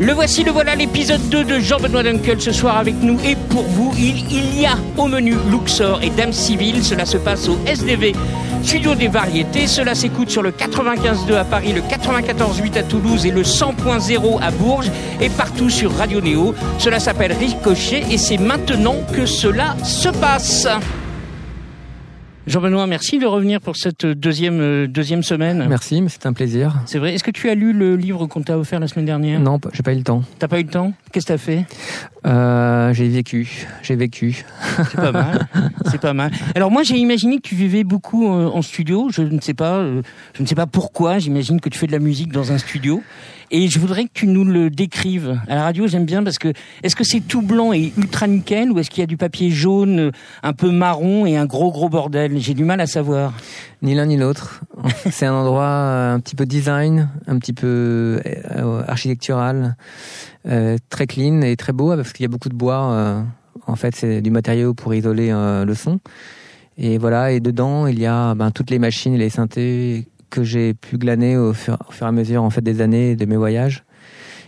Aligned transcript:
Le 0.00 0.12
voici, 0.12 0.44
le 0.44 0.52
voilà, 0.52 0.76
l'épisode 0.76 1.28
2 1.28 1.44
de 1.44 1.58
Jean-Benoît 1.58 2.04
Dunkel 2.04 2.40
ce 2.40 2.52
soir 2.52 2.78
avec 2.78 2.94
nous. 3.02 3.18
Et 3.24 3.34
pour 3.34 3.64
vous, 3.64 3.92
il, 3.98 4.60
y 4.60 4.64
a 4.64 4.76
au 4.96 5.08
menu 5.08 5.34
Luxor 5.50 6.00
et 6.02 6.10
Dame 6.10 6.32
Civile. 6.32 6.84
Cela 6.84 7.04
se 7.04 7.16
passe 7.16 7.48
au 7.48 7.58
SDV, 7.66 8.14
Studio 8.62 8.94
des 8.94 9.08
Variétés. 9.08 9.66
Cela 9.66 9.96
s'écoute 9.96 10.30
sur 10.30 10.42
le 10.42 10.52
95.2 10.52 11.34
à 11.34 11.44
Paris, 11.44 11.72
le 11.72 11.80
94.8 11.80 12.78
à 12.78 12.82
Toulouse 12.84 13.26
et 13.26 13.32
le 13.32 13.42
100.0 13.42 14.40
à 14.40 14.50
Bourges. 14.52 14.90
Et 15.20 15.30
partout 15.30 15.68
sur 15.68 15.92
Radio 15.92 16.20
Néo. 16.20 16.54
Cela 16.78 17.00
s'appelle 17.00 17.32
Ricochet 17.32 18.04
et 18.08 18.18
c'est 18.18 18.38
maintenant 18.38 18.98
que 19.12 19.26
cela 19.26 19.76
se 19.82 20.10
passe. 20.10 20.68
Jean-Benoît, 22.48 22.86
merci 22.86 23.18
de 23.18 23.26
revenir 23.26 23.60
pour 23.60 23.76
cette 23.76 24.06
deuxième, 24.06 24.60
euh, 24.62 24.86
deuxième 24.86 25.22
semaine. 25.22 25.66
Merci, 25.68 26.00
mais 26.00 26.08
c'est 26.08 26.24
un 26.24 26.32
plaisir. 26.32 26.76
C'est 26.86 26.98
vrai. 26.98 27.12
Est-ce 27.12 27.22
que 27.22 27.30
tu 27.30 27.50
as 27.50 27.54
lu 27.54 27.74
le 27.74 27.94
livre 27.94 28.26
qu'on 28.26 28.40
t'a 28.40 28.56
offert 28.56 28.80
la 28.80 28.88
semaine 28.88 29.04
dernière? 29.04 29.38
Non, 29.38 29.60
j'ai 29.74 29.82
pas 29.82 29.92
eu 29.92 29.98
le 29.98 30.02
temps. 30.02 30.22
T'as 30.38 30.48
pas 30.48 30.58
eu 30.58 30.62
le 30.62 30.70
temps? 30.70 30.94
Qu'est-ce 31.12 31.26
que 31.26 31.32
t'as 31.32 31.38
fait? 31.38 31.66
Euh, 32.26 32.92
j'ai 32.94 33.08
vécu, 33.08 33.66
j'ai 33.82 33.96
vécu. 33.96 34.44
C'est 34.76 34.96
pas 34.96 35.12
mal. 35.12 35.46
C'est 35.90 36.00
pas 36.00 36.14
mal. 36.14 36.32
Alors 36.54 36.70
moi 36.70 36.82
j'ai 36.82 36.96
imaginé 36.96 37.36
que 37.36 37.42
tu 37.42 37.54
vivais 37.54 37.84
beaucoup 37.84 38.26
euh, 38.26 38.46
en 38.46 38.62
studio. 38.62 39.08
Je 39.10 39.22
ne 39.22 39.40
sais 39.40 39.54
pas, 39.54 39.76
euh, 39.76 40.02
je 40.34 40.42
ne 40.42 40.46
sais 40.46 40.54
pas 40.54 40.66
pourquoi. 40.66 41.18
J'imagine 41.18 41.60
que 41.60 41.68
tu 41.68 41.78
fais 41.78 41.86
de 41.86 41.92
la 41.92 41.98
musique 41.98 42.32
dans 42.32 42.52
un 42.52 42.58
studio. 42.58 43.02
Et 43.50 43.68
je 43.68 43.78
voudrais 43.78 44.04
que 44.04 44.10
tu 44.12 44.26
nous 44.26 44.44
le 44.44 44.68
décrives. 44.68 45.40
À 45.48 45.54
la 45.54 45.62
radio 45.62 45.86
j'aime 45.86 46.04
bien 46.04 46.22
parce 46.22 46.38
que 46.38 46.52
est-ce 46.82 46.94
que 46.94 47.04
c'est 47.04 47.20
tout 47.20 47.40
blanc 47.40 47.72
et 47.72 47.92
ultra 47.96 48.26
nickel 48.26 48.70
ou 48.70 48.78
est-ce 48.78 48.90
qu'il 48.90 49.00
y 49.00 49.04
a 49.04 49.06
du 49.06 49.16
papier 49.16 49.50
jaune, 49.50 50.12
un 50.42 50.52
peu 50.52 50.70
marron 50.70 51.24
et 51.24 51.36
un 51.36 51.46
gros 51.46 51.72
gros 51.72 51.88
bordel? 51.88 52.38
J'ai 52.38 52.52
du 52.52 52.64
mal 52.64 52.80
à 52.80 52.86
savoir. 52.86 53.32
Ni 53.80 53.94
l'un 53.94 54.06
ni 54.06 54.18
l'autre. 54.18 54.60
C'est 55.10 55.24
un 55.24 55.32
endroit 55.32 55.64
euh, 55.64 56.14
un 56.14 56.20
petit 56.20 56.34
peu 56.34 56.44
design, 56.44 57.08
un 57.26 57.38
petit 57.38 57.54
peu 57.54 58.20
euh, 58.26 58.82
architectural, 58.86 59.76
euh, 60.46 60.76
très 60.90 61.06
clean 61.06 61.40
et 61.40 61.56
très 61.56 61.72
beau 61.72 61.96
parce 61.96 62.12
qu'il 62.12 62.24
y 62.24 62.26
a 62.26 62.30
beaucoup 62.30 62.50
de 62.50 62.54
bois. 62.54 62.92
euh, 62.92 63.22
en 63.66 63.76
fait, 63.76 63.96
c'est 63.96 64.20
du 64.20 64.30
matériau 64.30 64.74
pour 64.74 64.94
isoler 64.94 65.30
le 65.30 65.74
son. 65.74 66.00
Et 66.78 66.96
voilà, 66.96 67.32
et 67.32 67.40
dedans, 67.40 67.86
il 67.86 67.98
y 67.98 68.06
a 68.06 68.34
ben, 68.34 68.50
toutes 68.50 68.70
les 68.70 68.78
machines 68.78 69.12
et 69.12 69.18
les 69.18 69.28
synthés 69.28 70.06
que 70.30 70.42
j'ai 70.42 70.74
pu 70.74 70.98
glaner 70.98 71.36
au 71.36 71.52
fur, 71.52 71.78
au 71.88 71.92
fur 71.92 72.06
et 72.06 72.08
à 72.08 72.12
mesure 72.12 72.42
en 72.42 72.50
fait 72.50 72.60
des 72.60 72.80
années 72.80 73.16
de 73.16 73.24
mes 73.24 73.36
voyages. 73.36 73.84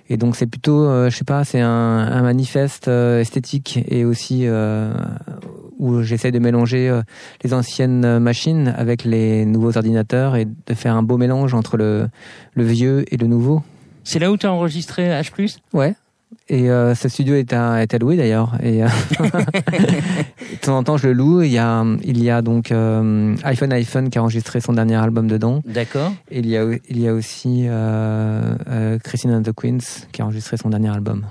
Et 0.08 0.16
donc 0.16 0.34
c'est 0.34 0.46
plutôt, 0.46 0.86
euh, 0.86 1.08
je 1.08 1.16
sais 1.16 1.24
pas, 1.24 1.44
c'est 1.44 1.60
un, 1.60 1.68
un 1.68 2.22
manifeste 2.22 2.88
euh, 2.88 3.20
esthétique 3.20 3.78
et 3.86 4.04
aussi 4.04 4.40
euh, 4.44 4.92
où 5.78 6.02
j'essaie 6.02 6.32
de 6.32 6.40
mélanger 6.40 6.88
euh, 6.88 7.02
les 7.44 7.54
anciennes 7.54 8.18
machines 8.18 8.74
avec 8.76 9.04
les 9.04 9.46
nouveaux 9.46 9.76
ordinateurs 9.76 10.34
et 10.34 10.46
de 10.46 10.74
faire 10.74 10.96
un 10.96 11.04
beau 11.04 11.16
mélange 11.16 11.54
entre 11.54 11.76
le, 11.76 12.08
le 12.54 12.64
vieux 12.64 13.04
et 13.14 13.16
le 13.16 13.28
nouveau. 13.28 13.62
C'est 14.02 14.18
là 14.18 14.32
où 14.32 14.36
tu 14.36 14.46
as 14.46 14.52
enregistré 14.52 15.08
H+. 15.08 15.58
Ouais. 15.72 15.94
Et 16.48 16.70
euh, 16.70 16.94
ce 16.94 17.08
studio 17.08 17.34
est 17.34 17.52
à, 17.52 17.82
est 17.82 17.94
à 17.94 17.98
louer 17.98 18.16
d'ailleurs. 18.16 18.56
Et 18.62 18.82
euh, 18.82 18.88
de 19.20 20.56
temps 20.60 20.78
en 20.78 20.82
temps, 20.82 20.96
je 20.96 21.08
le 21.08 21.12
loue. 21.12 21.42
Il 21.42 21.52
y 21.52 21.58
a, 21.58 21.84
il 22.04 22.22
y 22.22 22.30
a 22.30 22.42
donc 22.42 22.72
euh, 22.72 23.34
iPhone 23.44 23.72
iPhone 23.72 24.10
qui 24.10 24.18
a 24.18 24.22
enregistré 24.22 24.60
son 24.60 24.72
dernier 24.72 24.96
album 24.96 25.28
dedans. 25.28 25.62
D'accord. 25.64 26.12
Et 26.30 26.40
il 26.40 26.48
y 26.48 26.56
a, 26.56 26.64
il 26.88 27.00
y 27.00 27.08
a 27.08 27.14
aussi 27.14 27.66
Christine 29.04 29.32
and 29.32 29.42
the 29.42 29.52
Queens 29.52 30.06
qui 30.12 30.22
a 30.22 30.24
enregistré 30.24 30.56
son 30.56 30.70
dernier 30.70 30.88
album. 30.88 31.24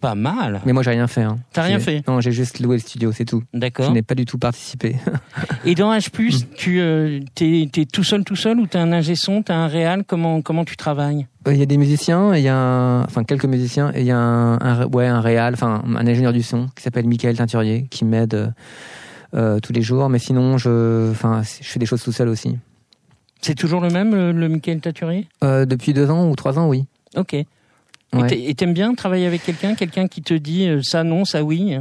Pas 0.00 0.14
mal. 0.14 0.60
Mais 0.64 0.72
moi, 0.72 0.84
j'ai 0.84 0.90
rien 0.90 1.08
fait. 1.08 1.22
Hein. 1.22 1.38
T'as 1.52 1.62
rien 1.62 1.80
fait 1.80 2.06
Non, 2.06 2.20
j'ai 2.20 2.30
juste 2.30 2.60
loué 2.60 2.76
le 2.76 2.80
studio, 2.80 3.10
c'est 3.10 3.24
tout. 3.24 3.42
Je 3.52 3.58
D'accord. 3.58 3.90
n'ai 3.92 4.02
pas 4.02 4.14
du 4.14 4.24
tout 4.26 4.38
participé. 4.38 4.94
Et 5.64 5.74
dans 5.74 5.92
H+, 5.92 6.44
tu 6.54 6.78
euh, 6.80 7.18
t'es 7.34 7.68
t'es 7.72 7.84
tout 7.84 8.04
seul 8.04 8.22
tout 8.22 8.36
seul 8.36 8.60
ou 8.60 8.66
t'as 8.68 8.80
un 8.80 8.92
ingé 8.92 9.16
son, 9.16 9.42
t'as 9.42 9.56
un 9.56 9.66
réal? 9.66 10.04
Comment 10.06 10.40
comment 10.40 10.64
tu 10.64 10.76
travailles? 10.76 11.26
Euh, 11.48 11.52
Il 11.52 11.58
y 11.58 11.62
a 11.62 11.66
des 11.66 11.78
musiciens, 11.78 12.34
il 12.36 12.42
y 12.44 12.48
a 12.48 12.56
un- 12.56 13.02
enfin 13.02 13.24
quelques 13.24 13.44
musiciens, 13.46 13.90
et 13.92 14.00
il 14.02 14.06
y 14.06 14.12
a 14.12 14.18
un, 14.18 14.54
un, 14.60 14.86
ouais, 14.86 15.06
un 15.08 15.20
réal, 15.20 15.54
enfin 15.54 15.82
un 15.84 16.06
ingénieur 16.06 16.32
du 16.32 16.42
son 16.42 16.68
qui 16.76 16.82
s'appelle 16.84 17.06
Michael 17.08 17.36
Teinturier 17.36 17.86
qui 17.90 18.04
m'aide 18.04 18.34
euh, 18.34 18.48
euh, 19.34 19.58
tous 19.58 19.72
les 19.72 19.82
jours. 19.82 20.08
Mais 20.08 20.20
sinon, 20.20 20.58
je, 20.58 21.10
enfin, 21.10 21.42
je 21.42 21.66
fais 21.68 21.80
des 21.80 21.86
choses 21.86 22.04
tout 22.04 22.12
seul 22.12 22.28
aussi. 22.28 22.56
C'est 23.40 23.54
toujours 23.56 23.80
le 23.80 23.88
même, 23.90 24.14
le, 24.14 24.32
le 24.32 24.48
Michael 24.48 24.80
Euh, 25.42 25.64
depuis 25.64 25.92
deux 25.92 26.08
ans 26.10 26.28
ou 26.28 26.36
trois 26.36 26.58
ans, 26.58 26.68
oui. 26.68 26.86
Ok. 27.16 27.34
Et 28.14 28.16
Ouais. 28.16 28.40
Et 28.40 28.54
t'aimes 28.54 28.72
bien 28.74 28.94
travailler 28.94 29.26
avec 29.26 29.42
quelqu'un, 29.42 29.74
quelqu'un 29.74 30.08
qui 30.08 30.22
te 30.22 30.34
dit 30.34 30.66
euh, 30.66 30.80
ça 30.82 31.04
non, 31.04 31.24
ça 31.26 31.42
oui 31.44 31.76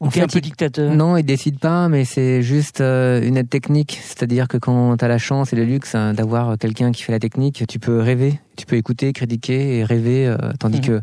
Ou 0.00 0.06
En 0.06 0.10
t'es 0.10 0.20
un 0.20 0.26
fait, 0.28 0.34
peu 0.34 0.40
dictateur? 0.40 0.92
Non, 0.94 1.16
il 1.16 1.22
décide 1.24 1.58
pas, 1.60 1.88
mais 1.88 2.04
c'est 2.04 2.42
juste 2.42 2.80
euh, 2.80 3.22
une 3.22 3.36
aide 3.36 3.48
technique. 3.48 3.98
C'est-à-dire 4.02 4.48
que 4.48 4.56
quand 4.58 4.96
tu 4.96 5.04
as 5.04 5.08
la 5.08 5.18
chance 5.18 5.52
et 5.52 5.56
le 5.56 5.64
luxe 5.64 5.94
hein, 5.94 6.12
d'avoir 6.14 6.58
quelqu'un 6.58 6.90
qui 6.92 7.02
fait 7.02 7.12
la 7.12 7.20
technique, 7.20 7.64
tu 7.68 7.78
peux 7.78 8.00
rêver, 8.00 8.40
tu 8.56 8.66
peux 8.66 8.76
écouter, 8.76 9.12
critiquer 9.12 9.78
et 9.78 9.84
rêver, 9.84 10.26
euh, 10.26 10.36
tandis 10.58 10.78
Mhm. 10.78 10.84
que 10.86 11.00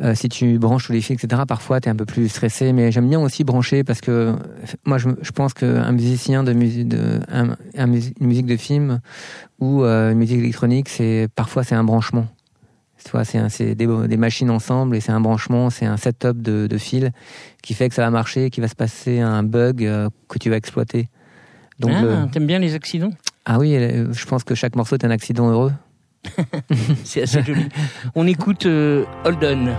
euh, 0.00 0.14
si 0.14 0.30
tu 0.30 0.58
branches 0.58 0.86
tous 0.86 0.92
les 0.92 1.02
fils, 1.02 1.22
etc., 1.22 1.42
parfois 1.46 1.78
tu 1.78 1.88
es 1.88 1.92
un 1.92 1.96
peu 1.96 2.06
plus 2.06 2.30
stressé. 2.30 2.72
Mais 2.72 2.90
j'aime 2.90 3.08
bien 3.10 3.20
aussi 3.20 3.44
brancher 3.44 3.84
parce 3.84 4.00
que 4.00 4.10
euh, 4.10 4.32
moi, 4.86 4.96
je, 4.96 5.10
je 5.20 5.30
pense 5.32 5.52
qu'un 5.52 5.92
musicien 5.92 6.42
de, 6.42 6.54
musique 6.54 6.88
de 6.88 7.20
un, 7.30 7.50
un 7.76 7.86
musi- 7.86 8.14
une 8.18 8.28
musique 8.28 8.46
de 8.46 8.56
film 8.56 9.00
ou 9.60 9.84
euh, 9.84 10.12
une 10.12 10.18
musique 10.18 10.38
électronique, 10.38 10.88
c'est 10.88 11.28
parfois 11.34 11.64
c'est 11.64 11.74
un 11.74 11.84
branchement. 11.84 12.26
Vois, 13.10 13.24
c'est 13.24 13.74
des, 13.74 13.86
des 13.86 14.16
machines 14.16 14.50
ensemble 14.50 14.96
et 14.96 15.00
c'est 15.00 15.12
un 15.12 15.20
branchement, 15.20 15.70
c'est 15.70 15.86
un 15.86 15.96
setup 15.96 16.40
de, 16.40 16.66
de 16.66 16.78
fils 16.78 17.10
qui 17.62 17.74
fait 17.74 17.88
que 17.88 17.94
ça 17.94 18.02
va 18.02 18.10
marcher, 18.10 18.50
qu'il 18.50 18.62
va 18.62 18.68
se 18.68 18.74
passer 18.76 19.20
un 19.20 19.42
bug 19.42 19.84
euh, 19.84 20.08
que 20.28 20.38
tu 20.38 20.48
vas 20.50 20.56
exploiter. 20.56 21.08
Donc, 21.78 21.92
Ah, 21.96 22.02
le- 22.02 22.30
T'aimes 22.30 22.46
bien 22.46 22.58
les 22.58 22.74
accidents? 22.74 23.10
Ah 23.44 23.58
oui, 23.58 23.72
je 24.12 24.26
pense 24.26 24.44
que 24.44 24.54
chaque 24.54 24.76
morceau 24.76 24.96
est 24.96 25.04
un 25.04 25.10
accident 25.10 25.50
heureux. 25.50 25.72
C'est 27.04 27.22
assez 27.22 27.42
joli. 27.42 27.68
On 28.14 28.26
écoute 28.26 28.66
euh, 28.66 29.04
Holden. 29.24 29.74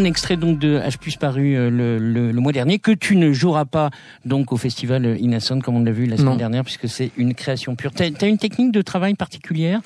On, 0.00 0.04
extrait 0.04 0.36
donc 0.36 0.58
de 0.58 0.78
H 0.78 0.98
plus 0.98 1.16
paru 1.16 1.54
euh, 1.56 1.70
le, 1.70 1.98
le, 1.98 2.32
le 2.32 2.40
mois 2.40 2.52
dernier, 2.52 2.78
que 2.78 2.90
tu 2.92 3.16
ne 3.16 3.32
joueras 3.32 3.64
pas 3.66 3.90
donc 4.24 4.52
au 4.52 4.56
festival 4.56 5.04
euh, 5.04 5.16
Innocent 5.18 5.60
comme 5.60 5.76
on 5.76 5.84
l'a 5.84 5.92
vu 5.92 6.06
la 6.06 6.16
semaine 6.16 6.30
Non. 6.32 6.36
dernière, 6.36 6.64
puisque 6.64 6.88
c'est 6.88 7.10
une 7.16 7.34
création 7.34 7.76
pure. 7.76 7.90
T'as 7.92 8.06
as 8.20 8.26
une 8.26 8.38
technique 8.38 8.72
de 8.72 8.82
travail 8.82 9.14
particulière? 9.14 9.80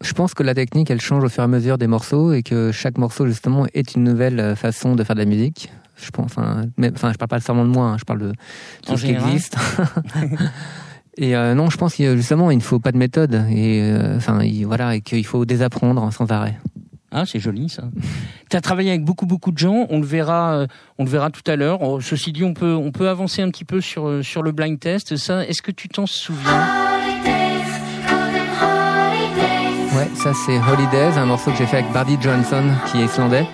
Je 0.00 0.12
pense 0.12 0.34
que 0.34 0.42
la 0.42 0.54
technique, 0.54 0.90
elle 0.90 1.00
change 1.00 1.22
au 1.22 1.28
fur 1.28 1.42
et 1.42 1.44
à 1.44 1.48
mesure 1.48 1.78
des 1.78 1.86
morceaux 1.86 2.32
et 2.32 2.42
que 2.42 2.72
chaque 2.72 2.98
morceau, 2.98 3.26
justement, 3.28 3.66
est 3.74 3.94
une 3.94 4.02
nouvelle 4.04 4.40
euh, 4.40 4.56
façon 4.56 4.96
de 4.96 5.04
faire 5.04 5.14
de 5.14 5.20
la 5.20 5.26
musique. 5.26 5.70
Je 6.02 6.10
pense, 6.10 6.24
enfin, 6.36 6.62
mais, 6.76 6.90
enfin 6.92 7.12
je 7.12 7.18
parle 7.18 7.28
pas 7.28 7.38
seulement 7.40 7.64
de 7.64 7.70
moi, 7.70 7.86
hein, 7.86 7.96
je 7.98 8.04
parle 8.04 8.18
de 8.20 8.32
tout 8.84 8.92
En 8.92 8.96
ce 8.96 9.04
qui 9.04 9.12
existe. 9.12 9.56
et 11.16 11.36
euh, 11.36 11.54
non, 11.54 11.70
je 11.70 11.76
pense 11.76 11.94
que 11.94 12.16
justement, 12.16 12.50
il 12.50 12.56
ne 12.56 12.62
faut 12.62 12.80
pas 12.80 12.90
de 12.90 12.98
méthode 12.98 13.34
et 13.50 13.80
euh, 13.82 14.16
enfin, 14.16 14.42
il- 14.42 14.64
voilà, 14.66 14.96
et 14.96 15.00
qu'il 15.00 15.24
faut 15.24 15.44
désapprendre 15.44 16.12
sans 16.12 16.30
arrêt. 16.32 16.58
Ah, 17.12 17.24
c'est 17.26 17.40
joli 17.40 17.68
ça. 17.68 17.82
tu 18.50 18.56
as 18.56 18.60
travaillé 18.62 18.90
avec 18.90 19.04
beaucoup 19.04 19.26
beaucoup 19.26 19.52
de 19.52 19.58
gens, 19.58 19.86
on 19.90 20.00
le 20.00 20.06
verra 20.06 20.54
euh, 20.54 20.66
on 20.98 21.04
le 21.04 21.10
verra 21.10 21.30
tout 21.30 21.42
à 21.46 21.56
l'heure. 21.56 21.82
Oh, 21.82 22.00
ceci 22.00 22.32
dit, 22.32 22.42
on 22.42 22.54
peut 22.54 22.74
on 22.74 22.90
peut 22.90 23.08
avancer 23.08 23.42
un 23.42 23.50
petit 23.50 23.66
peu 23.66 23.82
sur 23.82 24.08
euh, 24.08 24.22
sur 24.22 24.42
le 24.42 24.52
blind 24.52 24.80
test. 24.80 25.16
Ça, 25.16 25.44
est-ce 25.46 25.60
que 25.60 25.70
tu 25.70 25.88
t'en 25.88 26.06
souviens? 26.06 26.66
Ouais, 29.94 30.08
ça 30.14 30.32
c'est 30.32 30.58
Holidays, 30.58 31.18
un 31.18 31.26
morceau 31.26 31.50
que 31.50 31.58
j'ai 31.58 31.66
fait 31.66 31.78
avec 31.78 31.92
Bardi 31.92 32.16
Johnson, 32.20 32.64
qui 32.90 33.02
est 33.02 33.04
islandais. 33.04 33.46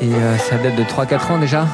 Et 0.00 0.12
euh, 0.12 0.36
ça 0.38 0.58
date 0.58 0.74
de 0.74 0.82
3-4 0.82 1.32
ans 1.32 1.38
déjà. 1.38 1.66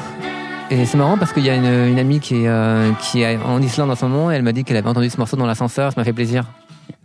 Et 0.69 0.85
c'est 0.85 0.97
marrant 0.97 1.17
parce 1.17 1.33
qu'il 1.33 1.45
y 1.45 1.49
a 1.49 1.55
une, 1.55 1.91
une 1.91 1.99
amie 1.99 2.19
qui 2.19 2.45
est, 2.45 2.99
qui 2.99 3.21
est 3.21 3.37
en 3.37 3.61
Islande 3.61 3.91
en 3.91 3.95
ce 3.95 4.03
moment 4.05 4.31
et 4.31 4.35
elle 4.35 4.41
m'a 4.41 4.51
dit 4.51 4.63
qu'elle 4.63 4.77
avait 4.77 4.89
entendu 4.89 5.11
ce 5.11 5.17
morceau 5.17 5.37
dans 5.37 5.45
l'ascenseur, 5.45 5.91
ça 5.91 6.01
m'a 6.01 6.03
fait 6.03 6.13
plaisir. 6.13 6.45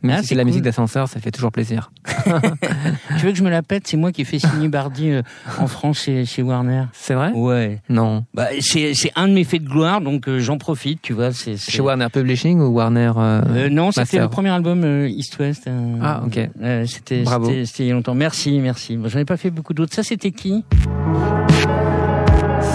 Même 0.03 0.17
Ah, 0.19 0.23
si 0.23 0.29
c'est 0.29 0.35
de 0.35 0.39
la 0.39 0.45
cool. 0.45 0.49
musique 0.51 0.63
d'ascenseur, 0.63 1.09
ça 1.09 1.21
fait 1.21 1.31
toujours 1.31 1.53
plaisir. 1.53 1.91
Tu 3.19 3.27
veux 3.27 3.33
que 3.33 3.39
je 3.39 3.43
me 3.43 3.51
la 3.51 3.63
pète? 3.63 3.87
C'est 3.87 3.97
moi 3.97 4.13
qui 4.13 4.23
ai 4.23 4.25
fait 4.25 4.39
signer 4.39 4.69
Bardi 4.69 5.11
euh, 5.11 5.23
en 5.59 5.67
France 5.67 6.01
chez, 6.03 6.25
chez 6.25 6.43
Warner. 6.43 6.85
C'est 6.93 7.15
vrai? 7.15 7.33
Ouais. 7.33 7.81
Non. 7.89 8.25
Bah, 8.35 8.49
c'est 8.61 8.95
un 9.17 9.29
de 9.29 9.35
mes 9.35 9.45
faits 9.45 9.63
de 9.65 9.69
gloire, 9.69 10.01
donc 10.01 10.29
euh, 10.29 10.39
j'en 10.41 10.57
profite, 10.59 11.03
tu 11.03 11.13
vois. 11.13 11.33
C'est 11.33 11.57
Chez 11.59 11.83
Warner 11.83 12.07
Publishing 12.13 12.61
ou 12.61 12.69
Warner 12.75 13.13
euh, 13.17 13.43
Euh, 13.49 13.69
non, 13.69 13.91
c'était 13.93 14.19
le 14.19 14.29
premier 14.29 14.51
album 14.51 14.83
euh, 14.85 15.09
East 15.09 15.39
West. 15.39 15.69
Ah, 16.03 16.23
ok. 16.25 16.39
euh, 16.63 16.87
c'était 16.87 17.23
Bravo. 17.23 17.47
c'était 17.47 17.65
c'était 17.67 17.83
il 17.85 17.87
y 17.89 17.91
a 17.91 17.95
longtemps. 17.95 18.15
Merci, 18.15 18.59
merci. 18.59 18.97
Bon, 18.97 19.09
J'en 19.09 19.19
ai 19.19 19.25
pas 19.25 19.37
fait 19.37 19.51
beaucoup 19.51 19.75
d'autres. 19.75 19.95
Ça, 19.95 20.03
c'était 20.03 20.31
qui? 20.33 20.65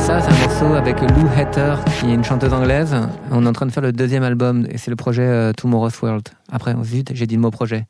Ça, 0.05 0.21
c'est 0.21 0.29
un 0.31 0.39
morceau 0.47 0.73
avec 0.75 1.01
Lou 1.01 1.27
Hatter, 1.35 1.75
qui 1.99 2.05
est 2.11 2.13
une 2.13 2.23
chanteuse 2.23 2.53
anglaise. 2.53 2.95
On 3.31 3.43
est 3.43 3.49
en 3.49 3.53
train 3.53 3.65
de 3.65 3.71
faire 3.71 3.81
le 3.81 3.91
deuxième 3.91 4.21
album 4.23 4.67
et 4.69 4.77
c'est 4.77 4.91
le 4.91 4.95
projet 4.95 5.23
euh, 5.23 5.51
Tomorrow's 5.51 5.99
World. 6.01 6.29
Après, 6.51 6.75
zut, 6.83 7.09
j'ai 7.15 7.25
dit 7.25 7.35
le 7.35 7.41
mot 7.41 7.49
projet. 7.49 7.85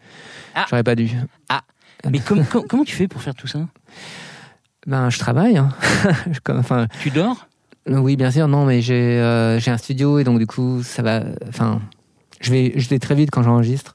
Ah. 0.55 0.65
J'aurais 0.69 0.83
pas 0.83 0.95
dû. 0.95 1.09
Mais 2.09 2.19
com- 2.19 2.45
com- 2.49 2.63
comment 2.69 2.83
tu 2.85 2.95
fais 2.95 3.07
pour 3.09 3.21
faire 3.21 3.35
tout 3.35 3.47
ça? 3.47 3.59
Ben, 4.87 5.09
je 5.09 5.19
travaille. 5.19 5.57
Hein. 5.57 5.69
Enfin, 6.49 6.87
Tu 7.01 7.09
dors? 7.09 7.47
Oui, 7.87 8.15
bien 8.15 8.31
sûr, 8.31 8.47
non, 8.47 8.65
mais 8.65 8.81
j'ai 8.81 9.19
euh, 9.19 9.59
j'ai 9.59 9.71
un 9.71 9.77
studio 9.77 10.17
et 10.19 10.23
donc 10.23 10.39
du 10.39 10.47
coup, 10.47 10.81
ça 10.83 11.01
va. 11.01 11.21
Enfin, 11.49 11.81
je 12.39 12.51
vais, 12.51 12.73
je 12.77 12.87
vais 12.89 12.99
très 12.99 13.15
vite 13.15 13.29
quand 13.31 13.43
j'enregistre. 13.43 13.93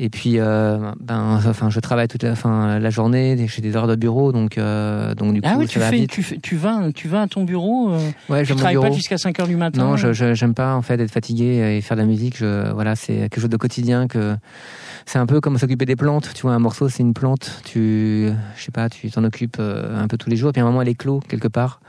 Et 0.00 0.10
puis, 0.10 0.34
euh, 0.38 0.78
ben, 1.00 1.40
enfin, 1.44 1.70
je 1.70 1.80
travaille 1.80 2.06
toute 2.06 2.22
la, 2.22 2.36
fin, 2.36 2.78
la 2.78 2.90
journée. 2.90 3.36
J'ai 3.48 3.60
des 3.62 3.74
heures 3.74 3.88
de 3.88 3.96
bureau, 3.96 4.30
donc, 4.30 4.56
euh, 4.56 5.12
donc 5.16 5.34
du 5.34 5.42
coup, 5.42 5.48
Ah 5.50 5.56
oui, 5.58 5.66
ça 5.66 5.72
tu 5.72 5.78
va 5.80 5.90
fais, 5.90 5.96
vite. 5.96 6.10
tu 6.10 6.22
fais, 6.22 6.38
tu 6.40 6.54
vas, 6.54 6.92
tu 6.94 7.08
vas 7.08 7.22
à 7.22 7.26
ton 7.26 7.42
bureau. 7.42 7.90
euh, 7.90 7.98
Ouais, 8.28 8.44
tu 8.44 8.54
travailles 8.54 8.74
bureau. 8.76 8.86
pas 8.86 8.92
jusqu'à 8.92 9.18
5 9.18 9.40
heures 9.40 9.48
du 9.48 9.56
matin. 9.56 9.82
Non, 9.82 9.96
je 9.96 10.12
je- 10.12 10.34
j'aime 10.34 10.54
pas 10.54 10.76
en 10.76 10.82
fait 10.82 11.00
être 11.00 11.10
fatigué 11.10 11.76
et 11.76 11.80
faire 11.80 11.96
de 11.96 12.02
la 12.02 12.06
musique. 12.06 12.36
Je, 12.36 12.70
voilà, 12.72 12.94
c'est 12.94 13.14
quelque 13.28 13.40
chose 13.40 13.50
de 13.50 13.56
quotidien 13.56 14.06
que 14.06 14.36
c'est 15.04 15.18
un 15.18 15.26
peu 15.26 15.40
comme 15.40 15.58
s'occuper 15.58 15.84
des 15.84 15.96
plantes. 15.96 16.30
Tu 16.32 16.42
vois, 16.42 16.52
un 16.52 16.60
morceau, 16.60 16.88
c'est 16.88 17.02
une 17.02 17.12
plante. 17.14 17.60
Tu, 17.64 18.28
je 18.56 18.62
sais 18.62 18.70
pas, 18.70 18.88
tu 18.88 19.10
t'en 19.10 19.24
occupes 19.24 19.56
euh, 19.58 20.00
un 20.00 20.06
peu 20.06 20.16
tous 20.16 20.30
les 20.30 20.36
jours. 20.36 20.52
Puis 20.52 20.60
à 20.60 20.64
un 20.64 20.68
moment, 20.68 20.80
elle 20.80 20.88
éclot 20.88 21.18
quelque 21.28 21.48
part. 21.48 21.80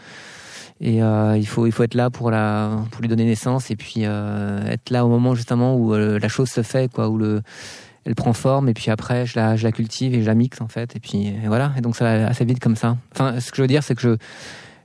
Et 0.81 1.03
euh, 1.03 1.37
il 1.37 1.45
faut 1.45 1.67
il 1.67 1.71
faut 1.73 1.83
être 1.83 1.93
là 1.93 2.09
pour 2.09 2.31
la 2.31 2.71
pour 2.89 3.01
lui 3.01 3.07
donner 3.09 3.25
naissance 3.25 3.69
et 3.69 3.75
puis 3.75 3.95
euh, 4.05 4.65
être 4.65 4.89
là 4.89 5.05
au 5.05 5.09
moment 5.09 5.35
justement 5.35 5.75
où 5.75 5.93
euh, 5.93 6.17
la 6.19 6.27
chose 6.29 6.49
se 6.49 6.63
fait 6.63 6.89
quoi, 6.91 7.09
où 7.09 7.17
le 7.17 7.41
elle 8.09 8.15
prend 8.15 8.33
forme 8.33 8.67
et 8.69 8.73
puis 8.73 8.89
après 8.89 9.27
je 9.27 9.37
la 9.37 9.55
je 9.55 9.63
la 9.63 9.71
cultive 9.71 10.15
et 10.15 10.21
je 10.21 10.25
la 10.25 10.33
mixe 10.33 10.61
en 10.61 10.67
fait. 10.67 10.95
Et 10.95 10.99
puis 10.99 11.27
et 11.27 11.47
voilà. 11.47 11.71
Et 11.77 11.81
donc 11.81 11.95
ça 11.95 12.05
va 12.05 12.27
assez 12.27 12.43
vite 12.43 12.59
comme 12.59 12.75
ça. 12.75 12.97
Enfin, 13.13 13.39
ce 13.39 13.51
que 13.51 13.57
je 13.57 13.61
veux 13.61 13.67
dire, 13.67 13.83
c'est 13.83 13.93
que 13.93 14.01
je 14.01 14.17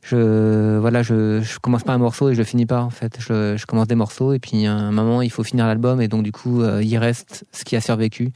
je 0.02 0.76
voilà 0.76 1.02
je, 1.02 1.40
je 1.40 1.58
commence 1.58 1.84
pas 1.84 1.94
un 1.94 1.98
morceau 1.98 2.28
et 2.28 2.34
je 2.34 2.38
le 2.38 2.44
finis 2.44 2.66
pas 2.66 2.82
en 2.82 2.90
fait. 2.90 3.16
Je, 3.20 3.56
je 3.56 3.64
commence 3.64 3.88
des 3.88 3.94
morceaux 3.94 4.34
et 4.34 4.38
puis 4.38 4.66
à 4.66 4.74
un 4.74 4.92
moment 4.92 5.22
il 5.22 5.30
faut 5.30 5.42
finir 5.42 5.66
l'album 5.66 6.02
et 6.02 6.08
donc 6.08 6.22
du 6.22 6.32
coup 6.32 6.60
euh, 6.60 6.82
il 6.82 6.98
reste 6.98 7.46
ce 7.50 7.64
qui 7.64 7.76
a 7.76 7.80
survécu. 7.80 8.30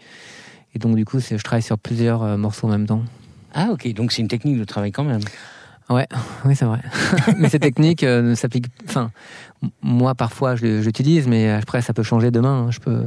Et 0.74 0.78
donc 0.78 0.96
du 0.96 1.04
coup 1.04 1.20
je 1.20 1.36
travaille 1.36 1.62
sur 1.62 1.78
plusieurs 1.78 2.22
euh, 2.22 2.36
morceaux 2.38 2.66
en 2.66 2.70
même 2.70 2.86
temps. 2.86 3.02
Ah 3.52 3.68
ok, 3.70 3.92
donc 3.92 4.12
c'est 4.12 4.22
une 4.22 4.28
technique 4.28 4.58
de 4.58 4.64
travail 4.64 4.90
quand 4.90 5.04
même. 5.04 5.20
oui 5.90 6.54
c'est 6.54 6.64
vrai. 6.64 6.80
Mais 7.36 7.50
ces 7.50 7.58
techniques 7.58 8.04
euh, 8.04 8.22
ne 8.22 8.34
s'appliquent 8.34 8.70
enfin 8.88 9.10
moi 9.82 10.14
parfois 10.14 10.56
je 10.56 10.80
j'utilise 10.80 11.28
mais 11.28 11.50
après 11.50 11.82
ça 11.82 11.92
peut 11.92 12.02
changer 12.02 12.30
demain 12.30 12.66
hein, 12.68 12.70
je 12.70 12.78
peux 12.78 13.04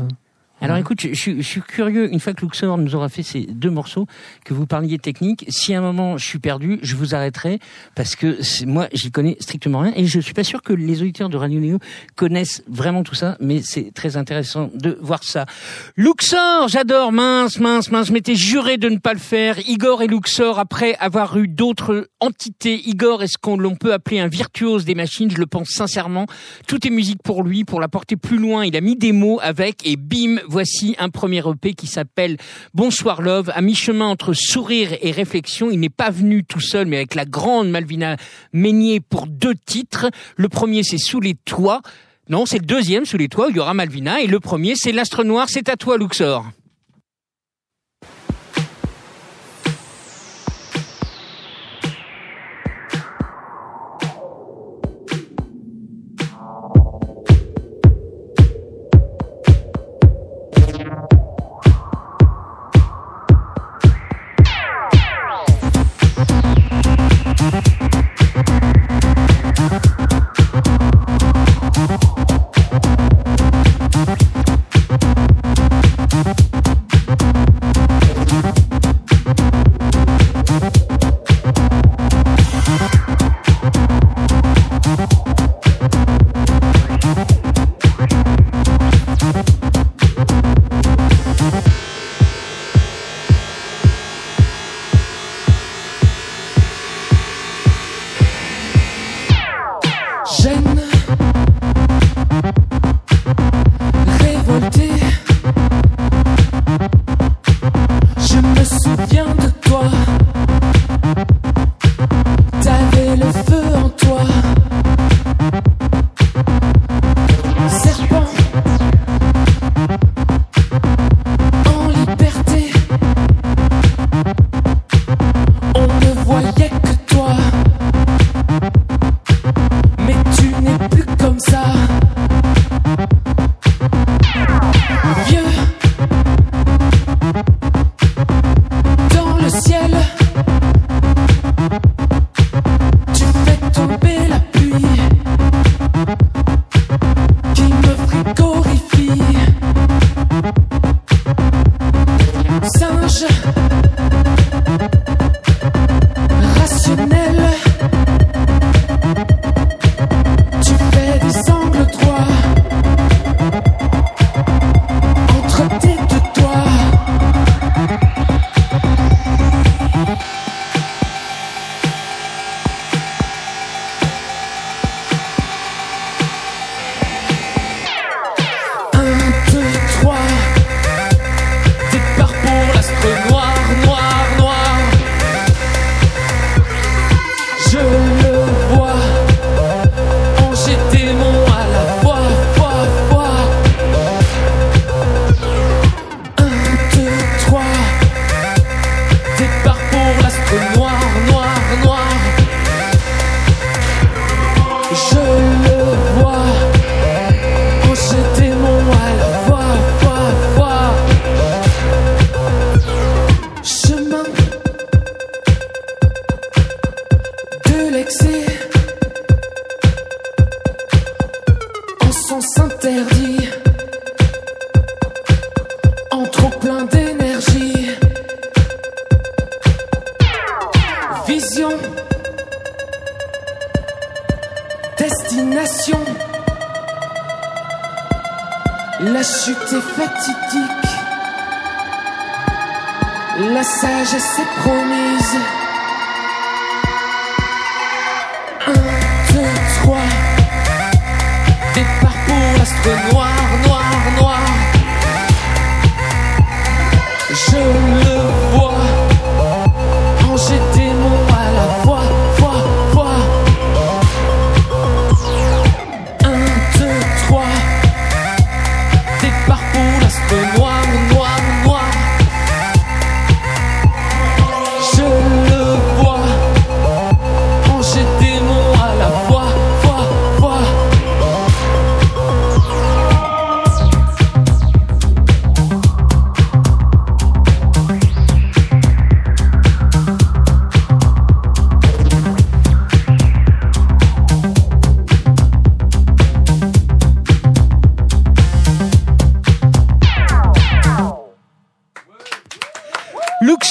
Alors 0.62 0.76
Ouais. 0.76 0.82
écoute, 0.82 1.02
je, 1.02 1.14
je- 1.14 1.38
je 1.38 1.42
suis 1.42 1.62
curieux, 1.62 2.12
une 2.14 2.20
fois 2.20 2.34
que 2.34 2.42
Luxor 2.46 2.78
nous 2.78 2.96
aura 2.96 3.10
fait 3.10 3.24
ces 3.24 3.42
deux 3.42 3.72
morceaux, 3.72 4.06
que 4.46 4.54
vous 4.54 4.66
parliez 4.68 4.98
technique, 5.00 5.46
si 5.50 5.74
à 5.74 5.80
un 5.80 5.82
moment 5.82 6.18
je 6.18 6.26
suis 6.26 6.40
perdu, 6.40 6.80
je 6.84 6.96
vous 6.96 7.16
arrêterai, 7.16 7.60
parce 7.96 8.16
que 8.16 8.38
moi 8.66 8.88
j'y 8.94 9.12
connais 9.12 9.38
strictement 9.40 9.80
rien, 9.80 9.94
et 9.96 10.06
je 10.06 10.20
suis 10.20 10.34
pas 10.34 10.44
sûr 10.44 10.62
que 10.62 10.74
les 10.74 11.02
auditeurs 11.02 11.30
de 11.30 11.38
Radio 11.38 11.60
Néo 11.60 11.80
connaissent 12.16 12.64
vraiment 12.68 13.04
tout 13.04 13.16
ça, 13.16 13.38
mais 13.42 13.62
c'est 13.64 13.92
très 13.94 14.18
intéressant 14.18 14.70
de 14.76 14.98
voir 15.02 15.24
ça. 15.24 15.46
Luxor, 15.98 16.68
j'adore, 16.68 17.12
mince, 17.12 17.60
mince, 17.60 17.92
mince, 17.92 18.08
je 18.08 18.14
m'étais 18.14 18.36
juré 18.36 18.78
de 18.78 18.88
ne 18.90 18.98
pas 18.98 19.14
le 19.14 19.20
faire. 19.20 19.58
Igor 19.68 20.02
et 20.04 20.08
Luxor, 20.08 20.60
après 20.60 20.96
avoir 21.00 21.38
eu 21.38 21.48
d'autres 21.48 22.08
entités, 22.20 22.80
Igor 22.86 23.24
est 23.24 23.28
ce 23.28 23.38
qu'on 23.38 23.58
l'on 23.58 23.76
peut 23.76 23.94
appeler 23.94 24.20
un 24.20 24.28
virtuose 24.28 24.86
des 24.86 24.96
machines, 24.96 25.30
je 25.32 25.38
le 25.38 25.48
pense 25.48 25.70
sincèrement. 25.70 26.28
Tout 26.68 26.86
est 26.86 26.90
musique 26.92 27.22
pour 27.24 27.44
lui, 27.44 27.64
pour 27.66 27.80
la 27.82 27.88
porter 27.88 28.16
plus 28.16 28.38
loin. 28.38 28.64
Il 28.66 28.76
a 28.76 28.82
mis 28.82 28.96
des 28.96 29.12
mots 29.12 29.40
avec 29.42 29.86
et 29.88 29.96
bim, 29.96 30.38
voici 30.52 30.96
un 31.00 31.10
premier 31.10 31.42
EP 31.48 31.74
qui 31.74 31.88
s'appelle 31.88 32.36
Bonsoir 32.74 33.22
Love. 33.22 33.52
À 33.56 33.62
mi-chemin 33.62 34.06
entre 34.06 34.34
sourire 34.34 34.90
et 35.02 35.12
réflexion, 35.12 35.72
il 35.72 35.80
n'est 35.80 35.90
pas 35.90 36.10
venu 36.10 36.44
tout 36.44 36.60
seul, 36.60 36.88
mais 36.88 36.98
avec 36.98 37.16
la 37.16 37.24
grande 37.24 37.70
Malvina 37.70 38.18
Meignier 38.52 39.00
pour 39.00 39.28
deux 39.28 39.56
titres. 39.56 40.08
Le 40.36 40.50
premier, 40.50 40.84
c'est 40.84 40.98
Sous 40.98 41.22
les 41.22 41.36
toits. 41.36 41.82
Non, 42.30 42.46
c'est 42.46 42.60
le 42.60 42.66
deuxième, 42.66 43.06
Sous 43.06 43.18
les 43.18 43.30
toits, 43.30 43.48
où 43.48 43.50
il 43.50 43.56
y 43.56 43.60
aura 43.60 43.74
Malvina. 43.74 44.20
Et 44.20 44.28
le 44.28 44.42
premier, 44.42 44.74
c'est 44.76 44.92
L'Astre 44.92 45.24
Noir. 45.24 45.48
C'est 45.50 45.70
à 45.70 45.78
toi, 45.78 45.98
Luxor. 45.98 46.46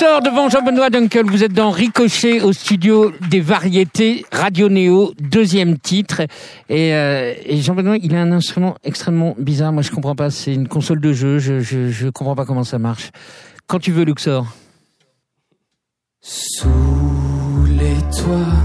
sort 0.01 0.23
devant 0.23 0.49
Jean-Benoît 0.49 0.89
Dunkel. 0.89 1.27
Vous 1.27 1.45
êtes 1.45 1.53
dans 1.53 1.71
Ricochet 1.71 2.41
au 2.41 2.55
studio 2.55 3.13
des 3.29 3.43
variétés 3.43 4.25
Radio 4.33 4.71
Néo, 4.71 5.13
deuxième 5.21 5.79
titre. 5.79 6.23
Euh, 6.71 7.35
et, 7.45 7.59
Jean-Benoît, 7.59 7.99
il 7.99 8.15
a 8.15 8.23
un 8.23 8.33
instrument 8.33 8.77
extrêmement 8.83 9.35
bizarre. 9.37 9.75
Moi, 9.75 9.83
je 9.83 9.91
comprends 9.91 10.15
pas. 10.15 10.31
C'est 10.31 10.55
une 10.55 10.69
console 10.69 11.03
de 11.03 11.13
jeu. 11.13 11.39
Je, 11.39 11.61
je, 11.61 11.91
je 11.91 12.09
comprends 12.09 12.35
pas 12.35 12.47
comment 12.47 12.65
ça 12.65 12.79
marche. 12.79 13.11
Quand 13.67 13.79
tu 13.79 13.93
veux, 13.93 14.05
Luxor. 14.05 14.47
Sous 16.23 16.69
les 17.69 17.99
toits, 18.17 18.57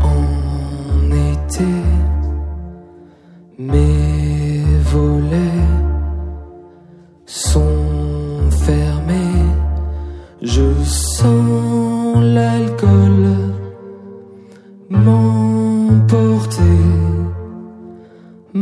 en 0.00 1.10
été, 1.32 1.64
mes 3.58 4.62
volets 4.84 5.36
sont 7.26 7.77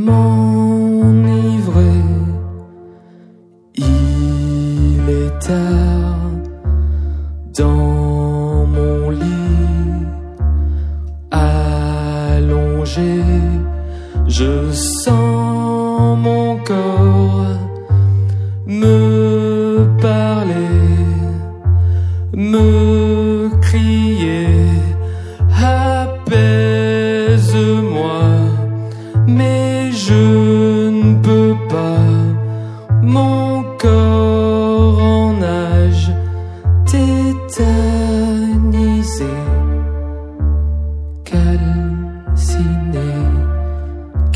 m'enivrer. 0.06 2.02
Il 3.74 5.02
est 5.22 5.34
tard 5.40 6.30
dans 7.58 8.66
mon 8.74 9.10
lit, 9.10 10.06
allongé, 11.30 13.14
je 14.26 14.72
sens. 14.72 15.15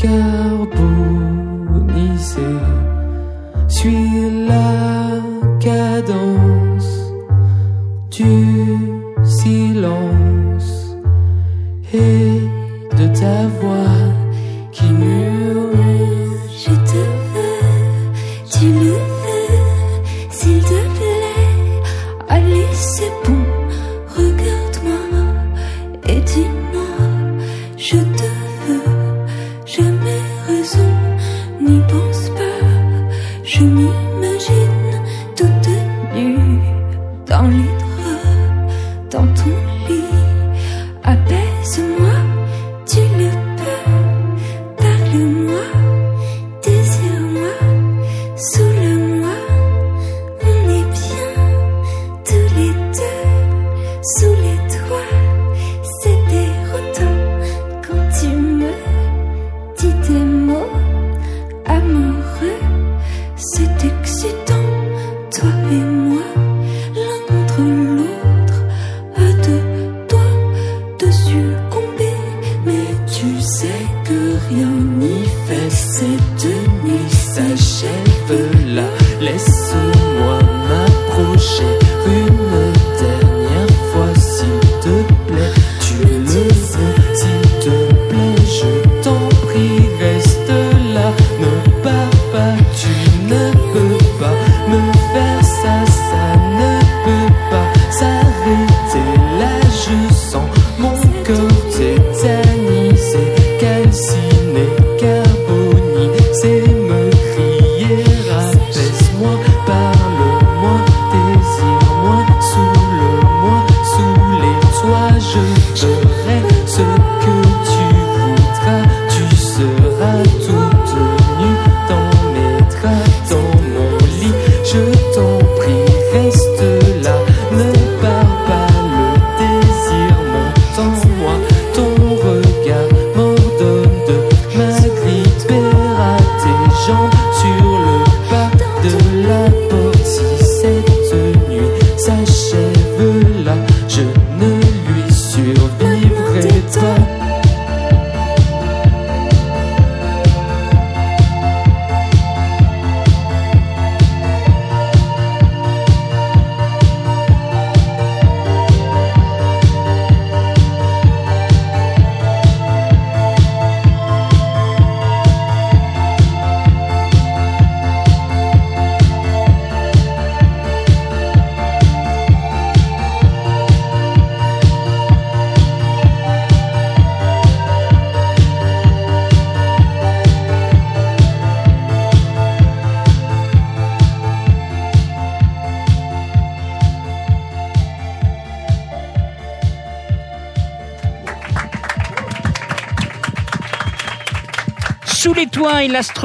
décarbonisé. 0.01 2.41
Suis 3.67 4.45
la 4.47 5.19
cadence 5.59 7.11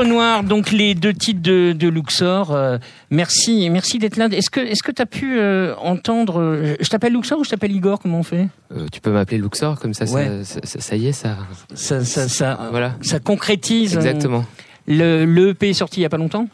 noir, 0.05 0.43
donc 0.45 0.71
les 0.73 0.95
deux 0.95 1.13
titres 1.13 1.41
de, 1.43 1.73
de 1.73 1.89
Luxor. 1.89 2.53
euh, 2.53 2.79
merci, 3.11 3.69
merci 3.71 3.99
d'être 3.99 4.17
là. 4.17 4.27
Est-ce 4.31 4.51
que, 4.51 4.61
est-ce 4.61 4.83
que 4.83 4.93
t'as 4.93 5.07
pu 5.07 5.39
euh, 5.39 5.75
entendre 5.77 6.41
euh, 6.41 6.75
Je 6.81 6.89
t'appelle 6.89 7.13
Luxor 7.13 7.39
ou 7.41 7.45
je 7.45 7.51
t'appelle 7.51 7.73
Igor 7.73 7.99
Comment 8.01 8.21
on 8.21 8.23
fait? 8.23 8.49
Tu 8.93 9.01
peux 9.01 9.11
m'appeler 9.11 9.39
Luxor, 9.39 9.79
comme 9.79 9.95
ça, 9.95 10.07
ça- 10.07 10.15
Ouais. 10.15 10.45
ça, 10.45 10.61
ça- 10.65 10.81
ça 10.81 10.97
y 10.97 11.07
est, 11.09 11.13
ça. 11.13 11.37
Ça, 11.75 12.05
ça, 12.05 12.29
ça, 12.29 12.69
Voilà. 12.71 12.95
ça 13.03 13.19
concrétise. 13.21 13.95
Exactement. 13.97 14.45
Le, 14.87 15.25
le 15.25 15.49
EP 15.51 15.71
est 15.71 15.75
sorti 15.75 16.01
il 16.01 16.03
y 16.03 16.07
a 16.07 16.09
pas 16.11 16.17
longtemps? 16.19 16.49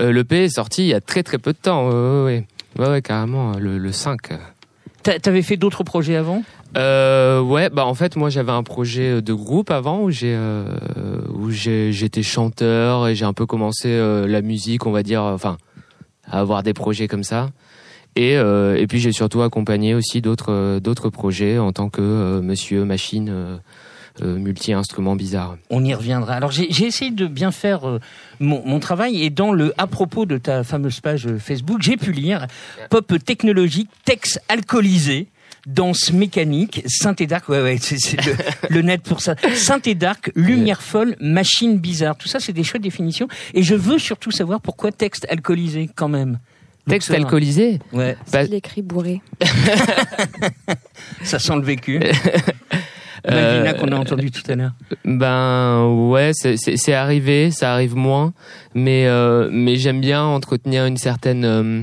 Euh, 0.00 0.12
L'EP 0.12 0.44
est 0.44 0.48
sorti 0.48 0.82
il 0.84 0.88
y 0.88 0.94
a 0.94 1.00
très 1.00 1.22
très 1.22 1.38
peu 1.38 1.52
de 1.52 1.58
temps. 1.58 1.88
Ouais, 1.88 1.94
ouais, 1.94 2.24
ouais. 2.24 2.46
Ouais, 2.78 2.88
ouais, 2.90 3.02
carrément, 3.02 3.52
le, 3.58 3.76
le 3.78 3.92
5. 3.92 4.18
T'a- 5.02 5.18
T'avais 5.18 5.42
fait 5.42 5.56
d'autres 5.56 5.82
projets 5.84 6.16
avant? 6.16 6.42
Euh, 6.76 7.40
ouais, 7.40 7.68
bah 7.68 7.84
en 7.84 7.94
fait 7.94 8.16
moi 8.16 8.30
j'avais 8.30 8.52
un 8.52 8.62
projet 8.62 9.20
de 9.20 9.34
groupe 9.34 9.70
avant 9.70 10.00
où 10.02 10.10
j'ai 10.10 10.34
euh, 10.34 10.64
où 11.28 11.50
j'étais 11.50 12.22
chanteur 12.22 13.08
et 13.08 13.14
j'ai 13.14 13.26
un 13.26 13.34
peu 13.34 13.44
commencé 13.44 13.88
euh, 13.88 14.26
la 14.26 14.40
musique, 14.40 14.86
on 14.86 14.90
va 14.90 15.02
dire, 15.02 15.22
euh, 15.22 15.34
enfin 15.34 15.58
à 16.26 16.40
avoir 16.40 16.62
des 16.62 16.72
projets 16.72 17.08
comme 17.08 17.24
ça. 17.24 17.50
Et 18.16 18.36
euh, 18.36 18.76
et 18.76 18.86
puis 18.86 19.00
j'ai 19.00 19.12
surtout 19.12 19.42
accompagné 19.42 19.94
aussi 19.94 20.22
d'autres 20.22 20.52
euh, 20.52 20.80
d'autres 20.80 21.10
projets 21.10 21.58
en 21.58 21.72
tant 21.72 21.90
que 21.90 22.00
euh, 22.00 22.40
Monsieur 22.40 22.84
Machine 22.84 23.28
euh, 23.30 23.56
euh, 24.22 24.36
multi 24.36 24.72
instrument 24.72 25.16
bizarre. 25.16 25.56
On 25.70 25.84
y 25.84 25.94
reviendra. 25.94 26.34
Alors 26.34 26.52
j'ai 26.52 26.84
essayé 26.84 27.10
de 27.10 27.26
bien 27.26 27.50
faire 27.50 27.86
euh, 27.88 28.00
mon, 28.40 28.62
mon 28.64 28.80
travail 28.80 29.22
et 29.22 29.30
dans 29.30 29.52
le 29.52 29.74
à 29.76 29.86
propos 29.86 30.24
de 30.26 30.38
ta 30.38 30.64
fameuse 30.64 31.00
page 31.00 31.26
euh, 31.26 31.38
Facebook, 31.38 31.82
j'ai 31.82 31.96
pu 31.98 32.12
lire 32.12 32.46
pop 32.88 33.12
technologique, 33.24 33.90
texte 34.04 34.42
alcoolisé. 34.48 35.28
Danse 35.66 36.12
mécanique, 36.12 36.82
synthé 36.88 37.26
dark, 37.28 37.48
ouais 37.48 37.62
ouais, 37.62 37.76
c'est 37.80 38.20
le, 38.26 38.34
le 38.68 38.82
net 38.82 39.02
pour 39.02 39.20
ça. 39.20 39.36
Synthé 39.54 39.94
dark, 39.94 40.32
lumière 40.34 40.82
folle, 40.82 41.14
machine 41.20 41.78
bizarre. 41.78 42.16
Tout 42.16 42.26
ça, 42.28 42.40
c'est 42.40 42.52
des 42.52 42.64
chouettes 42.64 42.82
définitions. 42.82 43.28
Et 43.54 43.62
je 43.62 43.74
veux 43.76 43.98
surtout 43.98 44.32
savoir 44.32 44.60
pourquoi 44.60 44.90
texte 44.90 45.26
alcoolisé 45.30 45.88
quand 45.94 46.08
même. 46.08 46.40
Texte 46.88 47.10
Luxor. 47.10 47.24
alcoolisé. 47.26 47.78
Ouais, 47.92 48.16
Bah- 48.32 48.42
Il 48.42 48.54
écrit 48.54 48.82
bourré. 48.82 49.20
ça 51.22 51.38
sent 51.38 51.54
le 51.56 51.62
vécu. 51.62 52.00
Euh, 53.30 53.62
Malvina 53.62 53.74
qu'on 53.74 53.92
a 53.92 54.00
entendu 54.00 54.32
tout 54.32 54.42
à 54.50 54.56
l'heure. 54.56 54.72
Ben 55.04 55.86
ouais, 56.10 56.32
c'est 56.34 56.92
arrivé, 56.92 57.52
ça 57.52 57.72
arrive 57.72 57.94
moins, 57.94 58.32
mais 58.74 59.06
euh, 59.06 59.48
mais 59.52 59.76
j'aime 59.76 60.00
bien 60.00 60.24
entretenir 60.24 60.86
une 60.86 60.96
certaine 60.96 61.44
euh, 61.44 61.82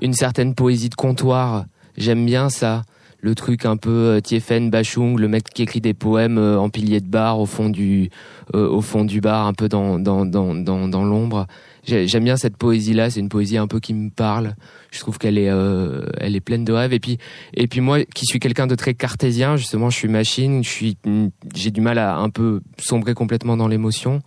une 0.00 0.14
certaine 0.14 0.54
poésie 0.54 0.88
de 0.88 0.94
comptoir. 0.94 1.64
J'aime 1.96 2.24
bien 2.24 2.50
ça, 2.50 2.82
le 3.22 3.34
truc 3.34 3.66
un 3.66 3.76
peu 3.76 3.90
euh, 3.90 4.20
Tiefen 4.20 4.70
Bachung, 4.70 5.18
le 5.18 5.28
mec 5.28 5.44
qui 5.44 5.62
écrit 5.62 5.80
des 5.80 5.94
poèmes 5.94 6.38
euh, 6.38 6.58
en 6.58 6.70
pilier 6.70 7.00
de 7.00 7.06
bar 7.08 7.38
au 7.38 7.46
fond 7.46 7.68
du 7.68 8.10
euh, 8.54 8.68
au 8.68 8.80
fond 8.80 9.04
du 9.04 9.20
bar, 9.20 9.46
un 9.46 9.52
peu 9.52 9.68
dans 9.68 9.98
dans 9.98 10.24
dans 10.24 10.54
dans, 10.54 10.88
dans 10.88 11.04
l'ombre. 11.04 11.46
J'ai- 11.84 12.06
J'aime 12.08 12.24
bien 12.24 12.36
cette 12.36 12.56
poésie 12.56 12.92
là, 12.94 13.10
c'est 13.10 13.20
une 13.20 13.28
poésie 13.28 13.56
un 13.58 13.66
peu 13.66 13.78
qui 13.80 13.94
me 13.94 14.10
parle. 14.10 14.54
Je 14.90 14.98
trouve 15.00 15.18
qu'elle 15.18 15.38
est 15.38 15.50
euh, 15.50 16.02
elle 16.18 16.34
est 16.36 16.40
pleine 16.40 16.64
de 16.64 16.72
rêves 16.72 16.92
et 16.92 17.00
puis 17.00 17.18
et 17.54 17.66
puis 17.66 17.80
moi 17.80 18.04
qui 18.04 18.24
suis 18.26 18.40
quelqu'un 18.40 18.66
de 18.66 18.74
très 18.74 18.94
cartésien, 18.94 19.56
justement, 19.56 19.90
je 19.90 19.96
suis 19.96 20.08
machine, 20.08 20.64
je 20.64 20.68
suis 20.70 20.96
j'ai 21.54 21.70
du 21.70 21.80
mal 21.80 21.98
à 21.98 22.16
un 22.16 22.30
peu 22.30 22.60
sombrer 22.78 23.14
complètement 23.14 23.56
dans 23.56 23.68
l'émotion. 23.68 24.20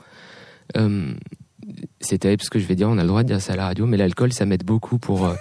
Euh, 0.77 1.13
c'est 1.99 2.19
terrible 2.19 2.43
ce 2.43 2.49
que 2.49 2.59
je 2.59 2.65
vais 2.65 2.75
dire, 2.75 2.89
on 2.89 2.97
a 2.97 3.01
le 3.01 3.07
droit 3.07 3.23
de 3.23 3.27
dire 3.27 3.41
ça 3.41 3.53
à 3.53 3.55
la 3.55 3.65
radio, 3.65 3.85
mais 3.85 3.97
l'alcool 3.97 4.33
ça 4.33 4.45
m'aide 4.45 4.63
beaucoup 4.63 4.97
pour 4.97 5.25
euh, 5.25 5.33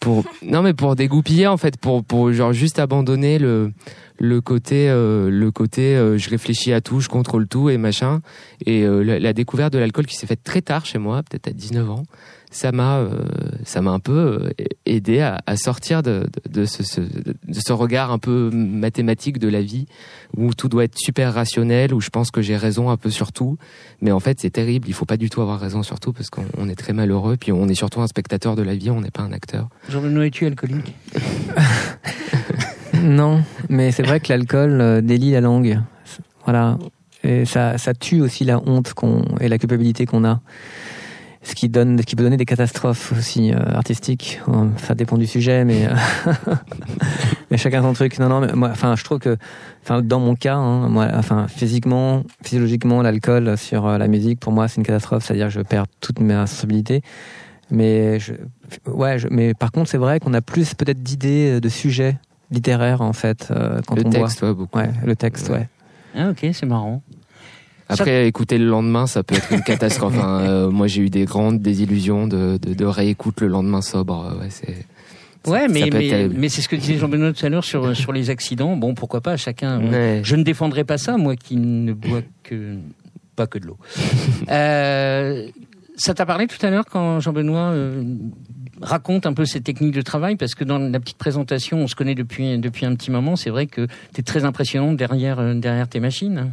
pour 0.00 0.24
non 0.42 0.62
mais 0.62 0.74
pour 0.74 0.96
dégoupiller 0.96 1.46
en 1.46 1.56
fait, 1.56 1.76
pour 1.76 2.04
pour 2.04 2.32
genre 2.32 2.52
juste 2.52 2.78
abandonner 2.78 3.38
le 3.38 3.72
le 4.18 4.40
côté 4.40 4.88
euh, 4.88 5.30
le 5.30 5.50
côté 5.50 5.94
euh, 5.96 6.18
je 6.18 6.28
réfléchis 6.30 6.72
à 6.72 6.80
tout, 6.80 7.00
je 7.00 7.08
contrôle 7.08 7.46
tout 7.46 7.70
et 7.70 7.78
machin. 7.78 8.20
Et 8.66 8.82
euh, 8.84 9.02
la, 9.02 9.18
la 9.18 9.32
découverte 9.32 9.72
de 9.72 9.78
l'alcool 9.78 10.06
qui 10.06 10.16
s'est 10.16 10.26
faite 10.26 10.42
très 10.42 10.62
tard 10.62 10.84
chez 10.86 10.98
moi, 10.98 11.22
peut-être 11.22 11.48
à 11.48 11.52
19 11.52 11.90
ans, 11.90 12.02
ça 12.50 12.72
m'a 12.72 12.96
euh, 12.98 13.10
ça 13.64 13.82
m'a 13.82 13.90
un 13.90 13.98
peu 14.00 14.12
euh, 14.58 14.64
aidé 14.86 15.20
à, 15.20 15.38
à 15.46 15.56
sortir 15.56 16.02
de, 16.02 16.26
de, 16.50 16.60
de 16.60 16.64
ce, 16.64 16.82
ce- 16.82 17.00
de 17.00 17.34
ce 17.52 17.72
regard 17.72 18.10
un 18.10 18.18
peu 18.18 18.50
mathématique 18.52 19.38
de 19.38 19.48
la 19.48 19.60
vie 19.62 19.86
où 20.36 20.52
tout 20.54 20.68
doit 20.68 20.84
être 20.84 20.98
super 20.98 21.34
rationnel 21.34 21.92
où 21.94 22.00
je 22.00 22.08
pense 22.08 22.30
que 22.30 22.40
j'ai 22.42 22.56
raison 22.56 22.88
un 22.90 22.96
peu 22.96 23.10
sur 23.10 23.32
tout. 23.32 23.56
Mais 24.00 24.10
en 24.12 24.20
fait 24.20 24.40
c'est 24.40 24.50
terrible. 24.50 24.88
Il 24.88 24.94
faut 24.94 25.04
pas 25.04 25.16
du 25.18 25.28
tout 25.30 25.42
avoir 25.42 25.60
raison 25.60 25.82
sur 25.82 26.00
tout 26.00 26.12
parce 26.12 26.30
qu'on 26.30 26.44
on 26.56 26.68
est 26.68 26.74
très 26.74 26.92
malheureux. 26.94 27.36
Puis 27.38 27.52
on 27.52 27.68
est 27.68 27.74
surtout 27.74 28.00
un 28.00 28.06
spectateur 28.06 28.56
de 28.56 28.62
la 28.62 28.74
vie 28.74 28.90
on 28.90 29.00
n'est 29.02 29.10
pas 29.10 29.22
un 29.22 29.32
acteur. 29.32 29.68
Jean-Benoît, 29.90 30.26
es-tu 30.26 30.46
alcoolique? 30.46 30.94
Non, 33.02 33.42
mais 33.68 33.90
c'est 33.92 34.02
vrai 34.02 34.20
que 34.20 34.28
l'alcool 34.32 34.80
euh, 34.80 35.00
délie 35.00 35.32
la 35.32 35.40
langue. 35.40 35.80
Voilà. 36.44 36.78
Et 37.24 37.44
ça, 37.44 37.78
ça 37.78 37.94
tue 37.94 38.20
aussi 38.20 38.44
la 38.44 38.58
honte 38.66 38.94
qu'on 38.94 39.22
et 39.40 39.48
la 39.48 39.58
culpabilité 39.58 40.06
qu'on 40.06 40.24
a. 40.24 40.40
Ce 41.42 41.54
qui 41.54 41.68
donne, 41.68 41.98
ce 41.98 42.04
qui 42.04 42.16
peut 42.16 42.24
donner 42.24 42.36
des 42.36 42.44
catastrophes 42.44 43.12
aussi 43.16 43.52
euh, 43.52 43.58
artistiques. 43.72 44.40
Euh, 44.48 44.66
Ça 44.78 44.94
dépend 44.94 45.16
du 45.16 45.26
sujet, 45.26 45.64
mais 45.64 45.86
euh, 45.86 45.94
mais 47.50 47.56
chacun 47.56 47.82
son 47.82 47.92
truc. 47.92 48.18
Non, 48.18 48.28
non, 48.28 48.40
mais 48.40 48.52
moi, 48.52 48.68
enfin, 48.70 48.96
je 48.96 49.04
trouve 49.04 49.18
que, 49.18 49.36
enfin, 49.82 50.02
dans 50.02 50.20
mon 50.20 50.34
cas, 50.34 50.56
hein, 50.56 50.88
moi, 50.88 51.08
enfin, 51.14 51.46
physiquement, 51.48 52.22
physiologiquement, 52.42 53.02
l'alcool 53.02 53.56
sur 53.56 53.86
euh, 53.86 53.98
la 53.98 54.08
musique, 54.08 54.40
pour 54.40 54.52
moi, 54.52 54.68
c'est 54.68 54.76
une 54.78 54.86
catastrophe. 54.86 55.24
C'est-à-dire, 55.24 55.46
que 55.46 55.52
je 55.54 55.60
perds 55.60 55.86
toute 56.00 56.20
ma 56.20 56.46
sensibilité. 56.46 57.02
Mais 57.70 58.18
je, 58.18 58.32
ouais, 58.86 59.18
je- 59.18 59.28
mais 59.30 59.54
par 59.54 59.70
contre, 59.72 59.88
c'est 59.90 59.98
vrai 59.98 60.20
qu'on 60.20 60.34
a 60.34 60.40
plus 60.42 60.74
peut-être 60.74 61.02
d'idées, 61.02 61.60
de 61.60 61.68
sujets 61.68 62.16
littéraires 62.50 63.00
en 63.02 63.12
fait 63.12 63.48
euh, 63.50 63.80
quand 63.86 63.94
le 63.96 64.06
on 64.06 64.10
texte 64.10 64.42
ouais, 64.42 64.54
beaucoup 64.54 64.78
boit. 64.78 64.82
Ouais, 64.82 64.90
le 65.04 65.16
texte, 65.16 65.48
ouais. 65.50 65.68
Ah 66.16 66.30
ok, 66.30 66.46
c'est 66.52 66.66
marrant. 66.66 67.02
après 67.88 68.26
écouter 68.26 68.58
le 68.58 68.66
lendemain 68.66 69.06
ça 69.06 69.22
peut 69.22 69.34
être 69.34 69.52
une 69.52 69.62
catastrophe 69.62 70.18
hein. 70.22 70.40
Euh, 70.40 70.70
moi 70.70 70.86
j'ai 70.86 71.02
eu 71.02 71.10
des 71.10 71.24
grandes 71.24 71.60
désillusions 71.60 72.26
de, 72.26 72.58
de, 72.60 72.74
de 72.74 72.84
réécoute 72.84 73.40
le 73.40 73.48
lendemain 73.48 73.82
sobre 73.82 74.36
ouais 74.40 74.48
c'est 74.50 74.86
Ouais, 75.46 75.68
mais, 75.68 75.88
mais, 75.90 76.28
mais 76.28 76.48
c'est 76.50 76.60
ce 76.60 76.68
que 76.68 76.76
disait 76.76 76.98
Jean-Benoît 76.98 77.32
tout 77.32 77.46
à 77.46 77.48
l'heure 77.48 77.64
sur, 77.64 77.96
sur 78.02 78.12
les 78.12 78.28
accidents. 78.28 78.76
Bon, 78.76 78.94
pourquoi 78.94 79.20
pas, 79.22 79.36
chacun. 79.36 79.80
euh, 79.80 79.90
Ouais. 80.18 80.20
Je 80.24 80.34
ne 80.36 80.42
défendrai 80.42 80.84
pas 80.84 80.98
ça, 80.98 81.16
moi 81.16 81.36
qui 81.36 81.56
ne 81.56 81.92
bois 81.94 82.20
que 82.42 82.74
pas 83.36 83.46
que 83.46 83.58
de 83.58 83.66
l'eau. 83.66 83.78
Euh, 84.50 85.46
ça 85.98 86.14
t'a 86.14 86.24
parlé 86.24 86.46
tout 86.46 86.64
à 86.64 86.70
l'heure 86.70 86.86
quand 86.90 87.20
Jean-Benoît 87.20 87.72
euh, 87.72 88.02
raconte 88.80 89.26
un 89.26 89.34
peu 89.34 89.44
ses 89.44 89.60
techniques 89.60 89.94
de 89.94 90.00
travail? 90.02 90.36
Parce 90.36 90.54
que 90.54 90.64
dans 90.64 90.78
la 90.78 90.98
petite 91.00 91.18
présentation, 91.18 91.78
on 91.82 91.86
se 91.86 91.94
connaît 91.94 92.14
depuis 92.14 92.56
depuis 92.58 92.86
un 92.86 92.94
petit 92.94 93.10
moment. 93.10 93.36
C'est 93.36 93.50
vrai 93.50 93.66
que 93.66 93.86
tu 94.14 94.20
es 94.20 94.22
très 94.22 94.44
impressionnant 94.44 94.92
derrière 94.94 95.38
euh, 95.40 95.54
derrière 95.54 95.88
tes 95.88 96.00
machines. 96.00 96.52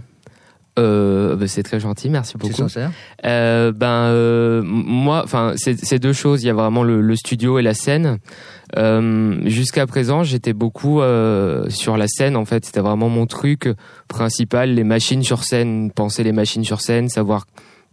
euh, 0.77 1.37
bah, 1.37 1.47
c'est 1.47 1.63
très 1.63 1.79
gentil 1.79 2.09
merci 2.09 2.33
C'est 2.33 2.37
beaucoup 2.41 2.53
sincère. 2.53 2.91
Euh, 3.25 3.71
ben 3.71 4.09
euh, 4.11 4.59
m- 4.59 4.65
moi, 4.67 5.21
enfin 5.23 5.53
c'est 5.55 5.77
c'est 5.85 5.99
deux 5.99 6.11
choses. 6.11 6.43
Il 6.43 6.47
y 6.47 6.49
a 6.49 6.53
vraiment 6.53 6.83
le, 6.83 6.99
le 7.01 7.15
studio 7.15 7.57
et 7.59 7.61
la 7.61 7.73
scène. 7.73 8.17
Jusqu'à 9.45 9.85
présent, 9.87 10.23
j'étais 10.23 10.51
beaucoup 10.53 10.99
sur 11.69 11.95
la 11.97 12.07
scène. 12.07 12.35
En 12.35 12.43
fait, 12.45 12.65
c'était 12.65 12.81
vraiment 12.81 13.07
mon 13.07 13.25
truc 13.25 13.69
principal. 14.09 14.73
Les 14.73 14.83
machines 14.83 15.23
sur 15.23 15.43
scène, 15.45 15.91
penser 15.91 16.23
les 16.23 16.33
machines 16.33 16.65
sur 16.65 16.81
scène, 16.81 17.07
savoir 17.07 17.45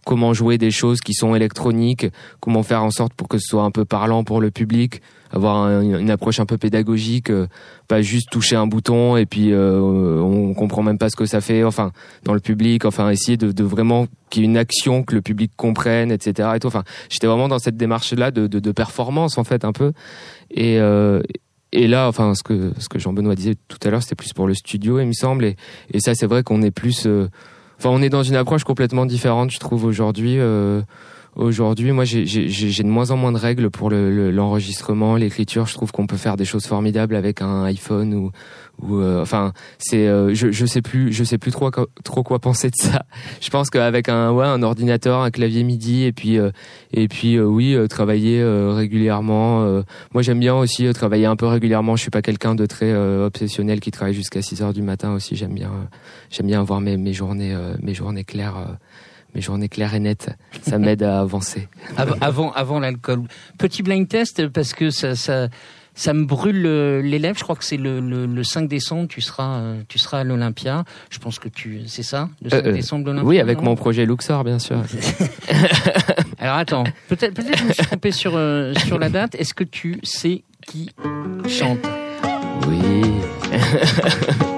comment 0.05 0.33
jouer 0.35 0.59
des 0.59 0.71
choses 0.71 1.01
qui 1.01 1.15
sont 1.15 1.35
électroniques, 1.35 2.07
comment 2.41 2.63
faire 2.63 2.83
en 2.83 2.91
sorte 2.91 3.15
pour 3.15 3.29
que 3.29 3.39
ce 3.39 3.47
soit 3.49 3.63
un 3.63 3.71
peu 3.71 3.85
parlant 3.85 4.25
pour 4.25 4.41
le 4.41 4.51
public, 4.51 5.01
avoir 5.31 5.57
un- 5.57 5.81
une 5.81 6.11
approche 6.11 6.41
un 6.41 6.47
peu 6.47 6.59
pédagogique, 6.59 7.31
euh, 7.31 7.47
pas 7.89 8.03
juste 8.03 8.29
toucher 8.31 8.57
un 8.57 8.67
bouton 8.67 9.17
et 9.17 9.27
puis 9.27 9.53
euh, 9.53 9.79
on 9.81 10.53
comprend 10.55 10.83
même 10.83 10.99
pas 10.99 11.09
ce 11.09 11.17
que 11.17 11.25
ça 11.27 11.41
fait. 11.41 11.65
Enfin, 11.65 11.93
dans 12.25 12.35
le 12.35 12.41
public, 12.41 12.85
enfin 12.85 13.09
essayer 13.11 13.37
de, 13.37 13.63
vraiment 13.65 14.07
qu'il 14.31 14.43
y 14.43 14.45
ait 14.45 14.49
une 14.49 14.57
action 14.59 15.03
que 15.05 15.15
le 15.15 15.23
public 15.23 15.53
comprenne, 15.57 16.11
etc. 16.11 16.51
Et 16.57 16.59
tout. 16.59 16.67
Enfin, 16.67 16.85
j'étais 17.09 17.27
vraiment 17.27 17.49
dans 17.49 17.59
cette 17.59 17.77
démarche-là 17.77 18.31
de, 18.31 18.47
de, 18.47 18.59
de 18.59 18.73
performance 18.73 19.39
en 19.39 19.45
fait 19.45 19.65
un 19.65 19.73
peu. 19.73 19.93
Et 20.51 20.79
euh, 20.81 21.23
et 21.75 21.89
là, 21.89 22.07
enfin, 22.09 22.35
ce 22.35 22.43
que 22.43 22.73
ce 22.79 22.91
que 22.91 22.99
Jean-Benoît 22.99 23.35
disait 23.35 23.55
tout 23.69 23.79
à 23.85 23.89
l'heure, 23.91 24.03
c'était 24.03 24.15
plus 24.15 24.35
pour 24.35 24.47
le 24.47 24.53
studio, 24.53 25.01
il 25.01 25.07
me 25.07 25.15
semble. 25.15 25.47
Et, 25.47 25.57
et 25.95 26.01
ça, 26.01 26.15
c'est 26.15 26.27
vrai 26.27 26.43
qu'on 26.43 26.61
est 26.61 26.71
plus, 26.71 27.07
enfin, 27.83 27.91
on 27.93 28.01
est 28.01 28.09
dans 28.09 28.23
une 28.23 28.37
approche 28.37 28.63
complètement 28.63 29.07
différente, 29.07 29.51
je 29.51 29.59
trouve 29.59 29.85
aujourd'hui. 29.85 30.39
Euh, 30.39 30.83
Aujourd'hui, 31.35 31.93
moi, 31.93 32.05
j'ai- 32.05 32.25
de 32.27 32.83
moins 32.89 33.11
en 33.11 33.17
moins 33.17 33.33
de 33.33 33.39
règles 33.39 33.71
pour 33.71 33.89
le- 33.89 34.15
le- 34.15 34.31
l'enregistrement, 34.31 35.17
l'écriture. 35.17 35.67
Je 35.67 35.73
trouve 35.73 35.91
qu'on 35.91 36.07
peut 36.07 36.19
faire 36.19 36.37
des 36.37 36.45
choses 36.45 36.67
formidables 36.67 37.15
avec 37.15 37.41
un 37.41 37.65
iPhone 37.65 38.13
ou, 38.13 38.33
ou 38.83 38.97
euh, 38.99 39.23
enfin, 39.23 39.55
c'est, 39.79 40.09
euh, 40.09 40.35
je, 40.35 40.51
je 40.51 40.67
sais 40.67 40.83
plus, 40.83 41.11
je 41.11 41.25
sais 41.25 41.39
plus 41.39 41.51
trop 41.51 41.71
trop 42.05 42.23
quoi 42.23 42.39
penser 42.39 42.69
de 42.69 42.77
ça. 42.77 43.07
Je 43.41 43.49
pense 43.49 43.71
qu'avec 43.71 44.11
un, 44.11 44.31
ouais, 44.33 44.45
un 44.45 44.63
ordinateur, 44.63 45.21
un 45.21 45.31
clavier 45.31 45.63
MIDI, 45.65 46.05
et 46.05 46.13
puis, 46.13 46.39
euh, 46.39 46.51
et 46.93 47.09
puis, 47.09 47.37
euh, 47.37 47.45
oui, 47.47 47.75
euh, 47.75 47.87
travailler 47.87 48.41
euh, 48.43 48.75
régulièrement. 48.75 49.83
moi, 50.13 50.23
j'aime 50.23 50.39
bien 50.41 50.55
aussi 50.55 50.91
travailler 50.93 51.25
un 51.25 51.37
peu 51.37 51.47
régulièrement. 51.47 51.97
Je 51.97 52.03
suis 52.03 52.11
pas 52.11 52.21
quelqu'un 52.23 52.55
de 52.55 52.67
très 52.67 52.95
obsessionnel 52.95 53.81
qui 53.81 53.91
travaille 53.91 54.13
jusqu'à 54.15 54.43
6 54.43 54.61
heures 54.61 54.75
du 54.75 54.83
matin 54.83 55.15
aussi. 55.15 55.35
J'aime 55.35 55.55
bien, 55.55 55.71
j'aime 56.31 56.47
bien 56.47 56.61
avoir 56.61 56.83
mes, 56.83 56.99
mes 56.99 57.15
journées, 57.15 57.57
mes 57.81 57.95
journées 57.95 58.25
claires. 58.25 58.77
Euh, 59.33 59.35
mes 59.35 59.41
journées 59.41 59.69
claires 59.69 59.95
et 59.95 60.01
nettes, 60.01 60.31
ça 60.63 60.79
m'aide 60.79 61.03
à 61.03 61.21
avancer. 61.21 61.69
Av- 61.97 62.17
avant 62.21 62.53
avant 62.53 62.81
l'alcool. 62.81 63.23
Petit 63.59 63.83
blind 63.83 64.09
test 64.09 64.47
parce 64.49 64.75
que 64.75 64.91
ça 64.91 65.15
ça 65.17 65.49
Ça 65.95 66.15
me 66.15 66.25
brûle 66.25 66.65
euh, 66.65 67.03
les 67.03 67.19
lèvres. 67.19 67.37
Je 67.39 67.45
crois 67.45 67.55
que 67.55 67.65
c'est 67.65 67.77
le, 67.77 68.01
le, 68.01 68.25
le 68.25 68.43
5 68.45 68.67
décembre. 68.67 69.09
Tu 69.09 69.21
seras, 69.21 69.59
euh, 69.61 69.83
tu 69.89 69.99
seras 69.99 70.21
à 70.21 70.25
l'Olympia. 70.25 70.85
Je 71.11 71.19
pense 71.19 71.39
que 71.39 71.51
tu, 71.51 71.83
c'est 71.87 72.03
ça, 72.03 72.31
le 72.43 72.49
5 72.49 72.57
Euh, 72.57 72.69
euh, 72.71 72.73
décembre 72.73 73.05
l'Olympia. 73.07 73.29
Oui, 73.29 73.39
avec 73.41 73.61
mon 73.61 73.75
projet 73.75 74.07
Luxor, 74.07 74.43
bien 74.43 74.59
sûr. 74.59 74.79
Alors 76.39 76.57
attends, 76.57 76.85
peut-être, 77.09 77.35
peut-être 77.35 77.59
je 77.59 77.65
me 77.65 77.73
suis 77.75 77.85
trompé 77.85 78.11
sur 78.11 78.33
euh, 78.37 78.73
sur 78.87 78.99
la 78.99 79.11
date. 79.11 79.35
Est-ce 79.35 79.53
que 79.53 79.65
tu 79.65 80.01
sais 80.03 80.45
qui 80.67 80.91
chante? 81.47 81.79
Oui. 82.69 82.81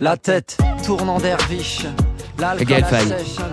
La 0.00 0.16
tête 0.16 0.58
tournant 0.84 1.18
derviche. 1.18 1.84
l'alcool 2.38 2.66
Gaël 2.66 2.84
Faye. 2.84 3.12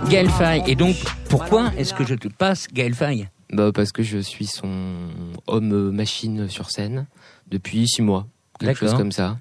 Gaël 0.09 0.29
Faye. 0.29 0.63
Et 0.67 0.75
donc, 0.75 0.95
pourquoi 1.29 1.71
est-ce 1.77 1.93
que 1.93 2.05
je 2.05 2.15
te 2.15 2.27
passe 2.27 2.67
Gaël 2.71 2.93
Faye? 2.93 3.27
Bah, 3.51 3.71
parce 3.73 3.91
que 3.91 4.03
je 4.03 4.19
suis 4.19 4.45
son 4.45 5.09
homme-machine 5.47 6.47
sur 6.49 6.69
scène 6.69 7.05
depuis 7.49 7.87
six 7.87 8.01
mois. 8.01 8.27
Quelque 8.59 8.77
chose 8.79 8.93
comme 8.93 9.11
ça. 9.11 9.37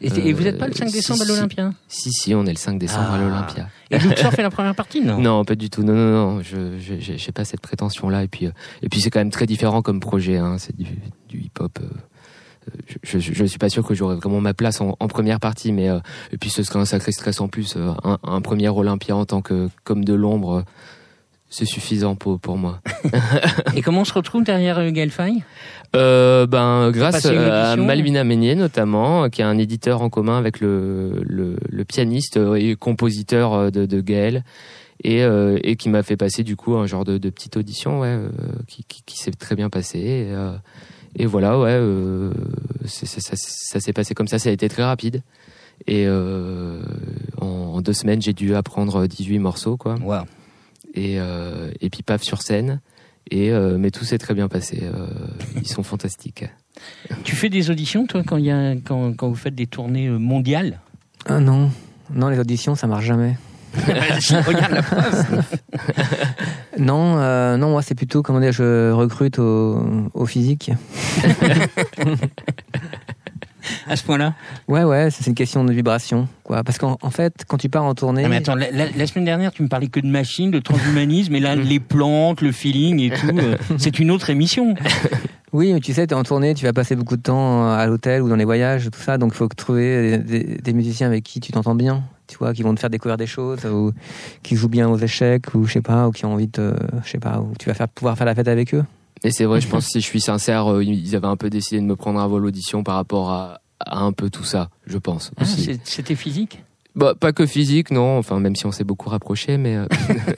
et, 0.00 0.06
et 0.06 0.32
vous 0.32 0.40
Euh, 0.42 0.44
n'êtes 0.44 0.58
pas 0.58 0.68
le 0.68 0.74
5 0.74 0.88
si, 0.88 0.94
décembre 0.94 1.22
à 1.22 1.24
l'Olympia? 1.26 1.72
Si, 1.88 2.10
si, 2.12 2.34
on 2.34 2.44
est 2.46 2.50
le 2.52 2.56
5 2.56 2.78
décembre 2.78 3.08
Ah. 3.10 3.14
à 3.14 3.18
l'Olympia. 3.18 3.68
Et 3.90 3.98
Luxor 3.98 4.32
fait 4.34 4.42
la 4.42 4.50
première 4.50 4.74
partie, 4.74 5.00
non? 5.00 5.18
Non, 5.20 5.44
pas 5.44 5.54
du 5.54 5.70
tout. 5.70 5.82
Non, 5.82 5.92
non, 5.94 6.10
non. 6.36 6.42
Je, 6.42 6.78
j'ai 6.78 7.32
pas 7.32 7.44
cette 7.44 7.60
prétention-là. 7.60 8.22
Et 8.24 8.28
puis, 8.28 8.46
euh, 8.46 8.50
et 8.82 8.88
puis 8.88 9.00
c'est 9.00 9.10
quand 9.10 9.20
même 9.20 9.30
très 9.30 9.46
différent 9.46 9.82
comme 9.82 10.00
projet. 10.00 10.36
Hein. 10.38 10.56
C'est 10.58 10.76
du, 10.76 10.86
du 11.28 11.38
hip-hop. 11.40 11.78
euh, 11.80 11.84
euh, 11.84 11.98
je, 13.02 13.18
je 13.18 13.44
suis 13.44 13.58
pas 13.58 13.68
sûr 13.68 13.86
que 13.86 13.94
j'aurai 13.94 14.16
vraiment 14.16 14.40
ma 14.40 14.54
place 14.54 14.80
en, 14.80 14.96
en 14.98 15.08
première 15.08 15.40
partie, 15.40 15.72
mais 15.72 15.88
euh, 15.88 15.98
et 16.32 16.38
puis 16.38 16.50
ce 16.50 16.62
serait 16.62 16.78
un 16.78 16.84
sacré 16.84 17.12
stress 17.12 17.40
en 17.40 17.48
plus. 17.48 17.74
euh, 17.76 17.92
un, 18.04 18.18
un 18.22 18.40
premier 18.40 18.68
Olympia 18.68 19.14
en 19.16 19.24
tant 19.24 19.42
que 19.42 19.68
comme 19.84 20.04
de 20.04 20.14
l'ombre, 20.14 20.58
euh, 20.58 20.62
c'est 21.48 21.64
suffisant 21.66 22.16
pour 22.16 22.40
pour 22.40 22.56
moi. 22.58 22.80
Et 23.76 23.82
comment 23.82 24.00
on 24.00 24.04
se 24.04 24.14
retrouve 24.14 24.44
derrière 24.44 24.78
euh, 24.78 24.90
Euh, 25.94 26.46
ben 26.46 26.90
grâce 26.90 27.26
à 27.26 27.76
Malvina 27.76 28.24
Meignier 28.24 28.54
notamment, 28.56 29.28
qui 29.30 29.40
est 29.42 29.44
un 29.44 29.58
éditeur 29.58 30.02
en 30.02 30.10
commun 30.10 30.38
avec 30.38 30.60
le 30.60 31.22
le, 31.24 31.56
le 31.68 31.84
pianiste 31.84 32.38
et 32.56 32.74
compositeur 32.76 33.70
de, 33.70 33.86
de 33.86 34.00
Gaël. 34.00 34.44
Et, 35.02 35.22
et 35.22 35.74
qui 35.76 35.88
m'a 35.90 36.02
fait 36.04 36.16
passer 36.16 36.44
du 36.44 36.54
coup 36.56 36.76
un 36.76 36.86
genre 36.86 37.04
de, 37.04 37.18
de 37.18 37.28
petite 37.28 37.56
audition 37.56 38.00
ouais, 38.00 38.16
qui, 38.68 38.84
qui, 38.84 39.02
qui 39.04 39.18
s'est 39.18 39.32
très 39.32 39.56
bien 39.56 39.68
passé 39.68 39.98
et, 39.98 40.32
euh, 40.32 40.52
et 41.16 41.26
voilà 41.26 41.58
ouais 41.58 41.70
euh, 41.70 42.32
ça, 42.86 43.06
ça 43.36 43.80
s'est 43.80 43.92
passé 43.92 44.14
comme 44.14 44.28
ça 44.28 44.38
ça 44.38 44.50
a 44.50 44.52
été 44.52 44.68
très 44.68 44.84
rapide. 44.84 45.22
Et 45.86 46.06
euh, 46.06 46.82
en, 47.40 47.46
en 47.46 47.80
deux 47.80 47.92
semaines 47.92 48.22
j'ai 48.22 48.32
dû 48.32 48.54
apprendre 48.54 49.06
18 49.06 49.38
morceaux 49.38 49.76
quoi. 49.76 49.96
Wow. 49.96 50.22
et, 50.94 51.18
euh, 51.18 51.70
et 51.80 51.90
puis 51.90 52.02
paf 52.02 52.22
sur 52.22 52.42
scène. 52.42 52.80
Et 53.30 53.50
euh, 53.52 53.78
mais 53.78 53.90
tout 53.90 54.04
s'est 54.04 54.18
très 54.18 54.34
bien 54.34 54.48
passé 54.48 54.82
euh, 54.82 55.06
ils 55.56 55.66
sont 55.66 55.82
fantastiques. 55.82 56.44
Tu 57.24 57.36
fais 57.36 57.48
des 57.48 57.70
auditions, 57.70 58.06
toi, 58.06 58.22
quand, 58.26 58.36
il 58.36 58.44
y 58.46 58.50
a, 58.50 58.72
quand, 58.72 59.14
quand 59.16 59.28
vous 59.28 59.34
faites 59.36 59.54
des 59.54 59.66
tournées 59.66 60.08
mondiales? 60.10 60.80
Ah 61.26 61.40
non, 61.40 61.70
non, 62.12 62.28
les 62.28 62.38
auditions, 62.38 62.74
ça 62.74 62.86
marche 62.86 63.04
jamais. 63.06 63.38
Regarde 64.46 64.72
la 64.72 64.82
preuve. 64.82 65.24
Non, 66.76 67.18
euh, 67.18 67.56
non, 67.56 67.70
moi 67.70 67.82
c'est 67.82 67.94
plutôt 67.94 68.22
comment 68.22 68.40
dire, 68.40 68.50
je 68.50 68.90
recrute 68.90 69.38
au, 69.38 70.08
au 70.12 70.26
physique. 70.26 70.72
À 73.88 73.96
ce 73.96 74.02
point-là 74.04 74.34
Ouais, 74.68 74.84
ouais, 74.84 75.08
c'est 75.10 75.26
une 75.26 75.34
question 75.34 75.64
de 75.64 75.72
vibration, 75.72 76.28
quoi. 76.42 76.62
Parce 76.62 76.76
qu'en 76.76 76.98
en 77.00 77.10
fait, 77.10 77.44
quand 77.48 77.56
tu 77.56 77.70
pars 77.70 77.84
en 77.84 77.94
tournée, 77.94 78.22
Non, 78.22 78.28
mais 78.28 78.36
attends, 78.36 78.54
la, 78.56 78.70
la- 78.70 78.90
la 78.94 79.06
semaine 79.06 79.24
dernière, 79.24 79.52
tu 79.52 79.62
me 79.62 79.68
parlais 79.68 79.86
que 79.86 80.00
de 80.00 80.06
machines, 80.06 80.50
de 80.50 80.58
transhumanisme, 80.58 81.34
et 81.34 81.40
là, 81.40 81.56
les 81.56 81.80
plantes, 81.80 82.42
le 82.42 82.52
feeling 82.52 83.00
et 83.00 83.10
tout, 83.10 83.38
euh, 83.38 83.56
c'est 83.78 83.98
une 83.98 84.10
autre 84.10 84.28
émission. 84.28 84.74
oui, 85.54 85.72
mais 85.72 85.80
tu 85.80 85.94
sais, 85.94 86.06
t'es 86.06 86.14
en 86.14 86.24
tournée, 86.24 86.52
tu 86.54 86.66
vas 86.66 86.74
passer 86.74 86.94
beaucoup 86.94 87.16
de 87.16 87.22
temps 87.22 87.72
à 87.72 87.86
l'hôtel 87.86 88.20
ou 88.20 88.28
dans 88.28 88.36
les 88.36 88.44
voyages, 88.44 88.90
tout 88.90 89.00
ça, 89.00 89.16
donc 89.16 89.32
il 89.32 89.36
faut 89.36 89.48
que 89.48 89.56
trouver 89.56 90.18
des, 90.18 90.40
des- 90.40 90.56
des 90.58 90.72
musiciens 90.74 91.06
avec 91.06 91.24
qui 91.24 91.40
tu 91.40 91.50
t'entends 91.52 91.74
bien, 91.74 92.02
tu 92.26 92.36
vois, 92.38 92.52
qui 92.54 92.62
vont 92.62 92.74
te 92.74 92.80
faire 92.80 92.90
découvrir 92.90 93.16
des 93.16 93.26
choses, 93.26 93.64
ou 93.66 93.92
qui 94.42 94.56
jouent 94.56 94.68
bien 94.68 94.88
aux 94.88 94.98
échecs, 94.98 95.54
ou 95.54 95.64
je 95.66 95.72
sais 95.74 95.80
pas, 95.82 96.08
ou 96.08 96.10
qui 96.12 96.24
ont 96.24 96.32
envie 96.34 96.48
de, 96.48 96.74
je 97.04 97.10
sais 97.10 97.18
pas, 97.18 97.40
ou 97.40 97.52
tu 97.58 97.68
vas 97.68 97.74
faire 97.74 97.88
pouvoir 97.88 98.16
faire 98.16 98.26
la 98.26 98.34
fête 98.34 98.48
avec 98.48 98.74
eux. 98.74 98.84
et 99.22 99.30
c'est 99.30 99.44
vrai 99.44 99.60
je 99.60 99.68
pense 99.68 99.86
si 99.86 100.00
je 100.00 100.04
suis 100.06 100.20
sincère 100.20 100.70
euh, 100.72 100.84
ils 100.84 101.14
avaient 101.16 101.26
un 101.26 101.36
peu 101.36 101.48
décidé 101.50 101.80
de 101.80 101.86
me 101.86 101.96
prendre 101.96 102.20
à 102.20 102.26
vol 102.26 102.44
audition 102.44 102.82
par 102.82 102.96
rapport 102.96 103.30
à, 103.30 103.60
à 103.80 104.00
un 104.00 104.12
peu 104.12 104.28
tout 104.30 104.44
ça 104.44 104.68
je 104.86 104.98
pense 104.98 105.30
Ah, 105.38 105.44
C'était 105.84 106.14
physique? 106.14 106.62
Bah, 106.96 107.14
pas 107.18 107.32
que 107.32 107.44
physique, 107.44 107.90
non. 107.90 108.18
Enfin, 108.18 108.38
même 108.38 108.54
si 108.54 108.66
on 108.66 108.70
s'est 108.70 108.84
beaucoup 108.84 109.08
rapproché, 109.10 109.56
mais 109.56 109.74
euh, 109.74 109.86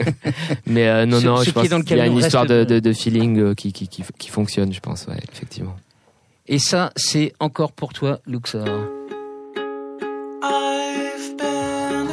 mais 0.67 0.89
euh, 0.89 1.05
non, 1.05 1.21
Ce- 1.21 1.27
non. 1.27 1.37
ce 1.39 1.45
je 1.45 1.51
pense 1.51 1.69
qu'il 1.85 1.97
y 1.99 2.01
a 2.01 2.07
une 2.07 2.17
histoire 2.17 2.47
de, 2.47 2.65
de- 2.65 2.75
de, 2.77 2.79
de 2.81 2.93
feeling 2.95 3.39
euh, 3.39 3.55
qui, 3.55 3.75
qui, 3.75 3.89
qui, 3.89 4.03
qui 4.19 4.31
fonctionne, 4.31 4.73
je 4.73 4.81
pense. 4.81 5.07
Ouais, 5.07 5.19
effectivement. 5.33 5.77
Et 6.47 6.59
ça, 6.59 6.93
c'est 6.97 7.35
encore 7.41 7.73
pour 7.73 7.93
toi, 7.93 8.21
Luxor. 8.27 8.87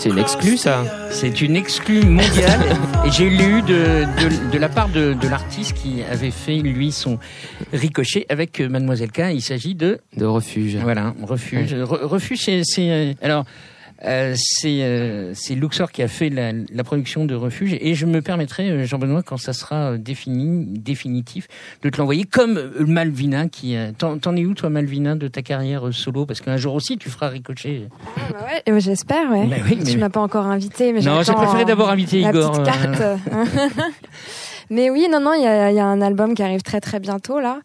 C'est 0.04 0.10
une 0.10 0.18
exclue, 0.20 0.58
ça. 0.58 0.84
C'est 1.12 1.39
une 1.42 1.56
exclue 1.56 2.02
mondiale 2.04 2.60
et 3.06 3.12
j'ai 3.12 3.30
lu 3.30 3.62
de, 3.62 4.04
de, 4.22 4.52
de 4.52 4.58
la 4.58 4.68
part 4.68 4.89
de, 4.89 5.13
de 5.13 5.28
l'artiste 5.30 5.74
qui 5.76 6.04
avait 6.04 6.30
fait 6.32 6.58
lui 6.58 6.92
son 6.92 7.20
ricochet 7.72 8.26
avec 8.28 8.60
euh, 8.60 8.68
Mademoiselle 8.68 9.13
K. 9.13 9.22
Il 9.34 9.42
s'agit 9.42 9.76
de 9.76 10.00
De 10.18 10.26
refuge. 10.26 10.76
voilà 10.76 11.13
refuge. 11.24 11.74
Re- 11.74 12.04
refuge, 12.04 12.39
c'est 12.44 12.62
c'est, 12.66 12.92
euh, 12.92 13.13
alors 13.22 13.46
euh, 14.06 14.34
c'est 14.38 14.84
euh, 14.84 15.32
c'est 15.34 15.56
Luxor 15.56 15.92
qui 15.92 16.02
a 16.04 16.08
fait 16.08 16.30
la, 16.30 16.52
la 16.52 16.84
production 16.84 17.26
de 17.26 17.36
Refuge 17.36 17.76
et 17.80 17.96
je 17.96 18.06
me 18.06 18.22
permettrai 18.22 18.70
euh, 18.70 18.86
Jean-Benoît 18.86 19.24
quand 19.24 19.38
ça 19.38 19.54
sera 19.54 19.92
euh, 19.94 19.98
défini 19.98 20.66
définitif 20.68 21.48
de 21.84 21.89
te 21.89 21.98
l'envoyer 21.98 22.26
comme 22.26 22.72
Malvina 22.80 23.48
qui 23.48 23.76
t'en 23.98 24.18
t'en 24.18 24.36
es 24.36 24.46
où 24.46 24.54
toi 24.54 24.70
Malvina 24.70 25.16
de 25.16 25.28
ta 25.28 25.42
carrière 25.42 25.88
solo? 25.92 26.26
Parce 26.26 26.42
qu'un 26.42 26.58
jour 26.58 26.74
aussi 26.74 26.98
tu 26.98 27.10
feras 27.10 27.30
ricochet. 27.30 27.88
Ah, 28.18 28.22
bah 28.32 28.74
ouais, 28.74 28.80
j'espère, 28.82 29.32
ouais. 29.32 29.48
Bah 29.48 29.56
oui, 29.66 29.78
mais- 29.78 29.84
Tu 29.92 29.98
m'as 29.98 30.10
pas 30.10 30.22
encore 30.22 30.46
invité, 30.48 30.92
mais 30.94 31.02
Non, 31.02 31.22
j'ai 31.24 31.34
préféré 31.34 31.66
d'abord 31.66 31.89
inviter 31.89 32.22
la 32.22 32.30
Igor. 32.30 32.52
petite 32.52 32.66
carte. 32.66 33.20
mais 34.74 34.90
oui, 34.90 35.08
non, 35.10 35.20
non, 35.20 35.34
il 35.34 35.44
y 35.44 35.48
a, 35.48 35.72
il 35.72 35.76
y 35.76 35.80
a 35.80 35.86
un 35.86 36.02
album 36.02 36.36
qui 36.36 36.44
arrive 36.44 36.62
très 36.62 36.82
très 36.82 37.00
bientôt 37.00 37.40
là. 37.40 37.60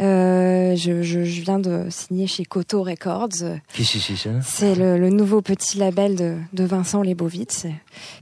Euh, 0.00 0.74
je, 0.76 1.02
je, 1.02 1.24
je 1.24 1.40
viens 1.42 1.58
de 1.58 1.86
signer 1.90 2.26
chez 2.26 2.44
Koto 2.44 2.82
Records. 2.82 3.28
Qu'est-ce 3.72 3.92
que 3.94 3.98
c'est 3.98 4.16
ça 4.16 4.30
C'est 4.44 4.74
le, 4.74 4.98
le 4.98 5.10
nouveau 5.10 5.40
petit 5.42 5.78
label 5.78 6.16
de, 6.16 6.36
de 6.52 6.64
Vincent 6.64 7.02
Lebovitz, 7.02 7.66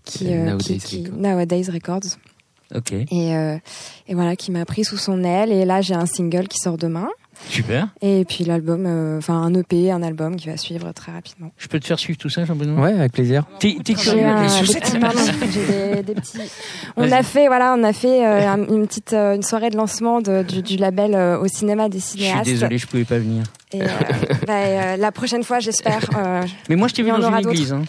qui, 0.04 0.32
euh, 0.32 0.44
Nowadays 0.50 0.78
qui, 0.78 0.78
qui- 0.78 1.04
Records. 1.04 1.18
Nowadays 1.20 1.70
Records, 1.72 2.18
Ok, 2.74 2.92
et, 2.92 3.06
euh, 3.36 3.56
et 4.08 4.14
voilà, 4.14 4.36
qui 4.36 4.50
m'a 4.50 4.64
pris 4.64 4.84
sous 4.84 4.96
son 4.96 5.22
aile. 5.22 5.52
Et 5.52 5.64
là, 5.64 5.80
j'ai 5.80 5.94
un 5.94 6.06
single 6.06 6.48
qui 6.48 6.58
sort 6.58 6.76
demain, 6.78 7.08
super. 7.48 7.88
et 8.02 8.24
puis 8.24 8.44
l'album, 8.44 8.84
euh, 8.86 9.18
enfin 9.18 9.34
un 9.40 9.54
EP, 9.54 9.90
un 9.90 10.02
album 10.02 10.36
qui 10.36 10.48
va 10.48 10.56
suivre 10.56 10.92
très 10.92 11.12
rapidement. 11.12 11.50
Je 11.58 11.66
peux 11.68 11.78
te 11.80 11.86
faire 11.86 11.98
suivre 11.98 12.18
tout 12.18 12.28
ça, 12.28 12.44
Jean-Benoît? 12.44 12.80
Ouais, 12.82 12.92
avec 12.92 13.12
plaisir. 13.12 13.44
T'es 13.60 13.74
curieux 13.94 14.24
un- 14.24 14.42
des 14.42 14.48
des 14.48 14.54
chaussettes 14.66 14.84
petits- 14.84 14.98
pardon, 14.98 15.20
j'ai 15.50 15.66
des, 15.96 16.02
des 16.02 16.14
petits. 16.14 16.38
On 16.96 17.10
a 17.10 17.22
fait, 17.22 17.46
voilà, 17.46 17.74
on 17.78 17.82
a 17.82 17.92
fait 17.92 18.24
euh, 18.26 18.48
un- 18.48 18.66
une 18.68 18.86
petite 18.86 19.12
euh, 19.12 19.34
une 19.34 19.42
soirée 19.42 19.70
de 19.70 19.76
lancement 19.76 20.20
de- 20.20 20.42
du, 20.42 20.62
du 20.62 20.76
label 20.76 21.14
euh, 21.14 21.38
au 21.38 21.46
cinéma 21.48 21.88
des 21.88 21.98
Je 21.98 22.04
suis 22.04 22.18
cinéastes. 22.20 22.44
désolé, 22.44 22.78
je 22.78 22.86
pouvais 22.86 23.04
pas 23.04 23.18
venir. 23.18 23.42
Et 23.72 23.82
euh, 23.82 23.86
bah, 24.46 24.52
euh, 24.54 24.96
la 24.96 25.10
prochaine 25.10 25.42
fois, 25.42 25.58
j'espère. 25.58 26.08
euh, 26.16 26.42
Mais 26.68 26.76
moi, 26.76 26.86
je 26.88 26.94
t'ai 26.94 27.02
vu 27.02 27.10
dans 27.10 27.20
une 27.22 27.38
église. 27.38 27.72
hein. 27.72 27.82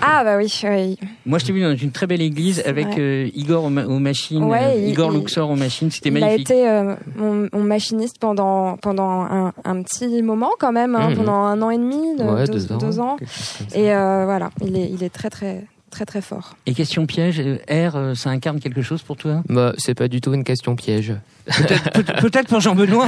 Ah 0.00 0.22
bah 0.24 0.36
oui, 0.36 0.52
oui. 0.64 0.98
Moi, 1.26 1.38
je 1.38 1.46
t'ai 1.46 1.52
vu 1.52 1.60
dans 1.62 1.74
une 1.74 1.90
très 1.90 2.06
belle 2.06 2.22
église 2.22 2.62
avec 2.64 2.86
euh, 2.98 3.28
Igor 3.34 3.64
aux, 3.64 3.68
ma- 3.70 3.84
aux 3.86 3.98
machines, 3.98 4.44
Ouais, 4.44 4.74
euh, 4.76 4.88
Igor 4.88 5.12
il- 5.12 5.18
Luxor 5.18 5.50
aux 5.50 5.56
machines. 5.56 5.90
C'était 5.90 6.10
Il 6.10 6.16
a 6.18 6.20
magnifique. 6.20 6.50
été 6.50 6.68
euh, 6.68 6.94
mon, 7.16 7.48
mon 7.52 7.62
machiniste 7.64 8.18
pendant 8.20 8.76
pendant 8.76 9.22
un, 9.22 9.52
un 9.64 9.82
petit 9.82 10.22
moment 10.22 10.50
quand 10.60 10.72
même, 10.72 10.94
hein, 10.96 11.10
Mhm. 11.10 11.16
pendant 11.16 11.34
un 11.34 11.60
an 11.62 11.70
et 11.70 11.78
demi, 11.78 12.16
de- 12.16 12.22
Ouais, 12.24 12.46
deux, 12.46 12.60
deux 12.78 13.00
ans. 13.00 13.08
ans. 13.12 13.16
Comme 13.18 13.26
ça. 13.28 13.64
Et 13.78 13.92
euh, 13.92 14.24
voilà, 14.24 14.50
il 14.64 14.76
est 14.76 14.88
il 14.90 15.02
est 15.02 15.10
très 15.12 15.28
très 15.30 15.64
très 15.92 16.04
très 16.04 16.20
fort. 16.20 16.56
Et 16.66 16.74
question 16.74 17.06
piège, 17.06 17.38
euh, 17.38 17.58
R, 17.70 17.94
euh, 17.96 18.14
ça 18.16 18.30
incarne 18.30 18.58
quelque 18.58 18.82
chose 18.82 19.02
pour 19.02 19.16
toi? 19.16 19.42
Bah, 19.48 19.72
c'est 19.78 19.94
pas 19.94 20.08
du 20.08 20.20
tout 20.20 20.34
une 20.34 20.42
question 20.42 20.74
piège. 20.74 21.14
Peut-être 21.46 21.90
peut- 21.92 22.02
peut-être 22.30 22.48
pour 22.48 22.60
Jean-Benoît. 22.60 23.06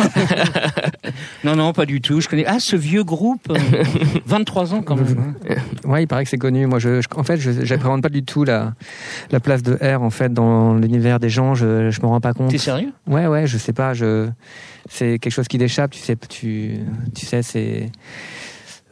non, 1.45 1.57
non, 1.57 1.73
pas 1.73 1.87
du 1.87 2.01
tout. 2.01 2.21
Je 2.21 2.29
connais. 2.29 2.45
Ah, 2.47 2.59
ce 2.61 2.77
vieux 2.77 3.05
groupe, 3.05 3.51
euh, 3.51 3.59
23 4.27 4.75
ans 4.75 4.83
quand 4.83 4.97
même. 4.97 5.35
hein. 5.49 5.55
Ouais, 5.89 6.03
il 6.03 6.07
paraît 6.07 6.25
que 6.25 6.31
c'est 6.31 6.39
connu. 6.39 6.67
Moi, 6.67 6.79
je, 6.79 7.01
je- 7.01 7.09
en 7.17 7.23
fait, 7.25 7.39
je 7.39 7.65
j'appréhende 7.65 8.03
pas 8.03 8.09
du 8.09 8.23
tout 8.25 8.45
la, 8.45 8.75
la 9.31 9.41
place 9.41 9.63
de 9.63 9.75
R 9.75 10.03
en 10.03 10.11
fait 10.11 10.33
dans 10.33 10.75
l'univers 10.75 11.19
des 11.21 11.29
gens. 11.29 11.55
Je, 11.55 11.91
je 11.91 12.01
me 12.01 12.07
rends 12.07 12.21
pas 12.21 12.33
compte. 12.35 12.51
T'es 12.51 12.59
sérieux? 12.59 12.93
Ouais, 13.07 13.27
ouais, 13.27 13.47
je 13.47 13.59
sais 13.59 13.73
pas. 13.73 13.95
Je, 13.95 14.29
c'est 14.91 15.19
quelque 15.19 15.33
chose 15.33 15.49
qui 15.49 15.59
t'échappe. 15.59 15.93
Tu 15.93 16.01
sais, 16.01 16.17
tu, 16.29 16.79
tu 17.15 17.27
sais, 17.27 17.43
c'est. 17.43 17.91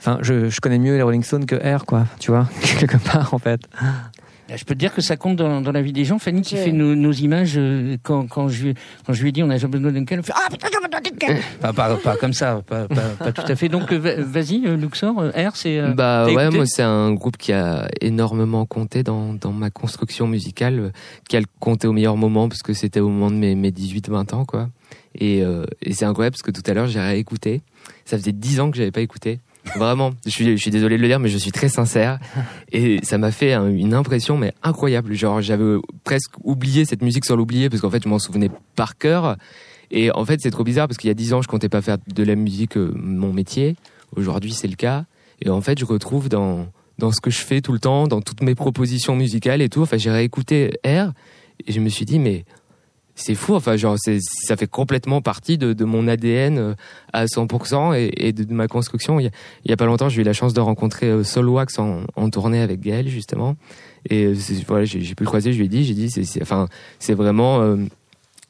Enfin, 0.04 0.18
je, 0.20 0.48
je 0.50 0.60
connais 0.60 0.80
mieux 0.80 0.96
les 0.96 1.02
Rolling 1.02 1.22
Stones 1.22 1.46
que 1.46 1.54
R, 1.54 1.84
quoi. 1.86 2.06
Tu 2.18 2.32
vois, 2.32 2.48
quelque 2.80 2.96
part, 2.98 3.32
en 3.34 3.38
fait. 3.38 3.60
Je 4.54 4.64
peux 4.64 4.74
te 4.74 4.78
dire 4.80 4.92
que 4.92 5.00
ça 5.00 5.16
compte 5.16 5.36
dans, 5.36 5.60
dans 5.62 5.70
la 5.72 5.80
vie 5.80 5.92
des 5.92 6.04
gens. 6.04 6.18
Fanny 6.18 6.42
qui 6.42 6.56
fait 6.56 6.72
nos, 6.72 6.94
nos 6.94 7.12
images 7.12 7.54
euh, 7.56 7.96
quand, 8.02 8.26
quand, 8.26 8.48
je, 8.48 8.64
lui- 8.64 8.74
quand 9.06 9.12
je 9.14 9.22
lui 9.22 9.28
ai 9.30 9.32
dit 9.32 9.42
on 9.42 9.48
a 9.48 9.56
Jean-Benoît 9.56 9.92
Dunkel, 9.92 10.18
elle 10.18 10.24
fait 10.24 10.32
Ah 10.34 10.50
putain, 10.50 10.66
Jean-Benoît 10.70 11.00
Dunkel 11.00 11.38
pas, 11.60 11.72
pas, 11.72 11.96
pas 11.96 12.16
comme 12.16 12.34
ça, 12.34 12.60
pas, 12.66 12.86
pas, 12.86 13.10
pas 13.18 13.32
tout 13.32 13.44
à 13.50 13.56
fait. 13.56 13.68
Donc 13.70 13.90
euh, 13.92 13.98
va- 13.98 14.16
vas-y, 14.16 14.66
euh, 14.66 14.76
Luxor, 14.76 15.18
euh, 15.20 15.30
R, 15.30 15.56
c'est. 15.56 15.78
euh, 15.78 15.94
Bah 15.94 16.26
ouais, 16.34 16.50
moi 16.56 16.66
c'est 16.66 16.82
un 16.82 17.14
groupe 17.14 17.38
qui 17.38 17.52
a 17.52 17.88
énormément 18.02 18.66
compté 18.66 19.02
dans, 19.02 19.32
dans 19.32 19.52
ma 19.52 19.70
construction 19.70 20.26
musicale, 20.26 20.78
euh, 20.80 20.90
qui 21.30 21.38
a 21.38 21.40
compté 21.60 21.86
au 21.86 21.92
meilleur 21.92 22.18
moment 22.18 22.48
parce 22.50 22.62
que 22.62 22.74
c'était 22.74 23.00
au 23.00 23.08
moment 23.08 23.30
de 23.30 23.36
mes, 23.36 23.54
mes 23.54 23.70
18-20 23.70 24.34
ans 24.34 24.44
quoi. 24.44 24.68
Et, 25.14 25.42
euh, 25.42 25.64
et 25.80 25.94
c'est 25.94 26.04
incroyable 26.04 26.34
parce 26.34 26.42
que 26.42 26.50
tout 26.50 26.68
à 26.70 26.74
l'heure 26.74 26.88
j'ai 26.88 27.00
réécouté. 27.00 27.62
Ça 28.04 28.18
faisait 28.18 28.32
10 28.32 28.60
ans 28.60 28.70
que 28.70 28.76
j'avais 28.76 28.90
pas 28.90 29.00
écouté. 29.00 29.38
Vraiment, 29.76 30.10
je 30.26 30.30
suis, 30.30 30.44
je 30.56 30.60
suis 30.60 30.70
désolé 30.70 30.96
de 30.96 31.02
le 31.02 31.08
dire, 31.08 31.20
mais 31.20 31.28
je 31.28 31.38
suis 31.38 31.52
très 31.52 31.68
sincère. 31.68 32.18
Et 32.72 32.98
ça 33.04 33.16
m'a 33.18 33.30
fait 33.30 33.52
un- 33.52 33.68
une 33.70 33.94
impression 33.94 34.36
mais 34.36 34.52
incroyable. 34.62 35.14
Genre 35.14 35.40
j'avais 35.40 35.76
presque 36.04 36.32
oublié 36.42 36.84
cette 36.84 37.02
musique 37.02 37.24
sans 37.24 37.36
l'oublier 37.36 37.70
parce 37.70 37.80
qu'en 37.80 37.90
fait 37.90 38.02
je 38.02 38.08
m'en 38.08 38.18
souvenais 38.18 38.50
par 38.76 38.98
cœur. 38.98 39.36
Et 39.90 40.10
en 40.10 40.24
fait 40.24 40.40
c'est 40.40 40.50
trop 40.50 40.64
bizarre 40.64 40.88
parce 40.88 40.98
qu'il 40.98 41.08
y 41.08 41.10
a 41.10 41.14
10 41.14 41.32
ans 41.34 41.42
je 41.42 41.48
comptais 41.48 41.68
pas 41.68 41.80
faire 41.82 41.98
de 42.12 42.22
la 42.24 42.34
musique 42.34 42.76
euh, 42.76 42.92
mon 42.96 43.32
métier. 43.32 43.76
Aujourd'hui 44.16 44.52
c'est 44.52 44.68
le 44.68 44.76
cas. 44.76 45.04
Et 45.44 45.48
en 45.48 45.60
fait, 45.60 45.78
je 45.78 45.84
retrouve 45.84 46.28
dans, 46.28 46.68
dans 46.98 47.10
ce 47.10 47.20
que 47.20 47.30
je 47.30 47.38
fais 47.40 47.60
tout 47.60 47.72
le 47.72 47.80
temps, 47.80 48.06
dans 48.06 48.20
toutes 48.20 48.42
mes 48.42 48.54
propositions 48.54 49.16
musicales 49.16 49.60
et 49.60 49.68
tout. 49.68 49.82
Enfin, 49.82 49.96
j'ai 49.96 50.10
réécouté 50.10 50.70
R 50.84 51.10
et 51.66 51.72
je 51.72 51.80
me 51.80 51.88
suis 51.88 52.04
dit, 52.04 52.18
mais 52.20 52.44
c'est 53.22 53.34
fou. 53.34 53.54
Enfin, 53.54 53.76
genre, 53.76 53.96
ça 53.98 54.56
fait 54.56 54.66
complètement 54.66 55.20
partie 55.20 55.58
de, 55.58 55.84
mon 55.84 56.08
ADN 56.08 56.58
euh, 56.58 56.74
à 57.12 57.26
100% 57.26 57.94
et, 58.16 58.32
de, 58.32 58.52
ma 58.52 58.68
construction. 58.68 59.20
Il 59.20 59.30
y, 59.64 59.72
a, 59.72 59.76
pas 59.76 59.86
longtemps, 59.86 60.08
j'ai 60.08 60.22
eu 60.22 60.24
la 60.24 60.32
chance 60.32 60.54
de 60.54 60.60
rencontrer 60.60 61.06
euh, 61.06 61.24
Solwax 61.24 61.78
en, 61.78 62.02
en 62.16 62.30
tournée 62.30 62.60
avec 62.60 62.80
Gaël, 62.80 63.08
justement. 63.08 63.56
Et 64.10 64.24
euh, 64.26 64.34
voilà, 64.66 64.84
j'ai, 64.84 65.00
pu 65.14 65.22
le 65.22 65.26
croiser, 65.26 65.52
je 65.52 65.58
lui 65.58 65.66
ai 65.66 65.68
dit, 65.68 65.84
j'ai 65.84 65.94
dit, 65.94 66.10
c'est, 66.10 66.42
enfin, 66.42 66.68
c'est 66.98 67.14
vraiment, 67.14 67.76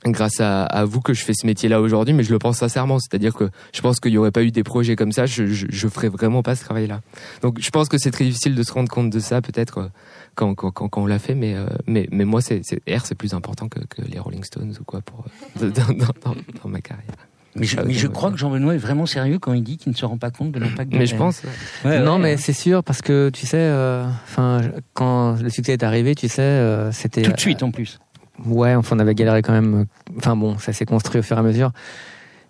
grâce 0.04 0.40
à, 0.40 0.64
à 0.64 0.84
vous 0.84 1.00
que 1.00 1.14
je 1.14 1.22
fais 1.24 1.32
ce 1.34 1.46
métier-là 1.46 1.80
aujourd'hui, 1.80 2.12
mais 2.14 2.22
je 2.24 2.32
le 2.32 2.38
pense 2.38 2.58
sincèrement. 2.58 2.98
C'est-à-dire 2.98 3.34
que 3.34 3.50
je 3.72 3.80
pense 3.80 4.00
qu'il 4.00 4.10
n'y 4.12 4.18
aurait 4.18 4.32
pas 4.32 4.42
eu 4.42 4.50
des 4.50 4.64
projets 4.64 4.96
comme 4.96 5.12
ça, 5.12 5.26
je, 5.26 5.46
je, 5.46 5.66
je 5.68 5.88
ferais 5.88 6.08
vraiment 6.08 6.42
pas 6.42 6.56
ce 6.56 6.64
travail-là. 6.64 7.00
Donc 7.42 7.58
je 7.60 7.70
pense 7.70 7.88
que 7.88 7.98
c'est 7.98 8.10
très 8.10 8.24
difficile 8.24 8.54
de 8.54 8.62
se 8.62 8.72
rendre 8.72 8.90
compte 8.90 9.10
de 9.10 9.18
ça, 9.20 9.40
peut-être 9.40 9.78
euh, 9.78 9.88
quand, 10.34 10.54
quand, 10.54 10.70
quand, 10.70 10.88
quand 10.88 11.02
on 11.02 11.06
l'a 11.06 11.18
fait, 11.18 11.34
mais, 11.34 11.54
euh, 11.54 11.66
mais, 11.86 12.08
mais 12.10 12.24
moi, 12.24 12.40
c'est, 12.40 12.62
c'est, 12.64 12.80
R, 12.92 13.04
c'est 13.06 13.14
plus 13.14 13.34
important 13.34 13.68
que, 13.68 13.80
que 13.80 14.02
les 14.02 14.18
Rolling 14.18 14.42
Stones 14.44 14.74
ou 14.80 14.84
quoi 14.84 15.00
pour, 15.02 15.24
euh, 15.62 15.70
dans, 15.70 15.92
dans, 15.94 16.06
dans, 16.24 16.34
dans 16.62 16.68
ma 16.68 16.80
carrière. 16.80 17.14
Mais 17.54 17.66
je, 17.66 17.76
Ah, 17.78 17.82
mais 17.84 17.92
je 17.92 18.06
ouais. 18.06 18.12
crois 18.14 18.30
que 18.30 18.38
Jean-Benoît 18.38 18.74
est 18.74 18.78
vraiment 18.78 19.04
sérieux 19.04 19.38
quand 19.38 19.52
il 19.52 19.62
dit 19.62 19.76
qu'il 19.76 19.92
ne 19.92 19.96
se 19.96 20.06
rend 20.06 20.16
pas 20.16 20.30
compte 20.30 20.52
de 20.52 20.58
l'impact 20.58 20.90
de 20.90 20.96
Mais 20.96 21.04
je 21.04 21.14
pense. 21.16 21.42
Ouais, 21.84 22.00
non, 22.00 22.14
ouais. 22.14 22.18
mais 22.22 22.36
c'est 22.38 22.54
sûr 22.54 22.82
parce 22.82 23.02
que 23.02 23.28
tu 23.30 23.46
sais, 23.46 23.58
euh, 23.58 24.06
enfin, 24.24 24.62
quand 24.94 25.36
le 25.40 25.50
succès 25.50 25.74
est 25.74 25.82
arrivé, 25.82 26.14
tu 26.14 26.28
sais, 26.28 26.40
euh, 26.40 26.90
c'était 26.92 27.20
Tout 27.20 27.32
de 27.32 27.38
suite 27.40 27.62
en 27.62 27.70
plus. 27.70 27.98
Ouais, 28.46 28.74
enfin, 28.74 28.96
on 28.96 28.98
avait 28.98 29.14
galéré 29.14 29.42
quand 29.42 29.52
même. 29.52 29.86
Enfin 30.16 30.36
bon, 30.36 30.58
ça 30.58 30.72
s'est 30.72 30.84
construit 30.84 31.20
au 31.20 31.22
fur 31.22 31.36
et 31.36 31.40
à 31.40 31.42
mesure. 31.42 31.72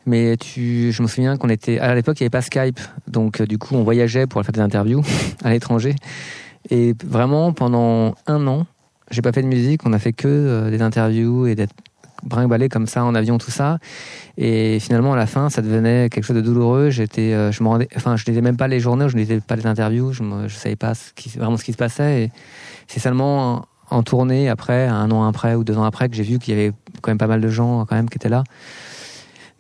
Mais 0.07 0.37
tu, 0.37 0.90
je 0.92 1.03
me 1.03 1.07
souviens 1.07 1.37
qu'on 1.37 1.49
était 1.49 1.79
à 1.79 1.95
l'époque, 1.95 2.18
il 2.21 2.25
n'y 2.25 2.27
avait 2.27 2.31
pas 2.31 2.42
Skype, 2.42 2.81
donc 3.07 3.40
euh, 3.40 3.47
du 3.47 3.59
coup, 3.59 3.77
on 3.77 3.85
voyageait 3.85 4.27
pour 4.27 4.42
faire 4.42 4.53
des 4.53 4.61
interviews 4.61 5.03
à 5.45 5.51
l'étranger. 5.51 5.95
Et 6.71 6.95
vraiment, 7.05 7.53
pendant 7.53 8.14
un 8.27 8.47
an, 8.47 8.66
j'ai 9.11 9.23
pas 9.23 9.33
fait 9.33 9.42
de 9.42 9.47
musique. 9.47 9.83
On 9.85 9.92
a 9.92 9.99
fait 9.99 10.12
que 10.12 10.29
euh, 10.29 10.71
des 10.71 10.83
interviews 10.83 11.47
et 11.47 11.55
d'être 11.55 11.75
brinque 12.25 12.68
comme 12.68 12.87
ça 12.87 13.05
en 13.05 13.14
avion, 13.14 13.38
tout 13.38 13.51
ça. 13.51 13.79
Et 14.38 14.79
finalement, 14.81 15.12
à 15.12 15.16
la 15.16 15.27
fin, 15.27 15.51
ça 15.51 15.62
devenait 15.62 16.09
quelque 16.09 16.25
chose 16.25 16.37
de 16.37 16.40
douloureux. 16.40 16.90
J'étais, 16.90 17.33
euh, 17.33 17.53
je 17.53 17.62
me 17.62 17.68
rendais, 17.68 17.88
enfin, 17.97 18.16
je 18.16 18.25
lisais 18.27 18.40
même 18.40 18.57
pas 18.57 18.68
les 18.68 18.81
journaux, 18.81 19.09
je 19.09 19.16
ne 19.16 19.21
lisais 19.21 19.40
pas 19.40 19.57
les 19.57 19.66
interviews, 19.66 20.12
je, 20.12 20.23
ne 20.23 20.49
savais 20.49 20.77
pas 20.77 20.92
vraiment 21.37 21.57
ce 21.57 21.64
qui 21.64 21.73
se 21.73 21.77
passait. 21.77 22.25
Et 22.25 22.33
c'est 22.87 23.01
seulement 23.01 23.66
en, 23.92 24.02
tournée 24.02 24.48
après, 24.48 24.87
un 24.87 25.11
an 25.11 25.24
après 25.24 25.55
ou 25.55 25.64
deux 25.64 25.76
ans 25.78 25.85
après, 25.85 26.09
que 26.09 26.16
j'ai 26.16 26.22
vu 26.22 26.38
qu'il 26.38 26.55
y 26.55 26.59
avait 26.59 26.72
quand 27.00 27.11
même 27.11 27.18
pas 27.18 27.26
mal 27.26 27.40
de 27.40 27.48
gens 27.48 27.85
quand 27.87 27.96
même 27.96 28.09
qui 28.09 28.18
étaient 28.18 28.28
là. 28.28 28.44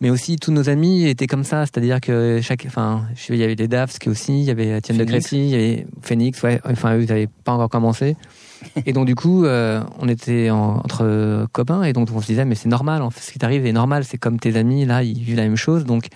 Mais 0.00 0.10
aussi 0.10 0.36
tous 0.36 0.50
nos 0.50 0.68
amis 0.68 1.06
étaient 1.06 1.28
comme 1.28 1.44
ça, 1.44 1.64
c'est-à-dire 1.64 2.00
que 2.00 2.40
chaque, 2.42 2.64
enfin, 2.66 3.04
il 3.28 3.36
y 3.36 3.44
avait 3.44 3.54
des 3.54 3.68
Dafs 3.68 4.00
qui 4.00 4.08
aussi, 4.08 4.40
il 4.40 4.44
y 4.44 4.50
avait 4.50 4.76
Étienne 4.76 4.98
de. 4.98 5.04
Crécy, 5.04 5.38
il 5.38 5.50
y 5.50 5.54
avait 5.54 5.86
Phoenix, 6.00 6.42
ouais, 6.42 6.60
enfin 6.64 6.96
eux 6.96 7.02
ils 7.02 7.08
n'avaient 7.08 7.28
pas 7.44 7.52
encore 7.52 7.68
commencé. 7.68 8.16
Et 8.86 8.92
donc 8.92 9.06
du 9.06 9.14
coup, 9.14 9.44
euh, 9.44 9.80
on 10.00 10.08
était 10.08 10.50
en- 10.50 10.76
entre 10.78 11.46
copains 11.52 11.82
et 11.84 11.92
donc 11.92 12.08
on 12.14 12.20
se 12.20 12.26
disait 12.26 12.44
mais 12.44 12.54
c'est 12.56 12.68
normal, 12.68 13.02
en 13.02 13.10
fait, 13.10 13.20
ce 13.20 13.32
qui 13.32 13.38
t'arrive 13.38 13.64
est 13.66 13.72
normal, 13.72 14.04
c'est 14.04 14.18
comme 14.18 14.38
tes 14.40 14.56
amis 14.56 14.84
là, 14.84 15.02
ils 15.04 15.20
vivent 15.20 15.36
la 15.36 15.42
même 15.42 15.56
chose, 15.56 15.84
donc 15.84 16.06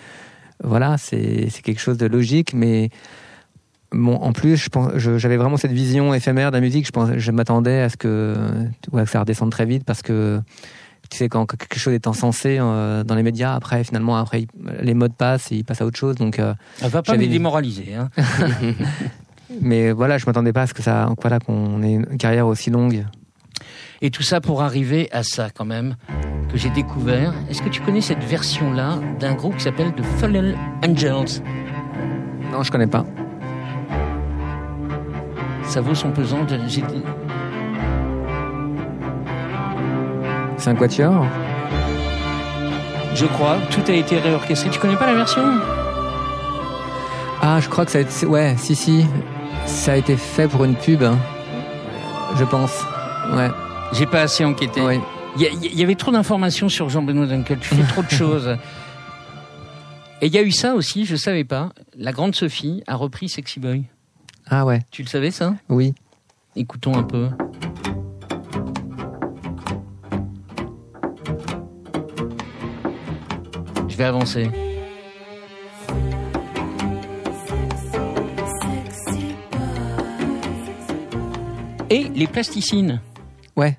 voilà, 0.65 0.97
c'est 0.97 1.49
c'est 1.51 1.63
quelque 1.63 1.81
chose 1.81 1.99
de 1.99 2.07
logique, 2.07 2.55
mais 2.55 2.91
bon, 3.97 4.17
en 4.17 4.33
plus, 4.33 4.57
je 4.57 4.69
pense, 4.69 4.93
je- 4.97 5.19
j'avais 5.19 5.37
vraiment 5.37 5.57
cette 5.57 5.73
vision 5.73 6.15
éphémère 6.15 6.51
de 6.51 6.57
la 6.57 6.61
musique. 6.61 6.87
Je 6.87 6.93
pense, 6.93 7.11
je 7.17 7.31
m'attendais 7.33 7.81
à 7.83 7.89
ce 7.89 7.97
que, 7.97 8.37
ouais, 8.93 9.05
que 9.05 9.11
ça 9.11 9.21
redescende 9.21 9.51
très 9.51 9.65
vite 9.67 9.85
parce 9.85 10.03
que 10.03 10.41
tu 11.11 11.19
sais 11.19 11.29
quand 11.29 11.47
quelque 11.47 11.79
chose 11.79 11.95
est 11.95 12.07
encensé 12.09 12.59
euh, 12.61 13.05
dans 13.05 13.15
les 13.15 13.23
médias, 13.23 13.55
après 13.55 13.85
finalement 13.85 14.17
après 14.17 14.47
les 14.81 14.95
modes 14.95 15.15
passent 15.15 15.53
et 15.53 15.57
ils 15.57 15.65
passent 15.65 15.81
à 15.83 15.87
autre 15.87 15.99
chose. 15.99 16.17
Donc, 16.17 16.39
euh, 16.39 16.55
Elle 16.83 16.91
va 16.91 17.03
pas 17.03 17.17
me 17.17 17.27
démoraliser. 17.27 17.95
Hein. 17.95 18.09
mais 19.63 19.93
voilà, 19.93 20.19
je 20.19 20.27
m'attendais 20.27 20.53
pas 20.53 20.63
à 20.63 20.67
ce 20.67 20.75
que 20.75 20.83
ça, 20.83 21.09
voilà, 21.21 21.39
qu'on 21.39 21.83
ait 21.83 21.93
une 21.95 22.19
carrière 22.19 22.47
aussi 22.47 22.71
longue. 22.71 23.05
Et 24.03 24.11
tout 24.11 24.23
ça 24.23 24.41
pour 24.41 24.63
arriver 24.63 25.09
à 25.13 25.23
ça 25.23 25.49
quand 25.55 25.65
même 25.65 25.97
que 26.51 26.59
j'ai 26.59 26.71
découvert. 26.71 27.33
Est-ce 27.49 27.63
que 27.63 27.69
tu 27.71 27.81
connais 27.81 28.01
cette 28.03 28.23
version-là 28.23 28.99
d'un 29.21 29.35
groupe 29.35 29.57
qui 29.57 29.63
s'appelle 29.63 29.93
The 29.95 30.03
Fallen 30.19 30.55
Angels? 30.87 31.41
Non, 32.53 32.63
je 32.63 32.71
connais 32.71 32.87
pas. 32.87 33.07
Ça 35.77 35.83
vaut 35.83 35.95
son 35.95 36.11
pesant. 36.11 36.43
de- 36.45 36.59
C'est 40.57 40.71
un 40.71 40.75
quatuor. 40.75 41.27
Je 43.15 43.27
crois. 43.27 43.59
Tout 43.71 43.83
a 43.89 43.93
été 43.93 44.19
réorchestré. 44.19 44.71
Tu 44.71 44.79
connais 44.79 44.97
pas 44.97 45.05
la 45.07 45.13
version? 45.17 45.43
Ah, 47.43 47.61
je 47.61 47.69
crois 47.69 47.85
que 47.85 47.91
ça 47.91 47.99
a 47.99 48.01
été, 48.01 48.25
ouais, 48.25 48.55
si 48.57 48.75
si, 48.75 49.05
ça 49.67 49.93
a 49.93 49.97
été 49.97 50.17
fait 50.17 50.49
pour 50.49 50.65
une 50.65 50.77
pub, 50.77 51.03
hein. 51.03 51.19
je 52.39 52.45
pense. 52.45 52.83
Ouais, 53.35 53.51
J'ai 53.93 54.07
pas 54.07 54.23
assez 54.23 54.47
enquêté. 54.47 54.81
ouais. 54.81 54.99
Il 55.37 55.43
y, 55.43 55.47
a- 55.47 55.51
il 55.51 55.79
y 55.79 55.83
avait 55.83 55.95
trop 55.95 56.11
d'informations 56.11 56.71
sur 56.71 56.89
Jean-Benoît 56.89 57.27
Dunkel. 57.27 57.59
Tu 57.59 57.75
fais 57.75 57.83
trop 57.93 58.03
de 58.03 58.09
choses. 58.17 58.57
Et 60.23 60.29
il 60.29 60.35
y 60.35 60.39
a 60.39 60.43
eu 60.43 60.53
ça 60.53 60.73
aussi, 60.73 61.05
je 61.05 61.17
savais 61.17 61.45
pas. 61.45 61.69
La 61.99 62.13
grande 62.13 62.35
Sophie 62.35 62.83
a 62.87 62.95
repris 62.95 63.29
Sexy 63.29 63.61
Boy. 63.61 63.85
Ah 64.49 64.65
ouais, 64.65 64.81
Tu 64.91 65.03
le 65.03 65.09
savais 65.09 65.31
ça? 65.31 65.55
Oui. 65.69 65.95
Écoutons 66.55 66.95
un 66.97 67.03
peu. 67.03 67.29
Je 73.89 73.97
vais 73.97 74.05
avancer. 74.05 74.49
Et 81.91 82.05
les 82.15 82.27
plasticines. 82.27 83.01
Ouais. 83.57 83.79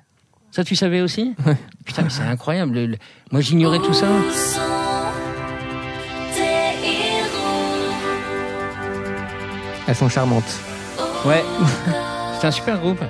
Ça, 0.50 0.64
tu 0.64 0.74
savais 0.76 1.02
aussi? 1.02 1.34
Putain, 1.84 2.02
mais 2.02 2.10
c'est 2.10 2.22
incroyable. 2.22 2.74
Le- 2.74 2.86
le- 2.86 2.96
Moi, 3.30 3.40
j'ignorais 3.42 3.78
tout 3.78 3.92
ça. 3.92 4.08
Elles 9.88 9.94
sont 9.94 10.10
charmantes. 10.10 10.60
Ouais. 11.24 11.42
C'est 12.40 12.46
un 12.46 12.50
super 12.50 12.78
groupe. 12.78 13.02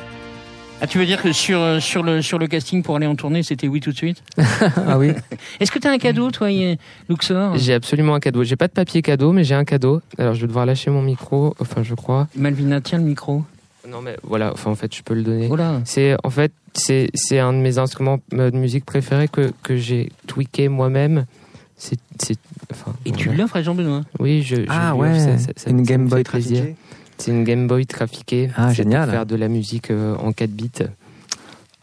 Ah, 0.80 0.86
tu 0.86 0.98
veux 0.98 1.06
dire 1.06 1.20
que 1.20 1.32
sur, 1.32 1.58
euh, 1.60 1.80
sur, 1.80 2.04
le, 2.04 2.22
sur 2.22 2.38
le 2.38 2.46
casting 2.46 2.84
pour 2.84 2.94
aller 2.94 3.06
en 3.08 3.16
tournée, 3.16 3.42
c'était 3.42 3.66
oui 3.66 3.80
tout 3.80 3.90
de 3.90 3.96
suite? 3.96 4.22
Ah 4.86 4.96
oui. 4.96 5.10
Est-ce 5.60 5.72
que 5.72 5.80
tu 5.80 5.88
as 5.88 5.90
un 5.90 5.98
cadeau, 5.98 6.30
toi, 6.30 6.46
Luxor? 7.08 7.58
J'ai 7.58 7.74
absolument 7.74 8.14
un 8.14 8.20
cadeau. 8.20 8.44
J'ai 8.44 8.54
pas 8.54 8.68
de 8.68 8.72
papier 8.72 9.02
cadeau, 9.02 9.32
mais 9.32 9.42
j'ai 9.42 9.56
un 9.56 9.64
cadeau. 9.64 10.00
Alors 10.18 10.34
je 10.34 10.42
vais 10.42 10.46
devoir 10.46 10.66
lâcher 10.66 10.92
mon 10.92 11.02
micro. 11.02 11.52
Enfin, 11.58 11.82
je 11.82 11.96
crois. 11.96 12.28
Malvina, 12.36 12.80
tiens 12.80 12.98
le 12.98 13.04
micro. 13.04 13.42
Non, 13.88 14.00
mais 14.00 14.16
voilà. 14.22 14.52
Enfin, 14.52 14.70
en 14.70 14.76
fait, 14.76 14.94
je 14.94 15.02
peux 15.02 15.14
le 15.14 15.22
donner. 15.22 15.48
Oh 15.50 15.56
là. 15.56 15.80
C'est 15.84 16.16
en 16.22 16.30
fait 16.30 16.52
c'est 16.74 17.10
c'est 17.12 17.40
un 17.40 17.52
de 17.52 17.58
mes 17.58 17.78
instruments 17.78 18.20
euh, 18.34 18.52
de 18.52 18.56
musique 18.56 18.84
préférés 18.84 19.26
que 19.26 19.52
que 19.64 19.76
j'ai 19.76 20.12
tweaké 20.28 20.68
moi-même. 20.68 21.26
C'est 21.78 21.98
c'est 22.20 22.36
enfin. 22.72 22.92
Et 23.06 23.12
tu 23.12 23.30
l'offres 23.32 23.56
à 23.56 23.62
Jean-Benoît 23.62 24.02
Oui, 24.18 24.42
je. 24.42 24.56
je 24.56 24.62
Ah 24.68 24.92
lui 24.94 25.00
ouais, 25.00 25.10
offre, 25.10 25.20
ça- 25.20 25.38
ça- 25.38 25.52
ça- 25.56 25.70
une 25.70 25.84
ça 25.84 25.92
Game 25.92 26.02
me 26.04 26.08
Boy 26.08 26.24
trafiquée. 26.24 26.74
C'est 27.18 27.30
une 27.30 27.44
Game 27.44 27.66
Boy 27.66 27.86
trafiquée. 27.86 28.50
Ah, 28.56 28.68
C'est 28.70 28.76
génial. 28.82 29.04
Pour 29.04 29.12
faire 29.12 29.26
de 29.26 29.36
la 29.36 29.48
musique 29.48 29.90
euh, 29.90 30.14
en 30.16 30.32
4 30.32 30.50
bits. 30.50 30.70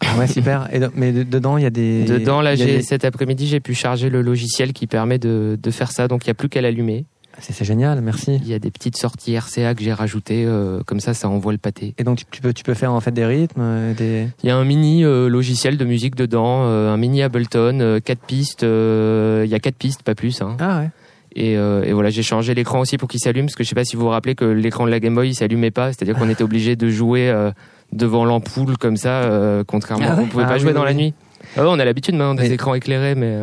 Ah 0.01 0.17
ouais, 0.17 0.27
super. 0.27 0.67
Et 0.73 0.79
do- 0.79 0.88
mais 0.95 1.12
de- 1.13 1.23
dedans, 1.23 1.58
il 1.58 1.63
y 1.63 1.65
a 1.65 1.69
des. 1.69 2.03
Dedans, 2.03 2.41
là, 2.41 2.55
j'ai 2.55 2.65
des- 2.77 2.81
cet 2.81 3.05
après-midi, 3.05 3.47
j'ai 3.47 3.60
pu 3.62 3.73
charger 3.73 4.10
le 4.10 4.21
logiciel 4.21 4.73
qui 4.73 4.86
permet 4.88 5.17
de, 5.17 5.58
de 5.62 5.71
faire 5.71 5.91
ça. 5.91 6.08
Donc, 6.08 6.25
il 6.25 6.27
n'y 6.27 6.31
a 6.31 6.36
plus 6.36 6.49
qu'à 6.49 6.62
l'allumer. 6.62 7.05
C'est 7.39 7.65
génial, 7.65 8.02
merci. 8.02 8.36
Il 8.41 8.48
y 8.48 8.54
a 8.54 8.60
des 8.60 8.71
petites 8.71 8.98
sorties 8.98 9.38
RCA 9.38 9.76
que 9.76 9.84
j'ai 9.84 9.93
rajoutées. 9.93 10.45
euh, 10.45 10.82
comme 10.86 11.00
ça, 11.00 11.13
ça 11.13 11.28
envoie 11.30 11.52
le 11.52 11.58
pâté. 11.58 11.93
Et 11.98 12.04
donc 12.04 12.21
tu- 12.32 12.41
peux, 12.41 12.54
tu 12.54 12.63
peux 12.63 12.74
faire 12.74 12.91
en 12.93 13.02
fait 13.02 13.12
des 13.12 13.26
rythmes, 13.26 13.62
euh, 13.62 13.93
des. 13.93 14.28
Il 14.43 14.48
y 14.48 14.50
a 14.50 14.56
un 14.58 14.63
mini 14.63 15.04
euh, 15.04 15.28
logiciel 15.28 15.78
de 15.78 15.86
musique 15.86 16.15
dedans, 16.15 16.63
euh, 16.65 16.89
un 16.93 16.98
mini 16.98 17.21
Ableton, 17.21 18.00
4 18.04 18.19
pistes. 18.26 18.63
Il 18.63 19.50
y 19.50 19.54
a 19.56 19.60
4 19.60 19.76
pistes, 19.76 20.04
pas 20.04 20.15
plus. 20.15 20.41
Hein. 20.41 20.56
Ah 20.60 20.80
ouais. 20.80 20.89
Et, 21.38 21.58
euh, 21.58 21.84
et 21.84 21.91
voilà, 21.91 22.10
j'ai 22.10 22.24
changé 22.24 22.54
l'écran 22.54 22.80
aussi 22.80 22.98
pour 22.98 23.10
qu'il 23.10 23.19
s'allume, 23.19 23.45
parce 23.48 23.56
que 23.56 23.63
je 23.65 23.69
sais 23.69 23.76
pas 23.76 23.84
si 23.84 23.98
vous 23.98 24.04
vous 24.04 24.10
rappelez 24.10 24.36
que 24.36 24.45
l'écran 24.45 24.86
de 24.86 24.91
la 24.91 25.02
Game 25.02 25.13
Boy 25.15 25.30
il 25.30 25.36
s'allumait 25.36 25.71
pas, 25.71 25.91
c'est-à-dire 25.91 26.15
qu'on 26.17 26.30
était 26.30 26.43
obligé 26.43 26.78
de 26.78 26.88
jouer 26.88 27.30
euh, 27.30 27.52
devant 27.91 28.24
l'ampoule 28.24 28.78
comme 28.78 28.95
ça, 28.95 29.24
euh, 29.24 29.63
contrairement. 29.67 30.06
Ah 30.10 30.15
ouais 30.15 30.24
on 30.24 30.28
pouvait 30.28 30.43
Ah 30.45 30.48
pas 30.48 30.54
oui, 30.54 30.60
jouer 30.62 30.69
oui, 30.69 30.76
dans 30.76 30.86
la 30.86 30.93
nuit. 30.93 31.13
Ah 31.58 31.63
ouais, 31.63 31.67
on 31.69 31.78
a 31.80 31.84
l'habitude 31.86 32.15
maintenant 32.15 32.36
des 32.36 32.54
écrans 32.54 32.74
éclairés, 32.74 33.15
mais. 33.15 33.36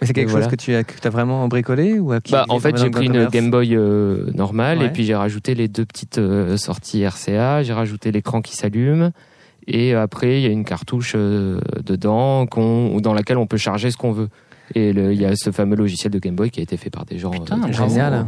Mais 0.00 0.06
c'est 0.06 0.12
quelque 0.12 0.30
chose 0.30 0.46
que 0.46 0.56
tu 0.56 0.74
as, 0.74 0.84
que 0.84 1.06
as 1.06 1.10
vraiment 1.10 1.46
bricolé 1.48 1.98
ou 1.98 2.12
à 2.12 2.20
qui 2.20 2.32
Bah, 2.32 2.44
en 2.48 2.58
fait, 2.58 2.76
j'ai 2.76 2.90
pris 2.90 3.06
une 3.06 3.26
Game 3.26 3.50
Boy 3.50 3.74
euh, 3.74 4.30
normale 4.34 4.78
Ouais. 4.78 4.86
et 4.86 4.88
puis 4.90 5.04
j'ai 5.04 5.14
rajouté 5.14 5.54
les 5.54 5.68
deux 5.68 5.84
petites 5.86 6.18
euh, 6.18 6.56
sorties 6.56 7.04
RCA, 7.06 7.62
j'ai 7.62 7.72
rajouté 7.72 8.12
l'écran 8.12 8.42
qui 8.42 8.56
s'allume 8.56 9.10
et 9.66 9.94
après 9.94 10.40
il 10.40 10.42
y 10.42 10.46
a 10.46 10.50
une 10.50 10.64
cartouche 10.64 11.14
euh, 11.16 11.60
dedans 11.84 12.46
dans 12.46 13.14
laquelle 13.14 13.38
on 13.38 13.46
peut 13.46 13.56
charger 13.56 13.90
ce 13.90 13.96
qu'on 13.96 14.12
veut. 14.12 14.28
Et 14.74 14.90
il 14.90 15.20
y 15.20 15.24
a 15.24 15.34
ce 15.36 15.50
fameux 15.52 15.76
logiciel 15.76 16.12
de 16.12 16.18
Game 16.18 16.34
Boy 16.34 16.50
qui 16.50 16.58
a 16.60 16.62
été 16.62 16.76
fait 16.76 16.90
par 16.90 17.04
des 17.04 17.18
gens. 17.18 17.30
Putain, 17.30 17.56
euh, 17.62 17.68
bravo. 17.70 18.26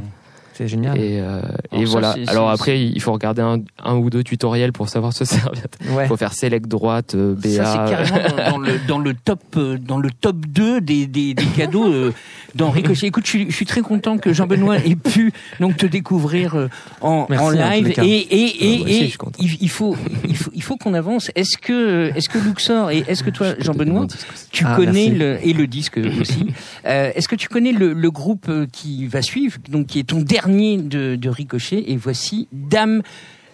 C'est 0.59 0.67
génial. 0.67 0.99
Et, 0.99 1.21
euh, 1.21 1.41
et 1.73 1.87
ça, 1.87 1.93
voilà. 1.93 2.17
Alors 2.27 2.51
après, 2.51 2.83
il 2.83 3.01
faut 3.01 3.13
regarder 3.13 3.43
un, 3.43 3.59
un 3.85 3.95
ou 3.95 4.11
deux 4.11 4.25
tutoriels 4.25 4.73
pour 4.73 4.89
savoir 4.89 5.13
se 5.13 5.25
servir. 5.25 5.63
Ouais. 5.93 6.05
Il 6.05 6.09
faut 6.09 6.17
faire 6.17 6.35
select 6.35 6.67
droite, 6.67 7.15
euh, 7.15 7.35
BA. 7.37 7.49
Ça, 7.51 7.65
c'est 7.87 7.91
carrément 7.95 8.29
dans, 8.29 8.51
dans 8.51 8.59
le, 8.59 8.73
dans, 8.89 8.99
le 8.99 9.15
top, 9.15 9.41
euh, 9.57 9.79
dans 9.79 9.99
le 9.99 10.11
top 10.11 10.37
2 10.47 10.81
des, 10.81 11.07
des, 11.07 11.35
des 11.35 11.45
cadeaux 11.45 11.87
euh, 11.93 12.13
dans 12.57 12.71
Ricochet. 12.71 13.07
Écoute, 13.07 13.25
je 13.27 13.31
suis, 13.31 13.51
je 13.51 13.55
suis 13.55 13.67
très 13.67 13.83
content 13.83 14.19
que 14.19 14.33
Jean-Benoît 14.33 14.79
ait 14.79 14.97
pu 14.97 15.33
donc 15.61 15.77
te 15.77 15.87
découvrir 15.87 16.57
euh, 16.57 16.69
en, 17.03 17.27
Merci, 17.31 17.45
en 17.47 17.51
live. 17.51 17.95
Et, 18.03 18.03
et, 18.03 18.75
et, 18.75 18.79
Ah, 18.81 18.85
aussi, 18.85 19.05
et 19.05 19.11
content. 19.13 19.39
il, 19.41 19.57
il 19.61 19.71
faut, 19.71 19.97
il 20.27 20.37
faut, 20.37 20.51
il 20.55 20.63
faut 20.65 20.77
qu'on 20.77 20.95
avance. 20.95 21.31
Est-ce 21.37 21.57
que, 21.57 22.11
est-ce 22.17 22.29
que 22.29 22.39
Luxor 22.39 22.91
et 22.91 23.05
est-ce 23.07 23.23
que 23.23 23.31
toi, 23.31 23.55
Jean-Benoît, 23.61 24.09
tu 24.51 24.65
Ah, 24.67 24.75
connais 24.75 25.09
merci. 25.09 25.11
le, 25.11 25.39
et 25.47 25.53
le 25.53 25.67
disque 25.69 26.01
aussi. 26.21 26.47
Euh, 26.87 27.11
Est-ce 27.15 27.29
que 27.29 27.37
tu 27.37 27.49
connais 27.49 27.73
le, 27.73 27.93
le 27.93 28.11
groupe 28.11 28.47
euh, 28.49 28.67
qui 28.73 29.07
va 29.07 29.21
suivre, 29.21 29.59
donc 29.69 29.87
qui 29.89 29.99
est 29.99 30.05
ton 30.05 30.21
dernier 30.21 30.48
de, 30.49 31.17
de 31.17 31.29
Ricochet 31.29 31.85
Et 31.87 31.97
voici 31.97 32.49
Dame 32.53 33.03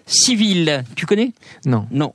Civile. 0.07 0.85
Tu 0.95 1.07
connais? 1.07 1.33
Non. 1.67 1.87
Non. 1.91 2.15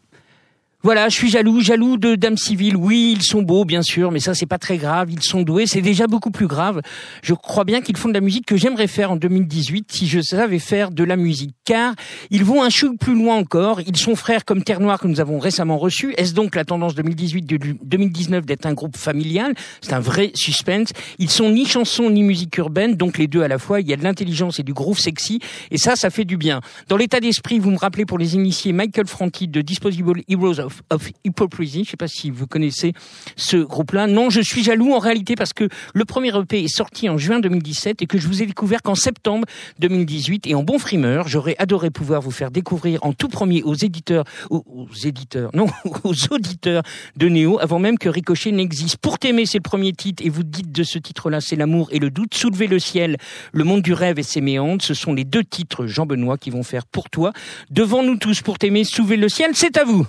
Voilà, 0.81 1.09
je 1.09 1.15
suis 1.15 1.29
jaloux, 1.29 1.59
jaloux 1.59 1.97
de 1.97 2.15
Dame 2.15 2.37
Civile. 2.37 2.77
Oui, 2.77 3.13
ils 3.17 3.21
sont 3.21 3.41
beaux, 3.41 3.65
bien 3.65 3.81
sûr, 3.81 4.11
mais 4.11 4.21
ça, 4.21 4.33
c'est 4.33 4.45
pas 4.45 4.57
très 4.57 4.77
grave. 4.77 5.11
Ils 5.11 5.21
sont 5.21 5.41
doués, 5.41 5.67
c'est 5.67 5.81
déjà 5.81 6.07
beaucoup 6.07 6.31
plus 6.31 6.47
grave. 6.47 6.79
Je 7.21 7.33
crois 7.33 7.65
bien 7.65 7.81
qu'ils 7.81 7.97
font 7.97 8.07
de 8.07 8.13
la 8.13 8.21
musique 8.21 8.45
que 8.45 8.55
j'aimerais 8.55 8.87
faire 8.87 9.11
en 9.11 9.17
2018 9.17 9.91
si 9.91 10.07
je 10.07 10.21
savais 10.21 10.57
faire 10.57 10.91
de 10.91 11.03
la 11.03 11.17
musique. 11.17 11.53
Car 11.65 11.95
ils 12.29 12.45
vont 12.45 12.63
un 12.63 12.69
chou 12.69 12.95
plus 12.95 13.13
loin 13.13 13.35
encore. 13.35 13.81
Ils 13.81 13.97
sont 13.97 14.15
frères 14.15 14.45
comme 14.45 14.63
Terre 14.63 14.79
Noire 14.79 15.01
que 15.01 15.07
nous 15.07 15.19
avons 15.19 15.37
récemment 15.37 15.77
reçu. 15.77 16.13
Est-ce 16.15 16.33
donc 16.33 16.55
la 16.55 16.63
tendance 16.63 16.95
2018-2019 16.95 18.45
d'être 18.45 18.65
un 18.65 18.73
groupe 18.73 18.95
familial? 18.95 19.55
C'est 19.81 19.91
un 19.91 19.99
vrai 19.99 20.31
suspense. 20.33 20.93
Ils 21.17 21.29
sont 21.29 21.49
ni 21.49 21.65
chansons 21.65 22.09
ni 22.09 22.23
musique 22.23 22.57
urbaine, 22.57 22.95
donc 22.95 23.17
les 23.17 23.27
deux 23.27 23.41
à 23.41 23.49
la 23.49 23.57
fois. 23.57 23.81
Il 23.81 23.89
y 23.89 23.93
a 23.93 23.97
de 23.97 24.03
l'intelligence 24.03 24.61
et 24.61 24.63
du 24.63 24.73
groove 24.73 24.99
sexy. 24.99 25.41
Et 25.71 25.77
ça, 25.77 25.97
ça 25.97 26.09
fait 26.09 26.23
du 26.23 26.37
bien. 26.37 26.61
Dans 26.87 26.95
l'état 26.95 27.19
d'esprit, 27.19 27.59
vous 27.59 27.71
me 27.71 27.77
rappelez 27.77 28.05
pour 28.05 28.17
les 28.17 28.35
initiés 28.35 28.71
Michael 28.71 29.07
Franti 29.07 29.49
de 29.49 29.59
Disposable 29.59 30.23
Heroes 30.29 30.68
of, 30.69 30.81
of 30.89 31.11
Hypocrisy. 31.23 31.83
Je 31.83 31.91
sais 31.91 31.97
pas 31.97 32.07
si 32.07 32.29
vous 32.29 32.47
connaissez 32.47 32.93
ce 33.35 33.57
groupe-là. 33.57 34.07
Non, 34.07 34.29
je 34.29 34.41
suis 34.41 34.63
jaloux 34.63 34.93
en 34.93 34.99
réalité 34.99 35.35
parce 35.35 35.53
que 35.53 35.67
le 35.93 36.05
premier 36.05 36.29
EP 36.37 36.63
est 36.63 36.75
sorti 36.75 37.09
en 37.09 37.17
juin 37.17 37.39
2017 37.39 38.01
et 38.01 38.05
que 38.05 38.17
je 38.17 38.27
vous 38.27 38.41
ai 38.41 38.45
découvert 38.45 38.81
qu'en 38.81 38.95
septembre 38.95 39.45
2018. 39.79 40.47
Et 40.47 40.55
en 40.55 40.63
bon 40.63 40.79
frimeur, 40.79 41.27
j'aurais 41.27 41.55
adoré 41.57 41.89
pouvoir 41.89 42.21
vous 42.21 42.31
faire 42.31 42.51
découvrir 42.51 43.03
en 43.03 43.13
tout 43.13 43.27
premier 43.27 43.63
aux 43.63 43.73
éditeurs, 43.73 44.23
aux, 44.49 44.87
éditeurs, 45.03 45.51
non, 45.53 45.67
aux 46.03 46.33
auditeurs 46.33 46.83
de 47.15 47.27
Néo 47.27 47.59
avant 47.59 47.79
même 47.79 47.97
que 47.97 48.09
Ricochet 48.09 48.51
n'existe. 48.51 48.97
Pour 48.97 49.19
t'aimer, 49.19 49.45
c'est 49.45 49.57
le 49.57 49.63
premier 49.63 49.93
titre 49.93 50.23
et 50.25 50.29
vous 50.29 50.43
dites 50.43 50.71
de 50.71 50.83
ce 50.83 50.99
titre-là, 50.99 51.41
c'est 51.41 51.55
l'amour 51.55 51.89
et 51.91 51.99
le 51.99 52.09
doute. 52.09 52.33
Soulever 52.33 52.67
le 52.67 52.79
ciel, 52.79 53.17
le 53.51 53.63
monde 53.63 53.81
du 53.81 53.93
rêve 53.93 54.19
et 54.19 54.23
ses 54.23 54.41
méandres, 54.41 54.83
ce 54.83 54.93
sont 54.93 55.13
les 55.13 55.23
deux 55.23 55.43
titres 55.43 55.87
Jean 55.87 56.05
Benoît 56.05 56.37
qui 56.37 56.49
vont 56.49 56.63
faire 56.63 56.85
pour 56.85 57.09
toi. 57.09 57.33
Devant 57.69 58.03
nous 58.03 58.17
tous, 58.17 58.41
pour 58.41 58.59
t'aimer, 58.59 58.83
soulever 58.83 59.17
le 59.17 59.29
ciel, 59.29 59.51
c'est 59.53 59.77
à 59.77 59.83
vous. 59.83 60.05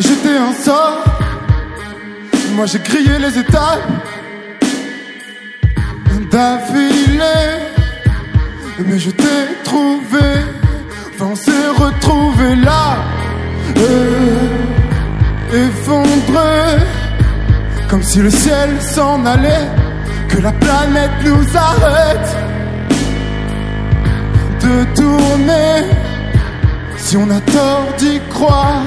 M'a 0.00 0.08
jeté 0.08 0.36
un 0.36 0.52
sort. 0.52 1.04
Moi 2.54 2.66
j'ai 2.66 2.78
grillé 2.78 3.18
les 3.18 3.38
étapes 3.38 3.86
d'affilée. 6.30 7.50
Mais 8.86 8.98
je 8.98 9.10
t'ai 9.10 9.40
trouvé, 9.62 10.28
enfin 11.10 11.26
on 11.32 11.36
s'est 11.36 11.68
retrouvé 11.76 12.56
là, 12.56 12.96
euh, 13.76 15.66
effondré, 15.66 16.82
comme 17.90 18.02
si 18.02 18.20
le 18.20 18.30
ciel 18.30 18.80
s'en 18.80 19.26
allait, 19.26 19.68
que 20.30 20.38
la 20.38 20.52
planète 20.52 21.16
nous 21.24 21.44
arrête. 21.70 22.30
De 24.62 24.84
tourner. 24.94 25.74
Si 26.96 27.16
on 27.16 27.28
a 27.30 27.40
tort 27.40 27.88
d'y 27.98 28.20
croire 28.30 28.82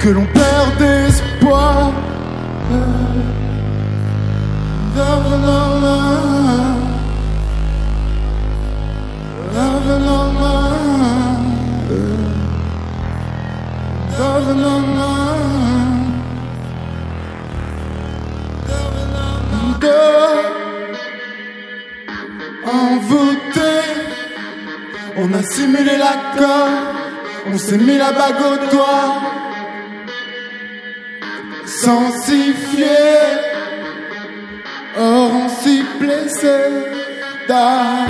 que 0.00 0.08
l'on 0.08 0.24
perd 0.24 0.78
d'espoir. 0.78 1.92
Envoûté, 22.72 23.72
on 25.16 25.32
a 25.34 25.42
simulé 25.42 25.96
l'accord. 25.98 26.68
On 27.52 27.58
s'est 27.58 27.78
mis 27.78 27.98
la 27.98 28.12
bague 28.12 28.42
au 28.52 28.70
doigt 28.70 29.49
Sans 31.82 32.10
s'y 32.24 32.52
fier 32.52 33.38
Or 34.98 35.30
on 35.32 35.48
s'y 35.48 35.82
blessait 35.98 36.70
d'âme. 37.48 38.06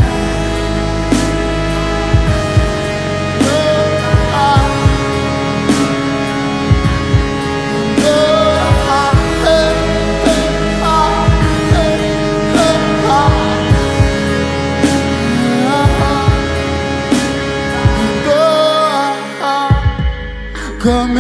Comme 20.83 21.19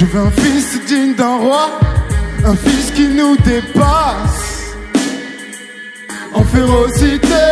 je 0.00 0.06
veux 0.06 0.20
un 0.20 0.30
fils 0.30 0.80
digne 0.86 1.14
d'un 1.14 1.36
roi, 1.36 1.78
un 2.46 2.56
fils 2.56 2.90
qui 2.92 3.06
nous 3.08 3.36
dépasse 3.36 4.74
en 6.32 6.42
férocité. 6.42 7.50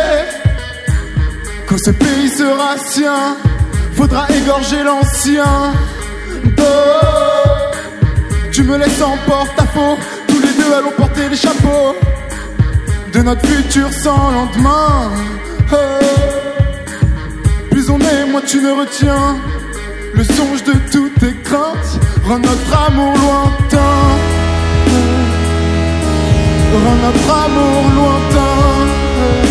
Quand 1.67 1.77
ce 1.77 1.91
pays 1.91 2.29
sera 2.29 2.75
sien, 2.77 3.37
faudra 3.93 4.25
égorger 4.31 4.81
l'ancien. 4.83 5.73
Oh, 6.57 6.63
tu 8.51 8.63
me 8.63 8.77
laisses 8.77 9.01
en 9.03 9.15
porte-à-faux, 9.27 9.97
tous 10.27 10.39
les 10.41 10.53
deux 10.59 10.73
allons 10.73 10.95
porter 10.97 11.29
les 11.29 11.37
chapeaux 11.37 11.95
de 13.13 13.21
notre 13.21 13.45
futur 13.45 13.93
sans 13.93 14.31
lendemain. 14.31 15.11
Oh. 15.71 15.75
Plus 17.69 17.91
on 17.91 17.99
est, 17.99 18.25
moins 18.25 18.41
tu 18.41 18.59
me 18.59 18.73
retiens. 18.73 19.37
Le 20.15 20.23
songe 20.23 20.63
de 20.63 20.73
toutes 20.91 21.19
tes 21.19 21.35
craintes 21.43 22.08
rend 22.29 22.37
notre 22.37 22.73
amour 22.87 23.13
lointain. 23.15 23.77
Rend 26.83 26.97
notre 27.05 27.29
amour 27.45 27.83
lointain. 27.97 29.48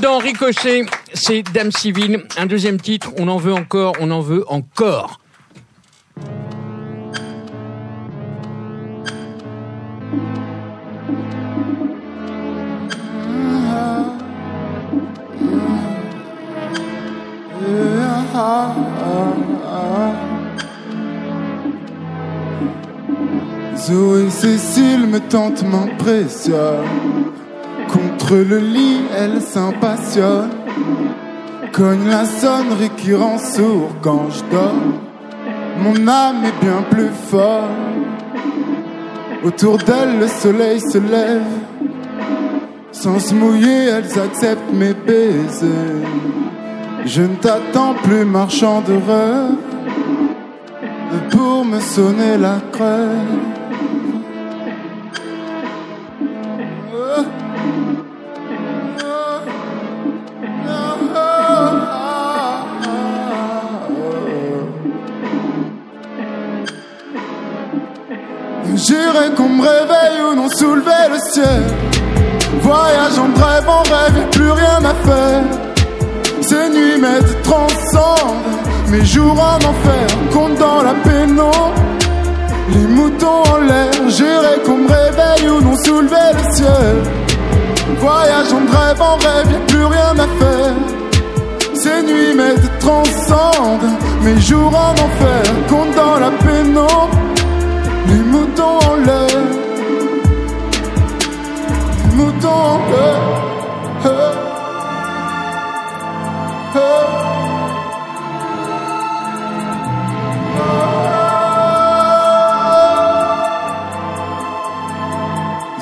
Dans 0.00 0.18
Ricochet, 0.18 0.86
c'est 1.14 1.42
Dame 1.42 1.72
Civile. 1.72 2.24
Un 2.36 2.46
deuxième 2.46 2.80
titre, 2.80 3.10
on 3.18 3.28
en 3.28 3.38
veut 3.38 3.52
encore, 3.52 3.94
on 4.00 4.10
en 4.10 4.20
veut 4.20 4.44
encore. 4.48 5.20
Zoé 23.76 24.30
Cécile 24.30 25.06
me 25.06 25.20
tente, 25.28 25.62
m'impressionne. 25.62 27.37
Le 28.30 28.58
lit, 28.58 29.00
elle 29.16 29.40
s'impassionne. 29.40 30.50
Cogne 31.72 32.08
la 32.08 32.26
sonnerie 32.26 32.90
qui 32.98 33.14
rend 33.14 33.38
sourd 33.38 33.90
quand 34.02 34.28
je 34.30 34.44
dors. 34.54 34.74
Mon 35.82 36.06
âme 36.06 36.44
est 36.44 36.64
bien 36.64 36.82
plus 36.90 37.08
fort. 37.30 37.70
Autour 39.42 39.78
d'elle, 39.78 40.18
le 40.20 40.28
soleil 40.28 40.78
se 40.78 40.98
lève. 40.98 41.42
Sans 42.92 43.18
se 43.18 43.34
mouiller, 43.34 43.86
elles 43.86 44.20
acceptent 44.20 44.72
mes 44.74 44.92
baisers. 44.92 46.04
Je 47.06 47.22
ne 47.22 47.36
t'attends 47.36 47.94
plus, 48.02 48.26
marchand 48.26 48.82
de 48.82 48.92
rêve, 48.92 49.56
pour 51.30 51.64
me 51.64 51.80
sonner 51.80 52.36
la 52.36 52.60
crève. 52.72 53.57
J'irai 69.18 69.30
qu'on 69.34 69.48
me 69.48 69.62
réveille 69.62 70.20
ou 70.30 70.34
non 70.34 70.48
soulever 70.50 71.04
le 71.10 71.18
ciel. 71.32 71.62
Voyage 72.60 73.18
en 73.18 73.42
rêve, 73.42 73.68
en 73.68 73.82
rêve, 73.82 74.28
plus 74.30 74.50
rien 74.50 74.78
à 74.84 74.94
faire. 75.06 75.42
Ces 76.40 76.68
nuits 76.70 77.00
m'aident, 77.00 77.42
transcendent 77.42 78.58
mes 78.88 79.04
jours 79.04 79.40
en 79.40 79.56
enfer, 79.56 80.06
compte 80.32 80.58
dans 80.58 80.82
la 80.82 80.94
pénombre. 80.94 81.74
Les 82.70 82.86
moutons 82.86 83.42
en 83.52 83.56
l'air, 83.58 83.90
j'irai 84.08 84.60
qu'on 84.64 84.78
me 84.78 84.88
réveille 84.88 85.50
ou 85.50 85.60
non 85.62 85.76
soulever 85.84 86.30
le 86.34 86.54
ciel. 86.54 86.96
Voyage 87.98 88.52
en 88.52 88.78
rêve, 88.78 89.02
en 89.02 89.16
rêve, 89.16 89.60
plus 89.66 89.84
rien 89.84 90.14
à 90.16 90.28
faire. 90.38 90.74
Ces 91.74 92.02
nuits 92.02 92.34
m'aident, 92.36 92.70
transcendent 92.78 93.98
mes 94.22 94.40
jours 94.40 94.74
en 94.74 94.92
enfer, 94.92 95.42
compte 95.68 95.94
dans 95.96 96.20
la 96.20 96.30
pénombre. 96.30 97.27
Les 98.08 98.22
moutons 98.32 98.78
en 98.90 98.96
l'air, 98.96 99.42
les 102.04 102.16
moutons 102.16 102.48
en 102.48 102.78
l'air. 102.90 103.38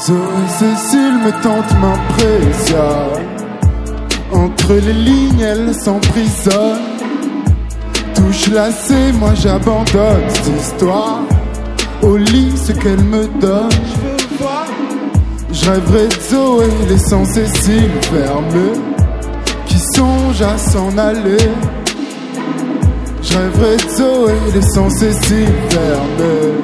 Zoé 0.07 0.16
Cécile 0.59 1.18
me 1.24 1.33
tente, 1.43 1.72
m'impressionne. 1.81 3.27
Entre 4.33 4.74
les 4.74 4.93
lignes, 4.93 5.41
elle 5.41 5.74
s'emprisonne. 5.74 6.79
Touche 8.14 8.49
lacée, 8.53 9.12
moi 9.14 9.35
j'abandonne 9.35 10.29
cette 10.29 10.57
histoire. 10.61 11.22
Qu'elle 12.75 13.05
me 13.05 13.29
donne, 13.41 13.71
je 15.53 15.71
rêverais 15.71 16.09
de 16.09 16.21
Zoé, 16.21 16.67
laissant 16.89 17.25
Cécile 17.25 17.91
fermée, 18.03 18.73
qui 19.67 19.79
songe 19.95 20.43
à 20.43 20.59
s'en 20.59 20.99
aller. 20.99 21.37
Je 23.23 23.39
rêverais 23.39 23.77
de 23.77 23.89
Zoé, 23.89 24.33
laissant 24.53 24.91
Cécile 24.91 25.47
fermée, 25.71 26.55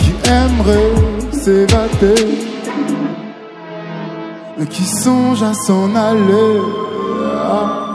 qui 0.00 0.14
aimerait 0.30 0.94
s'évader, 1.32 2.38
qui 4.70 4.84
songe 4.84 5.42
à 5.42 5.52
s'en 5.52 5.94
aller. 5.94 6.60
Ah. 7.34 7.87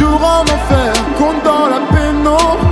Mes 0.00 0.06
jours 0.06 0.24
en 0.24 0.42
enfer, 0.42 0.92
compte 1.18 1.42
dans 1.44 1.66
la 1.66 1.80
pénombre. 1.92 2.66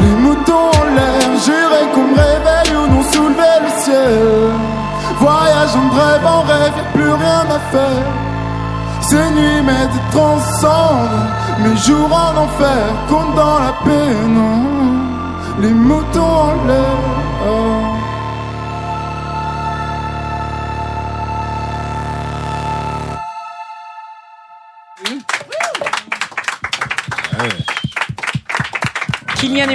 Les 0.00 0.14
moutons 0.22 0.70
en 0.80 0.84
l'air, 0.96 1.28
j'irai 1.44 1.82
qu'on 1.94 2.02
me 2.02 2.16
réveille 2.16 2.76
ou 2.76 2.86
non 2.92 3.02
soulever 3.12 3.56
le 3.64 3.82
ciel. 3.82 4.50
Voyage 5.20 5.76
en 5.76 5.88
rêve, 5.90 6.26
en 6.26 6.42
rêve, 6.42 6.72
y'a 6.76 6.92
plus 6.94 7.12
rien 7.12 7.44
à 7.48 7.60
faire. 7.70 8.06
Ces 9.02 9.30
nuits 9.36 9.62
m'aident, 9.62 10.02
transcendent 10.10 11.28
mes 11.62 11.76
jours 11.76 12.12
en 12.12 12.36
enfer, 12.44 12.84
compte 13.08 13.34
dans 13.36 13.58
la 13.66 13.72
pénombre. 13.84 15.60
Les 15.60 15.70
moutons 15.70 16.36
en 16.50 16.66
l'air. 16.66 16.91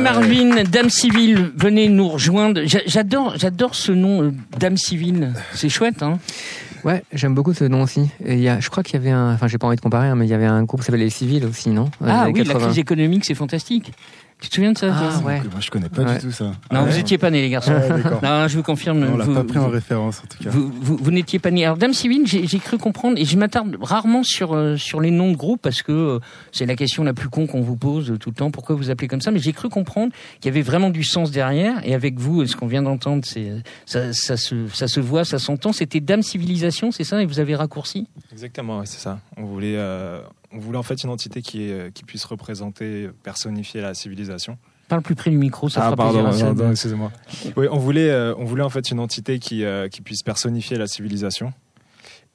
Marvin, 0.01 0.63
Dame 0.63 0.89
Civile, 0.89 1.51
venez 1.55 1.89
nous 1.89 2.07
rejoindre. 2.07 2.61
J'a- 2.65 2.81
J'adore, 2.85 3.33
j'adore 3.37 3.75
ce 3.75 3.91
nom, 3.91 4.23
euh, 4.23 4.31
Dame 4.59 4.77
Civile. 4.77 5.33
C'est 5.53 5.69
chouette, 5.69 6.03
hein 6.03 6.19
Ouais, 6.83 7.03
j'aime 7.11 7.33
beaucoup 7.33 7.53
ce 7.53 7.63
nom 7.65 7.81
aussi. 7.83 8.09
Et 8.23 8.33
il 8.35 8.39
y 8.39 8.47
a, 8.49 8.59
je 8.59 8.69
crois 8.69 8.83
qu'il 8.83 8.93
y 8.93 8.97
avait 8.97 9.11
un, 9.11 9.33
enfin 9.33 9.47
j'ai 9.47 9.57
pas 9.57 9.67
envie 9.67 9.75
de 9.75 9.81
comparer, 9.81 10.07
hein, 10.07 10.15
mais 10.15 10.25
il 10.25 10.29
y 10.29 10.33
avait 10.33 10.45
un 10.45 10.63
groupe 10.63 10.81
qui 10.81 10.85
s'appelait 10.85 11.03
Les 11.03 11.09
Civils 11.09 11.45
aussi, 11.45 11.69
non? 11.69 11.89
Ah 12.05 12.27
oui, 12.31 12.39
la 12.43 12.53
80. 12.53 12.65
crise 12.67 12.79
économique, 12.79 13.25
c'est 13.25 13.35
fantastique. 13.35 13.91
Tu 14.39 14.49
te 14.49 14.53
souviens 14.55 14.71
de 14.71 14.77
ça 14.77 14.93
Ah, 14.93 15.17
ouais. 15.25 15.39
Moi, 15.41 15.59
je 15.59 15.71
connais 15.71 15.89
pas 15.89 16.03
Ouais. 16.03 16.13
du 16.19 16.25
tout 16.25 16.31
ça. 16.31 16.51
Non, 16.71 16.85
vous 16.85 16.99
étiez 16.99 17.17
pas 17.17 17.31
nés, 17.31 17.41
les 17.41 17.49
garçons. 17.49 17.71
Ouais, 17.71 17.89
d'accord. 17.89 18.19
non, 18.21 18.47
je 18.47 18.55
vous 18.55 18.61
confirme. 18.61 19.03
On 19.11 19.17
l'a 19.17 19.25
vous- 19.25 19.33
pas 19.33 19.43
pris 19.43 19.57
en 19.57 19.67
référence, 19.69 20.19
en 20.23 20.27
tout 20.27 20.43
cas. 20.43 20.51
Vous, 20.51 20.71
vous, 20.79 20.95
vous 20.95 21.09
n'étiez 21.11 21.39
pas 21.39 21.49
né. 21.49 21.65
Alors, 21.65 21.77
Dame 21.77 21.93
Civile, 21.93 22.27
j'ai 22.27 22.45
j'ai 22.45 22.59
cru 22.59 22.77
comprendre, 22.77 23.17
et 23.17 23.25
je 23.25 23.35
m'attarde 23.35 23.75
rarement 23.81 24.21
sur, 24.21 24.53
euh, 24.55 24.77
sur 24.77 25.01
les 25.01 25.09
noms 25.09 25.31
de 25.31 25.35
groupes 25.35 25.61
parce 25.63 25.81
que 25.81 25.91
euh, 25.91 26.19
c'est 26.51 26.67
la 26.67 26.75
question 26.75 27.03
la 27.03 27.15
plus 27.15 27.29
con 27.29 27.47
qu'on 27.47 27.61
vous 27.61 27.77
pose 27.77 28.11
euh, 28.11 28.17
tout 28.19 28.29
le 28.29 28.35
temps. 28.35 28.51
Pourquoi 28.51 28.75
vous 28.75 28.91
appelez 28.91 29.07
comme 29.07 29.21
ça 29.21 29.31
Mais 29.31 29.39
j'ai 29.39 29.53
cru 29.53 29.69
comprendre 29.69 30.13
qu'il 30.39 30.49
y 30.49 30.53
avait 30.53 30.61
vraiment 30.61 30.91
du 30.91 31.03
sens 31.03 31.31
derrière. 31.31 31.83
Et 31.83 31.95
avec 31.95 32.19
vous, 32.19 32.45
ce 32.45 32.55
qu'on 32.55 32.67
vient 32.67 32.83
d'entendre, 32.83 33.23
c'est 33.25 33.49
euh, 33.49 33.59
ça, 33.87 34.13
ça, 34.13 34.37
se, 34.37 34.67
ça 34.71 34.87
se 34.87 34.99
voit, 34.99 35.25
ça 35.25 35.39
s'entend. 35.39 35.73
C'était 35.73 35.99
Dame 35.99 36.21
Civilisation, 36.21 36.91
c'est 36.91 37.03
ça 37.03 37.19
Et 37.23 37.25
vous 37.25 37.39
avez 37.39 37.55
raccourci? 37.55 38.07
Exactement, 38.31 38.79
ouais, 38.81 38.85
c'est 38.85 38.99
ça. 38.99 39.17
On 39.35 39.45
voulait, 39.45 39.73
euh, 39.77 40.19
on 40.57 40.59
voulait 40.59 40.77
en 40.77 40.83
fait 40.83 41.03
une 41.03 41.09
entité 41.11 41.41
qui, 41.41 41.69
est, 41.69 41.71
euh, 41.71 41.89
qui 41.91 42.03
puisse 42.03 42.25
représenter, 42.25 43.09
personnifier 43.23 43.79
la 43.79 43.93
civilisation. 43.93 44.57
Parle 44.89 45.01
plus 45.01 45.15
près 45.15 45.29
du 45.29 45.37
micro, 45.37 45.69
ça 45.69 45.81
Ah 45.81 45.85
fera 45.85 45.95
pardon, 45.95 46.23
plaisir 46.23 46.45
pardon, 46.47 46.71
excusez-moi. 46.71 47.11
Oui, 47.57 47.67
on 47.71 47.77
voulait, 47.77 48.09
euh, 48.09 48.33
on 48.37 48.45
voulait 48.45 48.63
en 48.63 48.69
fait 48.69 48.89
une 48.89 48.99
entité 48.99 49.37
qui, 49.39 49.63
euh, 49.63 49.87
qui 49.89 50.01
puisse 50.01 50.23
personnifier 50.23 50.77
la 50.77 50.87
civilisation. 50.87 51.53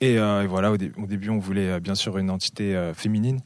Et, 0.00 0.18
euh, 0.18 0.42
et 0.42 0.46
voilà, 0.46 0.70
au, 0.70 0.76
dé- 0.76 0.92
au 1.02 1.06
début, 1.06 1.30
on 1.30 1.38
voulait 1.38 1.68
euh, 1.70 1.80
bien 1.80 1.94
sûr 1.94 2.18
une 2.18 2.30
entité 2.30 2.76
euh, 2.76 2.92
féminine. 2.94 3.40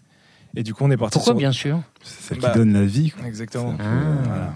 Et 0.56 0.62
du 0.62 0.74
coup, 0.74 0.84
on 0.84 0.90
est 0.90 0.96
parti 0.96 1.14
Pourquoi 1.18 1.32
sur... 1.34 1.38
bien 1.38 1.52
sûr? 1.52 1.80
C'est 2.02 2.28
celle 2.34 2.40
Bah, 2.40 2.50
qui 2.50 2.58
donne 2.58 2.72
la 2.72 2.84
vie. 2.84 3.10
quoi. 3.10 3.26
Exactement. 3.26 3.76
Ah. 3.78 3.84
Voilà. 4.24 4.54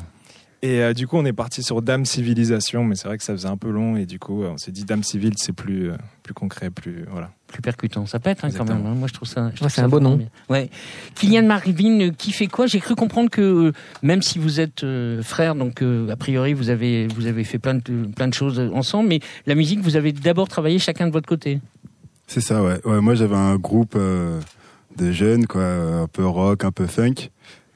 Et 0.63 0.83
euh, 0.83 0.93
du 0.93 1.07
coup, 1.07 1.17
on 1.17 1.25
est 1.25 1.33
parti 1.33 1.63
sur 1.63 1.81
Dame 1.81 2.05
Civilisation, 2.05 2.85
mais 2.85 2.95
c'est 2.95 3.09
vrai 3.09 3.17
que 3.17 3.25
ça 3.25 3.33
faisait 3.33 3.49
un 3.49 3.57
peu 3.57 3.71
long. 3.71 3.97
Et 3.97 4.05
du 4.05 4.19
coup, 4.19 4.43
on 4.45 4.59
s'est 4.59 4.73
dit 4.73 4.85
Dame 4.85 5.03
Civile, 5.03 5.33
c'est 5.39 5.55
plus, 5.55 5.91
euh, 5.91 5.97
plus 6.23 6.35
concret, 6.35 6.69
plus. 6.69 7.07
Voilà. 7.11 7.31
Plus 7.47 7.63
percutant, 7.63 8.05
ça 8.05 8.19
pète 8.21 8.41
hein, 8.45 8.51
quand 8.55 8.67
même. 8.69 8.85
hein. 8.85 8.95
Moi, 8.95 9.09
je 9.09 9.15
trouve 9.15 9.27
ça. 9.27 9.49
je 9.51 9.57
trouve 9.57 9.67
Ouais, 9.69 9.73
c'est 9.75 9.81
un 9.81 9.89
beau 9.89 10.01
nom. 10.01 10.17
bien. 10.17 10.29
Ouais. 10.51 10.69
Kylian 11.15 11.45
Marvin, 11.45 12.01
euh, 12.03 12.11
qui 12.11 12.33
fait 12.33 12.47
quoi? 12.47 12.67
J'ai 12.67 12.79
cru 12.79 12.95
comprendre 12.95 13.31
que 13.31 13.41
euh, 13.41 13.73
même 14.03 14.21
si 14.21 14.39
vous 14.39 14.61
êtes 14.61 14.85
euh, 14.85 15.23
frères, 15.23 15.55
donc 15.55 15.81
euh, 15.83 16.11
a 16.11 16.17
priori 16.17 16.53
vous 16.53 16.69
avez 16.69 17.07
vous 17.09 17.27
avez 17.27 17.43
fait 17.45 17.59
plein 17.59 17.75
de 17.77 18.07
plein 18.15 18.29
de 18.29 18.35
choses 18.35 18.61
ensemble, 18.75 19.09
mais 19.09 19.21
la 19.47 19.55
musique, 19.55 19.81
vous 19.81 19.97
avez 19.97 20.13
d'abord 20.13 20.49
travaillé 20.49 20.79
chacun 20.79 21.07
de 21.07 21.13
votre 21.13 21.29
côté. 21.29 21.59
C'est 22.27 22.43
ça, 22.43 22.63
ouais. 22.63 22.79
ouais 22.85 23.01
moi, 23.01 23.15
j'avais 23.15 23.35
un 23.35 23.57
groupe 23.57 23.95
euh, 23.97 24.39
de 24.97 25.11
jeunes, 25.11 25.47
quoi, 25.47 25.65
un 25.65 26.07
peu 26.07 26.27
rock, 26.27 26.65
un 26.65 26.71
peu 26.71 26.87
funk. 26.87 27.31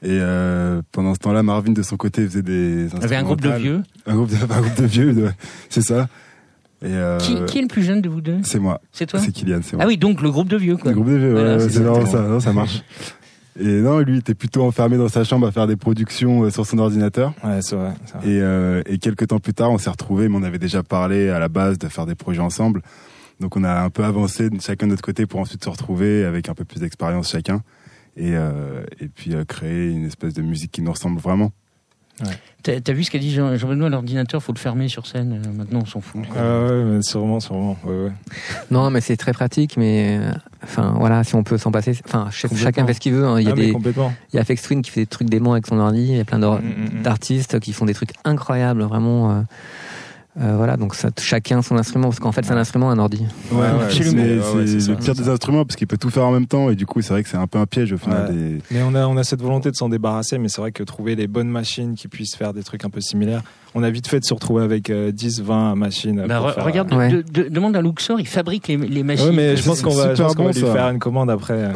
Et 0.05 0.19
euh, 0.21 0.83
pendant 0.91 1.15
ce 1.15 1.19
temps-là, 1.19 1.41
Marvin, 1.41 1.71
de 1.71 1.81
son 1.81 1.97
côté, 1.97 2.23
faisait 2.27 2.43
des 2.43 2.85
Vous 2.85 3.03
avez 3.03 3.15
un 3.15 3.23
groupe 3.23 3.41
de 3.41 3.49
vieux. 3.49 3.81
Un 4.05 4.15
groupe 4.15 4.29
de, 4.29 4.35
un 4.53 4.61
groupe 4.61 4.79
de 4.79 4.85
vieux, 4.85 5.11
ouais. 5.13 5.31
c'est 5.69 5.81
ça. 5.81 6.07
Et 6.83 6.89
euh, 6.89 7.17
Qui, 7.17 7.43
qui 7.45 7.57
est 7.57 7.61
le 7.63 7.67
plus 7.67 7.81
jeune 7.81 8.01
de 8.01 8.09
vous 8.09 8.21
deux? 8.21 8.37
C'est 8.43 8.59
moi. 8.59 8.79
C'est 8.91 9.07
toi? 9.07 9.19
C'est 9.19 9.31
Kylian, 9.31 9.61
c'est 9.63 9.75
moi. 9.75 9.85
Ah 9.85 9.87
oui, 9.87 9.97
donc 9.97 10.21
le 10.21 10.29
groupe 10.29 10.47
de 10.47 10.57
vieux 10.57 10.77
quoi. 10.77 10.91
Le 10.91 10.95
groupe 10.95 11.09
de 11.09 11.15
vieux, 11.15 11.33
ouais, 11.33 11.41
Voilà, 11.41 11.57
ouais, 11.57 11.69
c'est 11.69 11.79
vraiment 11.79 12.05
ça, 12.05 12.21
non, 12.21 12.39
ça 12.39 12.53
marche. 12.53 12.83
Et 13.59 13.79
non, 13.81 13.99
lui, 13.99 14.15
il 14.15 14.19
était 14.19 14.35
plutôt 14.35 14.63
enfermé 14.63 14.97
dans 14.97 15.07
sa 15.07 15.23
chambre 15.23 15.47
à 15.47 15.51
faire 15.51 15.65
des 15.65 15.77
productions 15.77 16.43
euh, 16.43 16.49
sur 16.51 16.65
son 16.65 16.77
ordinateur. 16.77 17.33
Ouais, 17.43 17.61
c'est 17.61 17.75
vrai. 17.77 17.93
c'est 18.05 18.17
vrai. 18.17 18.29
Et, 18.29 18.41
euh, 18.41 18.83
et 18.85 18.97
quelques 18.99 19.27
temps 19.27 19.39
plus 19.39 19.53
tard, 19.53 19.71
on 19.71 19.77
s'est 19.77 19.89
retrouvés, 19.89 20.27
mais 20.27 20.35
on 20.37 20.43
avait 20.43 20.59
déjà 20.59 20.83
parlé 20.83 21.29
à 21.29 21.39
la 21.39 21.47
base 21.47 21.79
de 21.79 21.87
faire 21.87 22.05
des 22.05 22.15
projets 22.15 22.41
ensemble. 22.41 22.81
Donc 23.39 23.55
on 23.57 23.63
a 23.63 23.81
un 23.81 23.89
peu 23.89 24.03
avancé 24.03 24.49
de 24.49 24.61
chacun 24.61 24.87
de 24.87 24.91
notre 24.91 25.01
côté 25.01 25.25
pour 25.25 25.39
ensuite 25.39 25.63
se 25.63 25.69
retrouver 25.69 26.25
avec 26.25 26.49
un 26.49 26.53
peu 26.53 26.65
plus 26.65 26.79
d'expérience 26.79 27.31
chacun. 27.31 27.61
Et, 28.17 28.31
euh, 28.35 28.83
et 29.01 29.07
puis 29.07 29.33
euh, 29.35 29.43
créer 29.45 29.89
une 29.91 30.05
espèce 30.05 30.33
de 30.33 30.41
musique 30.41 30.71
qui 30.71 30.81
nous 30.81 30.91
ressemble 30.91 31.19
vraiment. 31.19 31.51
T'as 32.63 32.79
t'as 32.79 32.93
vu 32.93 33.03
ce 33.03 33.11
qu'a 33.11 33.19
dit 33.19 33.29
Jean- 33.33 33.57
Jean-Benoît 33.57 33.89
L'ordinateur, 33.89 34.41
faut 34.41 34.53
le 34.53 34.57
fermer 34.57 34.87
sur 34.87 35.05
scène. 35.05 35.41
euh, 35.45 35.51
Maintenant, 35.51 35.81
on 35.81 35.85
s'en 35.85 35.99
fout. 35.99 36.21
Ah 36.33 36.61
ouais, 36.65 36.83
mais 36.85 37.01
sûrement, 37.01 37.41
sûrement. 37.41 37.77
Ouais, 37.83 38.05
ouais. 38.05 38.11
Non, 38.71 38.89
mais 38.89 39.01
c'est 39.01 39.17
très 39.17 39.33
pratique, 39.33 39.75
mais 39.75 40.17
euh, 40.21 40.31
enfin 40.63 40.95
voilà, 40.97 41.25
si 41.25 41.35
on 41.35 41.43
peut 41.43 41.57
s'en 41.57 41.71
passer. 41.73 41.91
Enfin, 42.05 42.29
chacun 42.31 42.87
fait 42.87 42.93
ce 42.93 43.01
qu'il 43.01 43.11
veut. 43.11 43.25
hein. 43.25 43.37
Il 43.41 43.45
y 43.45 43.49
a 43.49 43.51
Ah, 43.51 43.55
des, 43.55 43.67
il 44.31 44.35
y 44.35 44.39
a 44.39 44.45
Fex 44.45 44.61
Twin 44.61 44.81
qui 44.81 44.91
fait 44.91 45.01
des 45.01 45.07
trucs 45.07 45.29
démons 45.29 45.51
avec 45.51 45.67
son 45.67 45.77
ordi. 45.77 46.03
Il 46.03 46.15
y 46.15 46.19
a 46.21 46.23
plein 46.25 46.39
Mm, 46.39 46.41
mm, 46.61 46.99
mm. 46.99 47.01
d'artistes 47.03 47.59
qui 47.59 47.73
font 47.73 47.85
des 47.85 47.93
trucs 47.93 48.13
incroyables, 48.23 48.83
vraiment. 48.83 49.31
euh, 49.31 49.41
euh, 50.39 50.55
voilà, 50.57 50.75
donc 50.77 50.95
ça, 50.95 51.09
chacun 51.19 51.61
son 51.61 51.77
instrument, 51.77 52.09
parce 52.09 52.19
qu'en 52.19 52.31
fait, 52.31 52.43
c'est 52.45 52.51
un 52.51 52.57
instrument, 52.57 52.89
un 52.91 52.99
ordi. 52.99 53.25
Ouais, 53.51 53.57
ouais, 53.59 53.67
c'est 53.89 54.03
le 54.03 54.79
ça, 54.79 54.95
pire 54.95 55.15
des 55.15 55.29
instruments 55.29 55.63
parce 55.65 55.75
qu'il 55.77 55.87
peut 55.87 55.97
tout 55.97 56.09
faire 56.09 56.25
en 56.25 56.31
même 56.31 56.45
temps 56.47 56.69
et 56.69 56.75
du 56.75 56.85
coup 56.85 57.01
c'est 57.01 57.13
vrai 57.13 57.23
que 57.23 57.29
c'est 57.29 57.37
un 57.37 57.47
peu 57.47 57.57
un 57.59 57.65
piège 57.65 57.93
au 57.93 57.97
final. 57.97 58.27
Ouais. 58.29 58.33
des- 58.35 58.61
Mais 58.71 58.81
on 58.83 58.93
a, 58.95 59.07
on 59.07 59.15
a 59.17 59.23
cette 59.23 59.41
volonté 59.41 59.71
de 59.71 59.75
s'en 59.75 59.87
débarrasser, 59.89 60.37
mais 60.37 60.49
c'est 60.49 60.59
vrai 60.61 60.71
que 60.71 60.83
trouver 60.83 61.15
les 61.15 61.27
bonnes 61.27 61.47
machines 61.49 61.95
qui 61.95 62.07
puissent 62.07 62.35
faire 62.35 62.53
des 62.53 62.63
trucs 62.63 62.83
un 62.85 62.89
peu 62.89 62.99
similaires, 63.01 63.43
on 63.75 63.83
a 63.83 63.89
vite 63.89 64.07
fait 64.07 64.19
de 64.19 64.25
se 64.25 64.33
retrouver 64.33 64.63
avec 64.63 64.89
euh, 64.89 65.11
10, 65.11 65.41
20 65.41 65.75
machines. 65.75 66.25
Bah, 66.27 66.37
pour 66.39 66.47
re- 66.47 66.53
faire- 66.55 66.65
regarde, 66.65 66.93
Ouais. 66.93 67.09
de- 67.09 67.21
de- 67.21 67.49
demande 67.49 67.75
à 67.75 67.81
Luxor, 67.81 68.19
il 68.19 68.27
fabrique 68.27 68.67
les, 68.67 68.77
les 68.77 69.03
machines. 69.03 69.27
Ouais, 69.27 69.33
mais 69.35 69.55
je 69.57 69.63
pense 69.63 69.81
qu'on 69.81 69.89
va, 69.91 70.11
lui 70.13 70.17
ça. 70.17 70.73
faire 70.73 70.89
une 70.89 70.99
commande 70.99 71.29
après. 71.29 71.71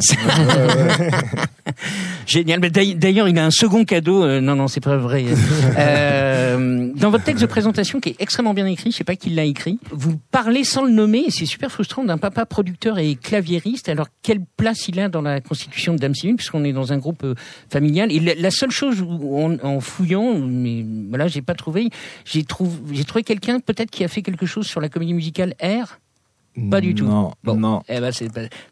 Génial. 2.26 2.60
Mais 2.60 2.70
d'ailleurs- 2.70 2.96
D'ailleurs, 2.96 3.28
il 3.28 3.38
a 3.38 3.44
un 3.46 3.50
second 3.50 3.84
cadeau. 3.84 4.22
Euh, 4.24 4.40
non, 4.40 4.56
non, 4.56 4.68
c'est 4.68 4.80
pas 4.80 4.96
vrai. 4.96 5.24
Euh, 5.78 6.90
dans 6.96 7.10
votre 7.10 7.24
texte 7.24 7.42
de 7.42 7.46
présentation, 7.46 8.00
qui 8.00 8.10
est 8.10 8.16
extrêmement 8.18 8.54
bien 8.54 8.66
écrit, 8.66 8.90
je 8.90 8.96
sais 8.96 9.04
pas 9.04 9.14
qui 9.16 9.30
l'a 9.30 9.44
écrit, 9.44 9.78
vous 9.92 10.18
parlez 10.30 10.64
sans 10.64 10.84
le 10.84 10.90
nommer, 10.90 11.24
et 11.26 11.30
c'est 11.30 11.46
super 11.46 11.70
frustrant, 11.70 12.02
d'un 12.04 12.18
papa 12.18 12.44
producteur 12.44 12.98
et 12.98 13.14
claviériste. 13.14 13.88
Alors, 13.88 14.08
quelle 14.22 14.40
place 14.56 14.88
il 14.88 14.98
a 15.00 15.08
dans 15.08 15.22
la 15.22 15.40
constitution 15.40 15.94
de 15.94 15.98
Dame 15.98 16.14
Civile, 16.14 16.36
puisqu'on 16.36 16.64
est 16.64 16.72
dans 16.72 16.92
un 16.92 16.98
groupe 16.98 17.24
euh, 17.24 17.34
familial? 17.70 18.10
Et 18.12 18.20
la, 18.20 18.34
la 18.34 18.50
seule 18.50 18.70
chose, 18.70 19.00
où 19.00 19.38
en, 19.38 19.56
en 19.62 19.80
fouillant, 19.80 20.34
mais 20.38 20.84
voilà, 21.08 21.28
j'ai 21.28 21.42
pas 21.42 21.54
trouvé, 21.54 21.89
j'ai 22.24 22.44
trouvé, 22.44 23.22
quelqu'un 23.24 23.60
peut-être 23.60 23.90
qui 23.90 24.04
a 24.04 24.08
fait 24.08 24.22
quelque 24.22 24.46
chose 24.46 24.66
sur 24.66 24.80
la 24.80 24.88
comédie 24.88 25.14
musicale 25.14 25.54
R? 25.62 25.98
Pas 26.70 26.80
du 26.80 26.94
tout. 26.94 27.04
Non, 27.06 27.32
Bon. 27.44 27.54
non. 27.54 27.82
Eh 27.88 28.00
ben, 28.00 28.12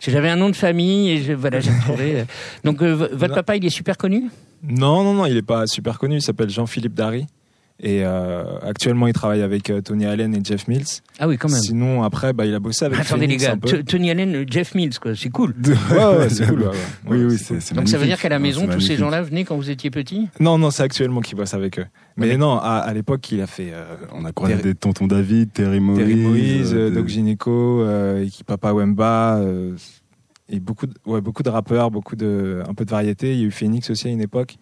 j'avais 0.01 0.29
un 0.29 0.37
nom 0.37 0.51
de 0.51 0.57
famille 0.57 1.11
et 1.11 1.23
je, 1.23 1.33
voilà, 1.33 1.61
j'ai 1.61 1.71
trouvé. 1.81 2.21
euh. 2.21 2.25
Donc, 2.65 2.83
euh, 2.83 2.93
votre 2.93 3.29
Non. 3.29 3.35
papa, 3.35 3.57
il 3.57 3.65
est 3.65 3.71
super 3.71 3.97
connu? 3.97 4.25
Non, 4.65 5.05
non, 5.05 5.15
non, 5.15 5.27
il 5.27 5.37
est 5.37 5.43
pas 5.43 5.65
super 5.67 5.99
connu. 5.99 6.17
Il 6.17 6.23
s'appelle 6.23 6.51
Jean-Philippe 6.51 6.95
Darry. 6.95 7.27
Et 7.81 8.05
euh, 8.05 8.59
actuellement, 8.61 9.07
il 9.07 9.13
travaille 9.13 9.41
avec 9.41 9.71
euh, 9.71 9.81
Tony 9.81 10.05
Allen 10.05 10.35
et 10.35 10.41
Jeff 10.43 10.67
Mills. 10.67 10.85
Ah 11.21 11.29
oui, 11.29 11.37
quand 11.39 11.49
même. 11.49 11.61
Sinon, 11.61 12.03
après, 12.03 12.33
bah, 12.33 12.45
il 12.45 12.53
a 12.53 12.59
bossé 12.59 12.85
avec 12.87 12.99
Attendez 12.99 13.29
les 13.29 13.37
gars, 13.37 13.55
Tony 13.87 14.11
Allen, 14.11 14.45
Jeff 14.51 14.75
Mills, 14.75 14.99
quoi, 14.99 15.15
c'est 15.15 15.29
cool. 15.31 15.55
Ouais, 15.93 15.97
ouais, 16.19 16.29
c'est 16.29 16.49
cool. 16.49 16.63
ouais, 16.63 16.67
ouais. 16.67 16.75
Oui, 17.07 17.25
oui, 17.25 17.39
c'est 17.39 17.61
c'est 17.61 17.69
cool. 17.69 17.77
Donc 17.85 17.89
ça 17.89 17.99
veut 17.99 18.07
dire 18.07 18.19
qu'à 18.21 18.31
la 18.31 18.41
maison, 18.41 18.67
tous 18.67 18.81
ces 18.81 18.97
gens-là 18.97 19.23
venaient 19.23 19.45
quand 19.45 19.57
vous 19.57 19.71
étiez 19.71 19.91
petit? 19.91 20.29
Non, 20.41 20.59
non, 20.59 20.73
c'est 20.73 20.83
actuellement 20.83 21.21
qu'il 21.21 21.37
bosse 21.37 21.55
avec 21.55 21.79
eux. 21.79 21.87
Mais, 22.17 22.27
mais- 22.27 22.37
non, 22.37 22.59
à, 22.59 22.79
à 22.79 22.93
l'époque, 22.93 23.31
il 23.31 23.41
a 23.41 23.47
fait 23.47 23.69
euh, 23.73 23.85
On 24.13 24.25
a 24.25 24.33
croisé 24.33 24.55
Terry- 24.55 24.65
des 24.71 24.75
tontons 24.75 25.07
David, 25.07 25.53
Terry 25.53 25.79
Moïse, 25.79 26.01
Terry 26.01 26.17
Moïse, 26.17 26.73
Doc 26.95 27.07
Gineco, 27.07 27.83
euh, 27.83 28.27
Papa 28.45 28.73
Wemba, 28.73 29.37
euh, 29.37 29.77
et 30.49 30.59
beaucoup 30.59 30.87
de, 30.89 30.95
ouais, 31.07 31.21
beaucoup 31.21 31.45
de 31.45 31.51
rappeurs, 31.51 31.93
beaucoup 31.93 32.17
de, 32.17 32.61
un 32.69 32.75
peu 32.75 32.85
de 32.85 32.91
variété. 32.91 33.35
Il 33.35 33.39
y 33.41 33.43
a 33.45 33.47
eu 33.47 33.51
Phoenix 33.53 33.89
aussi 33.91 34.09
à 34.09 34.11
une 34.11 34.21
époque. 34.23 34.57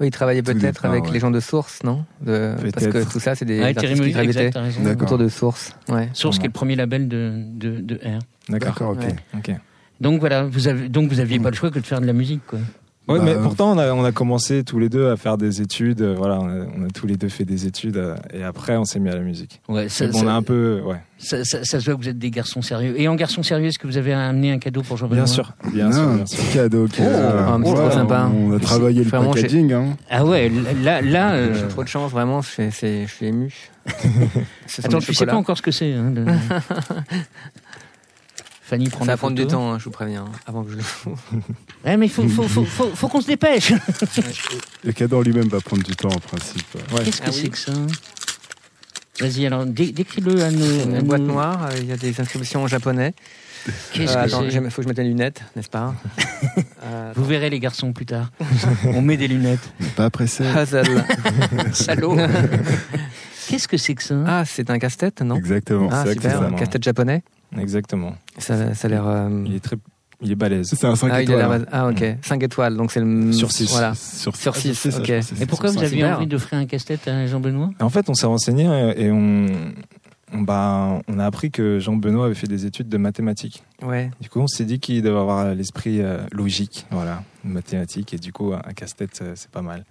Oui, 0.00 0.08
il 0.08 0.10
travaillait 0.10 0.42
peut-être 0.42 0.84
avec 0.84 1.04
ouais. 1.04 1.12
les 1.12 1.20
gens 1.20 1.30
de 1.30 1.40
Source, 1.40 1.82
non 1.82 2.04
de, 2.20 2.54
Parce 2.72 2.86
que 2.86 3.10
tout 3.10 3.20
ça, 3.20 3.34
c'est 3.34 3.44
des 3.44 3.58
Terry 3.58 3.76
artistes 3.76 4.02
qui 4.02 4.10
gravitaient 4.10 4.46
exact, 4.46 5.02
autour 5.02 5.18
de 5.18 5.28
Source. 5.28 5.74
Ouais. 5.88 6.08
Source 6.12 6.38
qui 6.38 6.44
est 6.44 6.48
le 6.48 6.52
premier 6.52 6.76
label 6.76 7.08
de, 7.08 7.32
de, 7.36 7.80
de 7.80 7.96
R. 7.96 8.18
D'accord, 8.48 8.90
ok. 8.90 9.00
Ouais. 9.00 9.16
Ok. 9.36 9.50
Donc 10.00 10.20
voilà, 10.20 10.44
vous 10.44 10.68
avez, 10.68 10.88
donc 10.88 11.10
vous 11.10 11.20
aviez 11.20 11.38
pas 11.40 11.50
le 11.50 11.56
choix 11.56 11.70
que 11.70 11.78
de 11.78 11.86
faire 11.86 12.00
de 12.00 12.06
la 12.06 12.12
musique, 12.12 12.46
quoi. 12.46 12.60
Ouais, 13.08 13.18
Bah, 13.18 13.24
mais 13.24 13.34
euh, 13.36 13.42
pourtant, 13.42 13.72
on 13.72 13.78
a, 13.78 13.92
on 13.92 14.04
a 14.04 14.12
commencé 14.12 14.64
tous 14.64 14.78
les 14.78 14.88
deux 14.88 15.08
à 15.10 15.16
faire 15.16 15.38
des 15.38 15.62
études. 15.62 16.02
euh, 16.02 16.14
Voilà, 16.16 16.38
on 16.40 16.48
a, 16.48 16.66
on 16.78 16.84
a 16.84 16.88
tous 16.94 17.06
les 17.06 17.16
deux 17.16 17.28
fait 17.28 17.44
des 17.44 17.66
études. 17.66 17.96
euh, 17.96 18.14
et 18.34 18.42
après, 18.44 18.76
on 18.76 18.84
s'est 18.84 19.00
mis 19.00 19.08
à 19.08 19.14
la 19.14 19.20
musique. 19.22 19.60
Ouais, 19.68 19.88
ça, 19.88 20.06
bon, 20.08 20.18
on 20.18 20.22
ça- 20.24 20.30
a 20.30 20.34
un 20.34 20.42
peu, 20.42 20.82
ouais. 20.84 21.00
ça, 21.18 21.44
ça- 21.44 21.64
ça 21.64 21.80
se 21.80 21.84
voit 21.86 21.94
que 21.94 22.00
vous 22.02 22.08
êtes 22.08 22.18
des 22.18 22.30
garçons 22.30 22.60
sérieux. 22.62 23.00
Et 23.00 23.08
en 23.08 23.14
garçon 23.14 23.42
sérieux, 23.42 23.68
est-ce 23.68 23.78
que 23.78 23.86
vous 23.86 23.96
avez 23.96 24.12
amené 24.12 24.52
un 24.52 24.58
cadeau 24.58 24.82
pour 24.82 24.96
Jean-Benoît? 24.98 25.24
Bien 25.24 25.32
sûr, 25.32 25.52
bien 25.72 25.90
sûr, 25.90 26.02
Non, 26.02 26.22
un 26.22 26.26
sûr. 26.26 26.36
petit 26.38 26.52
cadeau. 26.54 26.86
qui 26.86 27.00
est 27.02 27.06
Oh, 27.06 27.10
là. 27.10 27.46
un 27.48 27.60
petit 27.62 27.70
Ouais, 27.72 27.90
sympa. 27.90 28.30
On 28.34 28.52
a 28.54 28.58
travaillé 28.60 29.04
le 29.04 29.10
packaging. 29.10 29.72
Hein. 29.72 29.96
Ah 30.10 30.24
ouais, 30.26 30.50
là, 30.82 31.00
là, 31.00 31.32
euh, 31.32 31.54
J'ai 31.54 31.68
trop 31.68 31.82
de 31.84 31.88
chance, 31.88 32.10
vraiment, 32.10 32.42
je 32.42 32.70
suis, 33.06 33.26
ému. 33.26 33.54
Attends, 34.84 34.98
tu 34.98 35.14
sais 35.14 35.24
pas 35.24 35.34
encore 35.36 35.56
ce 35.56 35.62
que 35.62 35.70
c'est. 35.70 35.94
Hein, 35.94 36.12
le- 36.14 36.24
Fanny 38.68 38.88
prend 38.90 39.00
Ça 39.00 39.12
va 39.12 39.14
des 39.14 39.18
prendre 39.18 39.34
du 39.36 39.46
temps, 39.46 39.72
hein, 39.72 39.78
je 39.78 39.84
vous 39.84 39.90
préviens, 39.90 40.26
avant 40.46 40.62
que 40.62 40.70
je 40.72 40.76
le 40.76 40.82
Ouais, 41.86 41.96
mais 41.96 42.06
il 42.06 42.10
faut, 42.12 42.28
faut, 42.28 42.42
faut, 42.46 42.64
faut, 42.64 42.90
faut 42.94 43.08
qu'on 43.08 43.20
se 43.22 43.26
dépêche. 43.26 43.72
Le 44.84 44.92
cadeau 44.92 45.18
en 45.18 45.22
lui-même 45.22 45.48
va 45.48 45.60
prendre 45.60 45.82
du 45.82 45.96
temps 45.96 46.08
en 46.10 46.18
principe. 46.18 46.66
Ouais. 46.92 47.02
Qu'est-ce 47.04 47.22
que 47.22 47.26
Ah 47.28 47.32
c'est 47.32 47.42
oui. 47.44 47.50
que 47.50 47.58
ça? 47.58 47.72
Vas-y, 49.20 49.46
alors 49.46 49.64
dé- 49.66 49.90
décris-le 49.92 50.42
à 50.44 50.50
nos. 50.50 50.84
Une 50.84 51.00
boîte 51.02 51.22
noire, 51.22 51.66
euh, 51.70 51.76
il 51.78 51.86
y 51.86 51.92
a 51.92 51.96
des 51.96 52.20
inscriptions 52.20 52.62
en 52.62 52.66
japonais. 52.68 53.14
Qu'est-ce 53.92 54.12
Euh, 54.12 54.14
que 54.14 54.18
attends, 54.28 54.42
c'est? 54.48 54.54
il 54.56 54.70
faut 54.70 54.76
que 54.76 54.82
je 54.84 54.88
mette 54.88 54.98
mes 54.98 55.04
lunettes, 55.04 55.42
n'est-ce 55.56 55.68
pas? 55.70 55.94
Euh, 56.84 57.12
Vous 57.16 57.24
verrez 57.24 57.50
les 57.50 57.58
garçons 57.58 57.92
plus 57.92 58.06
tard. 58.06 58.30
On 58.84 59.02
met 59.02 59.16
des 59.16 59.26
lunettes. 59.28 59.72
Pas 59.96 60.08
pressé. 60.10 60.44
Puzzle. 60.54 61.04
Salaud. 61.72 62.16
Qu'est-ce 63.48 63.68
que 63.68 63.76
c'est 63.76 63.94
que 63.94 64.02
ça? 64.02 64.14
Ah, 64.26 64.44
c'est 64.44 64.70
un 64.70 64.78
casse-tête, 64.78 65.22
non? 65.22 65.36
Exactement. 65.36 65.88
Ah, 65.90 66.04
c'est 66.06 66.12
super, 66.14 66.30
exactement. 66.32 66.56
casse-tête 66.58 66.82
japonais? 66.84 67.22
Exactement. 67.58 68.14
Ça, 68.38 68.74
ça 68.74 68.86
a 68.86 68.90
l'air. 68.90 69.06
euh, 69.06 69.44
Il 69.46 69.54
est 69.54 69.60
très, 69.60 69.76
il 70.20 70.30
est 70.32 70.34
balèze. 70.34 70.68
C'est 70.68 70.84
un 70.86 70.94
5 70.96 71.08
Ah, 71.12 71.22
étoiles. 71.22 71.40
hein. 71.62 71.64
ah, 71.72 71.88
ok, 71.88 72.04
5 72.22 72.42
étoiles, 72.42 72.76
donc 72.76 72.92
c'est 72.92 73.00
le. 73.00 73.32
Sur 73.32 73.50
six. 73.52 73.70
Voilà. 73.70 73.94
Sur, 73.94 74.36
Sur 74.36 74.52
ah, 74.54 74.58
six, 74.60 74.74
ça, 74.74 74.98
ok. 74.98 75.08
Et 75.40 75.46
pourquoi 75.46 75.70
sur 75.70 75.80
vous 75.80 75.86
aviez 75.86 76.04
envie 76.04 76.26
d'offrir 76.26 76.58
un 76.58 76.66
casse-tête 76.66 77.08
à 77.08 77.26
Jean-Benoît? 77.26 77.70
En 77.80 77.88
fait, 77.88 78.08
on 78.10 78.14
s'est 78.14 78.26
renseigné 78.26 78.64
et 78.98 79.10
on, 79.10 79.46
bah, 80.34 81.00
on 81.08 81.18
a 81.18 81.24
appris 81.24 81.50
que 81.50 81.78
Jean 81.78 81.96
Benoît 81.96 82.26
avait 82.26 82.34
fait 82.34 82.46
des 82.48 82.66
études 82.66 82.88
de 82.90 82.98
mathématiques. 82.98 83.62
Ouais. 83.82 84.10
Du 84.20 84.28
coup, 84.28 84.40
on 84.40 84.46
s'est 84.46 84.64
dit 84.66 84.78
qu'il 84.78 85.00
devait 85.02 85.16
avoir 85.18 85.54
l'esprit 85.54 86.02
euh, 86.02 86.18
logique, 86.32 86.86
voilà, 86.90 87.22
mathématique, 87.44 88.12
et 88.12 88.18
du 88.18 88.30
coup, 88.32 88.52
un 88.52 88.72
casse-tête, 88.74 89.20
euh, 89.22 89.32
c'est 89.36 89.50
pas 89.50 89.62
mal. 89.62 89.84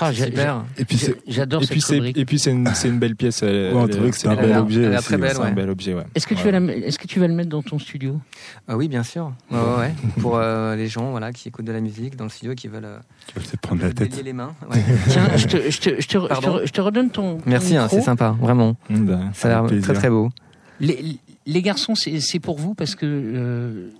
Ah, 0.00 0.12
j'ai- 0.12 0.26
Super. 0.26 0.64
Et 0.78 0.84
puis 0.84 0.96
c'est. 0.98 1.16
J'adore 1.26 1.62
Et 1.62 1.64
cette 1.66 1.72
puis, 1.72 1.80
c'est, 1.80 1.94
rubrique. 1.94 2.16
et 2.18 2.24
puis 2.24 2.38
c'est 2.38 2.50
une, 2.52 2.68
c'est 2.74 2.88
une 2.88 2.98
belle 2.98 3.16
pièce. 3.16 3.42
elle- 3.42 3.72
Ouais, 3.72 3.72
on 3.74 3.84
elle- 3.86 3.90
trouvait 3.90 4.10
que 4.10 4.16
c'était 4.16 4.28
un 4.28 4.36
bel 4.36 4.56
objet. 4.56 4.80
elle 4.80 4.86
a 4.86 4.90
l'air 4.90 4.98
aussi, 5.00 5.08
très 5.08 5.16
belle, 5.18 5.30
c'est 5.32 5.38
ouais. 5.40 5.46
un 5.48 5.52
bel 5.52 5.70
objet, 5.70 5.94
ouais. 5.94 6.04
Est-ce 6.14 6.26
que, 6.26 6.34
tu 6.34 6.42
vas 6.44 6.50
la- 6.58 6.72
est-ce 6.74 6.98
que 6.98 7.06
tu 7.06 7.20
vas 7.20 7.26
le 7.28 7.34
mettre 7.34 7.48
dans 7.50 7.62
ton 7.62 7.78
studio? 7.78 8.20
Ah 8.68 8.76
oui, 8.76 8.88
bien 8.88 9.02
sûr. 9.02 9.32
Ouais, 9.50 9.58
ouais, 9.58 9.76
ouais. 9.78 9.94
Pour 10.20 10.36
euh, 10.36 10.74
les 10.76 10.86
gens 10.88 11.10
voilà, 11.10 11.32
qui 11.32 11.48
écoutent 11.48 11.64
de 11.66 11.72
la 11.72 11.80
musique 11.80 12.16
dans 12.16 12.24
le 12.24 12.30
studio, 12.30 12.54
qui 12.54 12.68
veulent 12.68 12.84
euh, 12.84 12.98
Tu 13.28 13.38
vas 13.38 13.44
te 13.46 13.56
prendre 13.58 13.82
la 13.82 13.92
tête. 13.92 14.22
les 14.24 14.32
mains. 14.32 14.54
Ouais. 14.70 14.82
Tiens, 15.08 15.28
je 15.36 15.46
te, 15.46 15.70
je, 15.70 15.78
te, 15.80 16.00
je, 16.00 16.08
te, 16.08 16.18
je, 16.20 16.26
Pardon 16.26 16.58
te, 16.58 16.66
je 16.66 16.72
te 16.72 16.80
redonne 16.80 17.10
ton. 17.10 17.36
ton 17.38 17.42
Merci, 17.46 17.76
hein, 17.76 17.88
c'est 17.90 18.00
sympa, 18.02 18.36
vraiment. 18.40 18.76
Mm, 18.90 19.04
bah, 19.06 19.20
Ça 19.34 19.48
a 19.58 19.62
l'air 19.70 19.80
très 19.82 19.94
très 19.94 20.10
beau. 20.10 20.30
Les, 20.80 21.18
les 21.46 21.62
garçons, 21.62 21.94
c'est 21.94 22.18
c'est 22.20 22.40
pour 22.40 22.58
vous 22.58 22.74
parce 22.74 22.94
que 22.94 23.04
euh, 23.06 23.90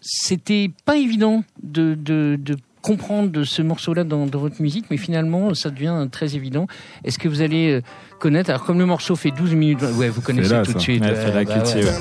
c'était 0.00 0.70
pas 0.84 0.96
évident 0.96 1.42
de, 1.62 1.94
de, 1.94 2.38
de 2.40 2.56
comprendre 2.86 3.30
de 3.30 3.42
ce 3.42 3.62
morceau-là 3.62 4.04
dans, 4.04 4.26
dans 4.26 4.38
votre 4.38 4.62
musique, 4.62 4.86
mais 4.90 4.96
finalement, 4.96 5.54
ça 5.54 5.70
devient 5.70 6.06
très 6.10 6.36
évident. 6.36 6.66
Est-ce 7.04 7.18
que 7.18 7.28
vous 7.28 7.40
allez 7.42 7.72
euh, 7.72 7.80
connaître 8.20 8.50
Alors, 8.50 8.64
comme 8.64 8.78
le 8.78 8.86
morceau 8.86 9.16
fait 9.16 9.32
12 9.32 9.54
minutes, 9.54 9.82
ouais, 9.96 10.08
vous 10.08 10.20
connaissez 10.20 10.50
là, 10.52 10.62
tout 10.62 10.72
de 10.72 10.78
ça. 10.78 10.84
suite. 10.84 11.02
Ouais, 11.02 11.10
ouais, 11.10 11.16
Fela 11.16 11.44
bah 11.44 11.58
Kuti, 11.60 11.76
ouais. 11.78 11.84
ouais. 11.84 11.92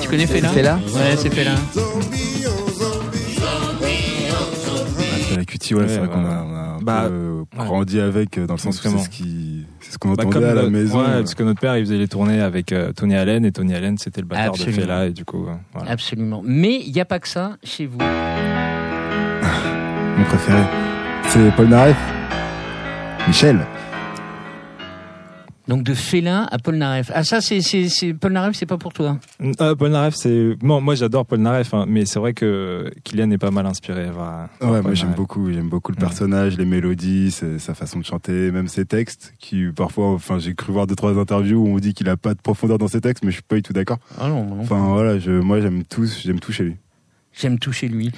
Tu 0.00 0.08
connais 0.08 0.26
Fela? 0.26 0.48
Fela 0.50 0.76
Ouais, 0.76 1.16
c'est 1.16 1.30
Fela. 1.30 1.54
C'est 5.28 5.36
la 5.36 5.44
cutie, 5.44 5.74
ouais, 5.74 5.86
c'est 5.88 5.98
vrai 5.98 6.08
qu'on 6.08 6.24
a, 6.24 6.42
on 6.44 6.54
a 6.54 6.58
un 6.78 6.80
Bah, 6.82 7.04
peu 7.08 7.12
euh, 7.14 7.40
ouais. 7.58 7.64
grandi 7.66 8.00
avec, 8.00 8.38
euh, 8.38 8.46
dans 8.46 8.54
le 8.54 8.58
sens 8.58 8.78
où 8.84 8.88
c'est 8.88 8.98
ce 9.04 9.08
qui, 9.08 9.59
c'est 9.80 9.92
ce 9.92 9.98
qu'on 9.98 10.12
Bah, 10.14 10.24
entendait 10.26 10.44
à 10.46 10.48
la 10.54 10.62
notre- 10.62 10.70
maison. 10.70 10.98
ouais, 11.00 11.06
euh. 11.08 11.18
parce 11.20 11.34
que 11.34 11.42
notre 11.42 11.60
père, 11.60 11.76
il 11.76 11.84
faisait 11.84 11.98
les 11.98 12.08
tournées 12.08 12.40
avec 12.40 12.72
euh, 12.72 12.92
Tony 12.92 13.14
Allen, 13.16 13.44
et 13.44 13.52
Tony 13.52 13.74
Allen, 13.74 13.96
c'était 13.98 14.20
le 14.20 14.26
batteur 14.26 14.48
Absolument. 14.54 14.76
de 14.76 14.82
Fela, 14.82 15.06
et 15.06 15.10
du 15.12 15.24
coup, 15.24 15.46
euh, 15.48 15.52
voilà. 15.74 15.90
Absolument. 15.92 16.42
Mais 16.44 16.80
il 16.84 16.92
n'y 16.92 17.00
a 17.00 17.04
pas 17.04 17.18
que 17.18 17.28
ça 17.28 17.56
chez 17.64 17.86
vous. 17.86 17.98
Mon 20.18 20.24
préféré. 20.24 20.62
C'est 21.28 21.54
Paul 21.56 21.68
Naref. 21.68 21.96
Michel. 23.26 23.58
Donc 25.70 25.84
de 25.84 25.94
Fela 25.94 26.48
à 26.50 26.58
Paul 26.58 26.74
Naref. 26.74 27.12
Ah 27.14 27.22
ça, 27.22 27.40
c'est, 27.40 27.60
c'est, 27.60 27.88
c'est 27.88 28.12
Paul 28.12 28.32
Naref, 28.32 28.56
c'est 28.56 28.66
pas 28.66 28.76
pour 28.76 28.92
toi. 28.92 29.18
Euh, 29.60 29.76
Paul 29.76 29.90
Naref, 29.92 30.16
c'est. 30.16 30.56
Bon, 30.56 30.80
moi, 30.80 30.96
j'adore 30.96 31.24
Paul 31.26 31.38
Naref, 31.38 31.72
hein, 31.74 31.84
mais 31.86 32.06
c'est 32.06 32.18
vrai 32.18 32.34
que 32.34 32.90
Kylian 33.04 33.30
est 33.30 33.38
pas 33.38 33.52
mal 33.52 33.66
inspiré. 33.66 34.06
par- 34.10 34.48
par 34.58 34.70
Ouais, 34.72 34.82
moi 34.82 34.94
j'aime 34.94 35.12
beaucoup, 35.14 35.52
j'aime 35.52 35.68
beaucoup 35.68 35.92
le 35.92 35.96
Ouais. 35.96 36.00
personnage, 36.00 36.58
les 36.58 36.64
mélodies, 36.64 37.30
sa 37.30 37.74
façon 37.74 38.00
de 38.00 38.04
chanter, 38.04 38.50
même 38.50 38.66
ses 38.66 38.84
textes, 38.84 39.32
qui 39.38 39.66
parfois, 39.74 40.08
enfin 40.08 40.40
j'ai 40.40 40.54
cru 40.56 40.72
voir 40.72 40.88
deux 40.88 40.96
trois 40.96 41.16
interviews 41.16 41.60
où 41.64 41.68
on 41.68 41.78
dit 41.78 41.94
qu'il 41.94 42.08
a 42.08 42.16
pas 42.16 42.34
de 42.34 42.40
profondeur 42.40 42.76
dans 42.78 42.88
ses 42.88 43.00
textes, 43.00 43.22
mais 43.24 43.30
je 43.30 43.36
suis 43.36 43.42
pas 43.44 43.54
du 43.54 43.62
tout 43.62 43.72
d'accord. 43.72 43.98
Ah 44.20 44.28
non, 44.28 44.44
non. 44.44 44.60
Enfin 44.62 44.88
voilà, 44.88 45.20
je, 45.20 45.30
moi 45.30 45.60
j'aime 45.60 45.84
tout, 45.84 46.04
j'aime 46.04 46.40
tout 46.40 46.50
chez 46.50 46.64
lui. 46.64 46.76
J'aime 47.40 47.58
tout 47.58 47.72
chez 47.72 47.88
lui. 47.88 48.10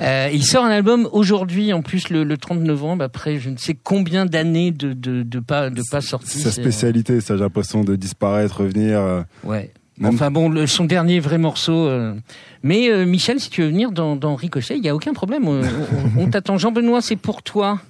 Euh, 0.00 0.30
il 0.32 0.44
sort 0.44 0.64
un 0.64 0.70
album 0.70 1.08
aujourd'hui, 1.12 1.72
en 1.72 1.82
plus 1.82 2.08
le, 2.08 2.22
le 2.24 2.36
30 2.36 2.60
novembre, 2.60 3.02
après 3.04 3.38
je 3.38 3.50
ne 3.50 3.56
sais 3.56 3.74
combien 3.82 4.26
d'années 4.26 4.70
de, 4.70 4.92
de, 4.92 5.22
de 5.22 5.40
pas 5.40 5.70
de 5.70 5.82
pas. 5.90 6.00
Sa 6.00 6.18
c'est- 6.24 6.50
spécialité, 6.50 7.20
ça 7.20 7.36
j'ai 7.36 7.42
l'impression 7.42 7.82
de 7.84 7.96
disparaître, 7.96 8.60
revenir. 8.60 9.00
euh, 9.00 9.22
Ouais. 9.44 9.72
Même- 9.98 10.14
Enfin 10.14 10.30
bon, 10.30 10.48
le- 10.48 10.66
son 10.66 10.84
dernier 10.84 11.20
vrai 11.20 11.36
morceau. 11.36 11.86
euh, 11.88 12.14
Mais 12.62 12.88
euh, 12.90 13.04
Michel, 13.04 13.38
si 13.40 13.50
tu 13.50 13.60
veux 13.62 13.68
venir 13.68 13.92
dans, 13.92 14.16
dans 14.16 14.34
Ricochet, 14.34 14.78
il 14.78 14.84
y 14.84 14.88
a 14.88 14.94
aucun 14.94 15.12
problème. 15.12 15.46
On, 15.48 15.60
on- 15.62 16.22
on 16.22 16.30
t'attend. 16.30 16.56
Jean-Benoît, 16.56 17.02
c'est 17.02 17.16
pour 17.16 17.42
toi. 17.42 17.80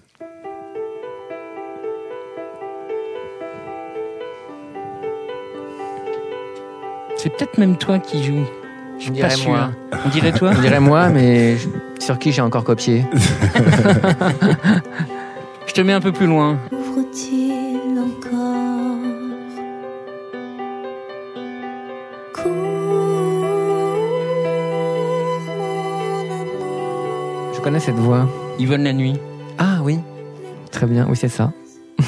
C'est 7.17 7.31
peut-être 7.37 7.59
même 7.59 7.77
toi 7.77 7.99
qui 7.99 8.25
joues. 8.25 8.47
Je 9.01 9.11
pas 9.21 9.31
sûr. 9.31 9.51
moi. 9.51 9.71
On 10.05 10.09
dirait 10.11 10.33
toi. 10.33 10.53
On 10.57 10.61
dirait 10.61 10.81
moi, 10.81 11.09
mais 11.09 11.57
je- 11.57 11.69
sur 12.05 12.19
qui 12.19 12.33
j'ai 12.33 12.43
encore 12.43 12.65
copié. 12.65 13.05
Je 15.67 15.73
te 15.75 15.81
mets 15.83 15.93
un 15.93 16.01
peu 16.01 16.11
plus 16.13 16.27
loin. 16.27 16.59
Ouvre-t-il 16.73 17.97
encore? 17.97 18.97
Cours, 22.35 22.43
mon 25.47 26.31
amour. 26.33 27.55
Je 27.55 27.61
connais 27.61 27.79
cette 27.81 27.95
voix. 27.97 28.27
Yvonne 28.59 28.83
la 28.85 28.93
nuit. 28.93 29.17
Ah 29.59 29.79
oui. 29.83 30.01
Très 30.73 30.87
bien, 30.87 31.07
oui 31.09 31.17
c'est 31.17 31.29
ça. 31.29 31.53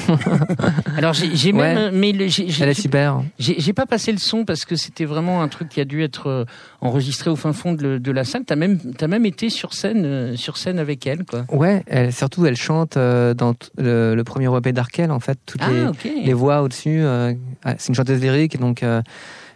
Alors 0.97 1.13
j'ai 1.13 1.51
Ouais. 1.53 1.75
même, 1.75 1.95
mais 1.95 2.29
j'ai- 2.29 2.47
Elle 2.61 2.69
est 2.69 2.73
super. 2.73 3.21
J'ai 3.39 3.73
pas 3.73 3.85
passé 3.85 4.11
le 4.11 4.17
son 4.17 4.45
parce 4.45 4.65
que 4.65 4.75
c'était 4.75 5.05
vraiment 5.05 5.41
un 5.41 5.47
truc 5.47 5.69
qui 5.69 5.79
a 5.81 5.85
dû 5.85 6.03
être 6.03 6.27
euh, 6.27 6.45
enregistré 6.81 7.29
au 7.29 7.35
fin 7.35 7.53
fond 7.53 7.73
de, 7.73 8.11
la 8.11 8.23
salle. 8.23 8.43
T'as 8.45 8.55
même, 8.55 8.79
t'as 8.97 9.07
même 9.07 9.25
été 9.25 9.49
sur 9.49 9.73
scène, 9.73 10.03
euh, 10.05 10.35
sur 10.35 10.57
scène 10.57 10.79
avec 10.79 11.05
elle, 11.07 11.25
quoi. 11.25 11.45
Ouais, 11.51 11.83
elle, 11.87 12.11
surtout 12.13 12.45
elle 12.45 12.55
chante 12.55 12.97
euh, 12.97 13.33
dans 13.33 13.53
le, 13.77 14.15
le 14.15 14.23
premier 14.23 14.55
EP 14.55 14.71
d'Arkel 14.71 15.11
en 15.11 15.19
fait, 15.19 15.37
toutes 15.45 15.65
les, 15.67 15.83
Ah, 15.85 15.91
les 16.23 16.33
voix 16.33 16.61
au-dessus. 16.61 17.03
ah, 17.03 17.75
c'est 17.77 17.89
une 17.89 17.95
chanteuse 17.95 18.21
lyrique, 18.21 18.59
donc 18.59 18.83
euh, 18.83 19.01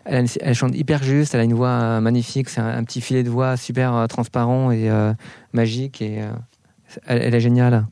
elle, 0.06 0.16
a 0.16 0.20
une- 0.22 0.28
elle 0.42 0.56
chante 0.56 0.76
hyper 0.76 1.04
juste, 1.04 1.34
elle 1.36 1.42
a 1.42 1.44
une 1.44 1.54
voix 1.54 2.00
magnifique, 2.02 2.50
c'est 2.50 2.62
un, 2.62 2.68
un 2.78 2.84
petit 2.84 3.02
filet 3.02 3.24
de 3.24 3.30
voix 3.30 3.58
super 3.58 4.06
transparent 4.08 4.72
et 4.72 4.90
euh, 4.90 5.14
magique 5.54 6.02
et 6.02 6.22
euh, 6.22 6.32
elle, 7.06 7.22
elle 7.22 7.36
est 7.36 7.40
géniale. 7.42 7.86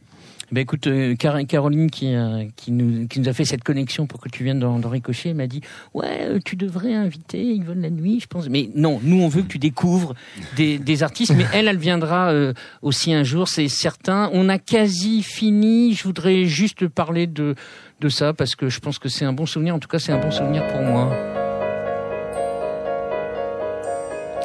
Ben 0.55 0.61
écoute, 0.61 0.87
euh, 0.87 1.15
Car- 1.15 1.45
Caroline 1.45 1.91
qui, 1.91 2.15
euh, 2.15 2.45
qui, 2.55 2.71
nous, 2.71 3.07
qui 3.09 3.19
nous 3.19 3.27
a 3.27 3.33
fait 3.33 3.43
cette 3.43 3.61
connexion 3.63 4.07
pour 4.07 4.21
que 4.21 4.29
tu 4.29 4.45
viennes 4.45 4.59
dans, 4.59 4.79
dans 4.79 4.87
Ricochet 4.87 5.33
m'a 5.33 5.47
dit 5.47 5.59
Ouais, 5.93 6.19
euh, 6.21 6.39
tu 6.45 6.55
devrais 6.55 6.93
inviter 6.93 7.43
Yvonne 7.43 7.81
la 7.81 7.89
nuit, 7.89 8.21
je 8.21 8.27
pense. 8.27 8.47
Mais 8.47 8.69
non, 8.73 9.01
nous 9.03 9.21
on 9.21 9.27
veut 9.27 9.41
que 9.41 9.49
tu 9.49 9.57
découvres 9.59 10.15
des, 10.55 10.79
des 10.79 11.03
artistes, 11.03 11.33
mais 11.35 11.43
elle, 11.53 11.67
elle 11.67 11.77
viendra 11.77 12.31
aussi 12.81 13.11
un 13.13 13.23
jour, 13.25 13.49
c'est 13.49 13.67
certain. 13.67 14.29
On 14.31 14.47
a 14.47 14.57
quasi 14.57 15.23
fini. 15.23 15.93
Je 15.93 16.03
voudrais 16.05 16.45
juste 16.45 16.87
parler 16.87 17.27
de, 17.27 17.55
de 17.99 18.07
ça 18.07 18.31
parce 18.33 18.55
que 18.55 18.69
je 18.69 18.79
pense 18.79 18.97
que 18.97 19.09
c'est 19.09 19.25
un 19.25 19.33
bon 19.33 19.45
souvenir. 19.45 19.75
En 19.75 19.79
tout 19.79 19.89
cas, 19.89 19.99
c'est 19.99 20.13
un 20.13 20.19
bon 20.21 20.31
souvenir 20.31 20.65
pour 20.67 20.79
moi. 20.81 21.13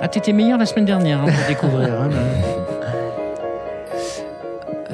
Ah, 0.00 0.08
t'étais 0.08 0.32
meilleur 0.32 0.58
la 0.58 0.66
semaine 0.66 0.86
dernière 0.86 1.20
hein, 1.20 1.26
pour 1.26 1.46
découvrir. 1.46 1.88
hein, 2.00 2.10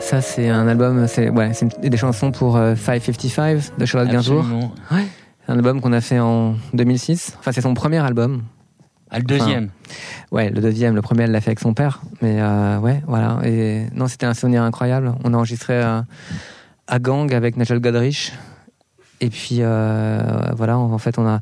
Ça 0.07 0.20
c'est 0.20 0.48
un 0.48 0.68
album, 0.68 1.09
c'est 1.09 1.30
ouais, 1.30 1.50
des 1.82 1.96
chansons 1.96 2.30
pour 2.30 2.57
euh, 2.57 2.76
555 2.76 3.76
de 3.76 3.84
Charlotte 3.86 4.09
Gainsbourg. 4.09 4.44
C'est 4.88 5.52
un 5.52 5.57
album 5.57 5.80
qu'on 5.80 5.92
a 5.92 6.00
fait 6.00 6.20
en 6.20 6.54
2006. 6.74 7.34
Enfin 7.40 7.50
c'est 7.50 7.61
son 7.61 7.74
premier 7.74 7.98
album. 7.98 8.42
Ah, 9.11 9.18
le 9.18 9.24
deuxième. 9.24 9.70
Ouais, 10.30 10.48
le 10.50 10.61
deuxième, 10.61 10.94
le 10.94 11.02
premier, 11.02 11.24
elle 11.24 11.32
l'a 11.32 11.40
fait 11.40 11.48
avec 11.48 11.59
son 11.59 11.74
père. 11.74 12.02
Mais 12.22 12.40
euh, 12.40 12.78
ouais, 12.78 13.02
voilà. 13.09 13.40
Et 13.42 13.86
non, 13.96 14.07
c'était 14.07 14.26
un 14.26 14.34
souvenir 14.34 14.62
incroyable. 14.62 15.12
On 15.24 15.34
a 15.34 15.36
enregistré 15.36 15.74
euh, 15.74 16.00
à 16.86 16.98
Gang 17.00 17.34
avec 17.34 17.57
Nigel 17.57 17.80
Godrich. 17.80 18.32
Et 19.20 19.28
puis 19.28 19.59
euh, 19.59 20.22
voilà, 20.57 20.78
en 20.78 20.98
fait, 20.98 21.18
on 21.18 21.26
a 21.26 21.40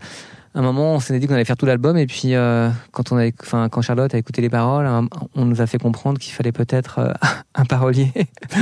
un 0.57 0.63
moment, 0.63 0.95
on 0.95 1.01
s'est 1.01 1.19
dit 1.19 1.27
qu'on 1.27 1.35
allait 1.35 1.45
faire 1.45 1.57
tout 1.57 1.67
l'album. 1.67 1.97
Et 1.97 2.07
puis 2.07 2.35
euh, 2.35 2.71
quand 2.93 3.11
on 3.13 3.17
a, 3.19 3.29
enfin, 3.43 3.69
quand 3.69 3.83
Charlotte 3.83 4.15
a 4.15 4.19
écouté 4.19 4.41
les 4.43 4.49
paroles, 4.51 4.89
on 5.35 5.45
nous 5.45 5.61
a 5.61 5.67
fait 5.67 5.79
comprendre 5.79 6.19
qu'il 6.19 6.33
fallait 6.33 6.53
peut-être 6.53 6.99
euh, 7.01 7.13
un 7.57 7.65
parolier, 7.65 8.13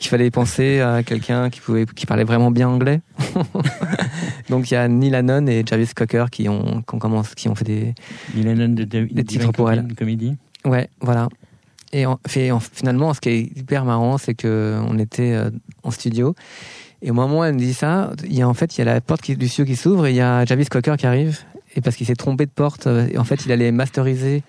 qu'il 0.00 0.08
fallait 0.10 0.30
penser 0.30 0.80
à 0.80 1.02
quelqu'un 1.02 1.50
qui 1.50 1.60
pouvait, 1.60 1.86
qui 1.86 2.06
parlait 2.06 2.24
vraiment 2.24 2.50
bien 2.50 2.68
anglais. 2.68 3.00
Donc 4.48 4.70
il 4.70 4.74
y 4.74 4.76
a 4.76 4.88
Neil 4.88 5.14
Hannon 5.14 5.46
et 5.46 5.64
Jarvis 5.66 5.90
Cocker 5.94 6.26
qui 6.30 6.48
ont, 6.48 6.82
qui 6.82 6.94
ont, 6.94 6.98
commencé- 6.98 7.34
qui 7.34 7.48
ont 7.48 7.54
fait 7.54 7.64
des, 7.64 7.94
Il 8.36 8.48
a 8.48 8.54
de, 8.54 8.66
de, 8.84 9.04
Des 9.12 9.24
titres 9.24 9.52
pour 9.52 9.70
elle. 9.70 9.86
comédie. 9.94 10.36
Ouais, 10.64 10.88
voilà. 11.00 11.28
Et 11.92 12.06
en, 12.06 12.18
fait, 12.26 12.50
en- 12.52 12.60
finalement, 12.60 13.12
ce 13.14 13.20
qui 13.20 13.28
est 13.30 13.40
hyper 13.56 13.84
marrant, 13.84 14.18
c'est 14.18 14.34
que 14.34 14.80
on 14.88 14.98
était 14.98 15.32
euh, 15.34 15.50
en 15.82 15.90
studio. 15.90 16.34
Et 17.02 17.10
au 17.10 17.14
moment 17.14 17.40
où 17.40 17.44
elle 17.44 17.54
me 17.54 17.58
dit 17.58 17.74
ça, 17.74 18.12
il 18.24 18.34
y 18.34 18.42
a 18.42 18.48
en 18.48 18.54
fait, 18.54 18.76
il 18.76 18.78
y 18.78 18.82
a 18.82 18.94
la 18.94 19.00
porte 19.00 19.22
qui, 19.22 19.36
du 19.36 19.48
studio 19.48 19.72
qui 19.72 19.76
s'ouvre 19.76 20.06
et 20.06 20.10
il 20.10 20.16
y 20.16 20.20
a 20.20 20.44
Jarvis 20.44 20.66
Cocker 20.66 20.96
qui 20.96 21.06
arrive. 21.06 21.40
Et 21.74 21.80
parce 21.80 21.96
qu'il 21.96 22.06
s'est 22.06 22.14
trompé 22.14 22.46
de 22.46 22.50
porte, 22.50 22.86
euh, 22.86 23.08
et 23.10 23.18
en 23.18 23.24
fait, 23.24 23.44
il 23.46 23.50
allait 23.52 23.72
masteriser 23.72 24.42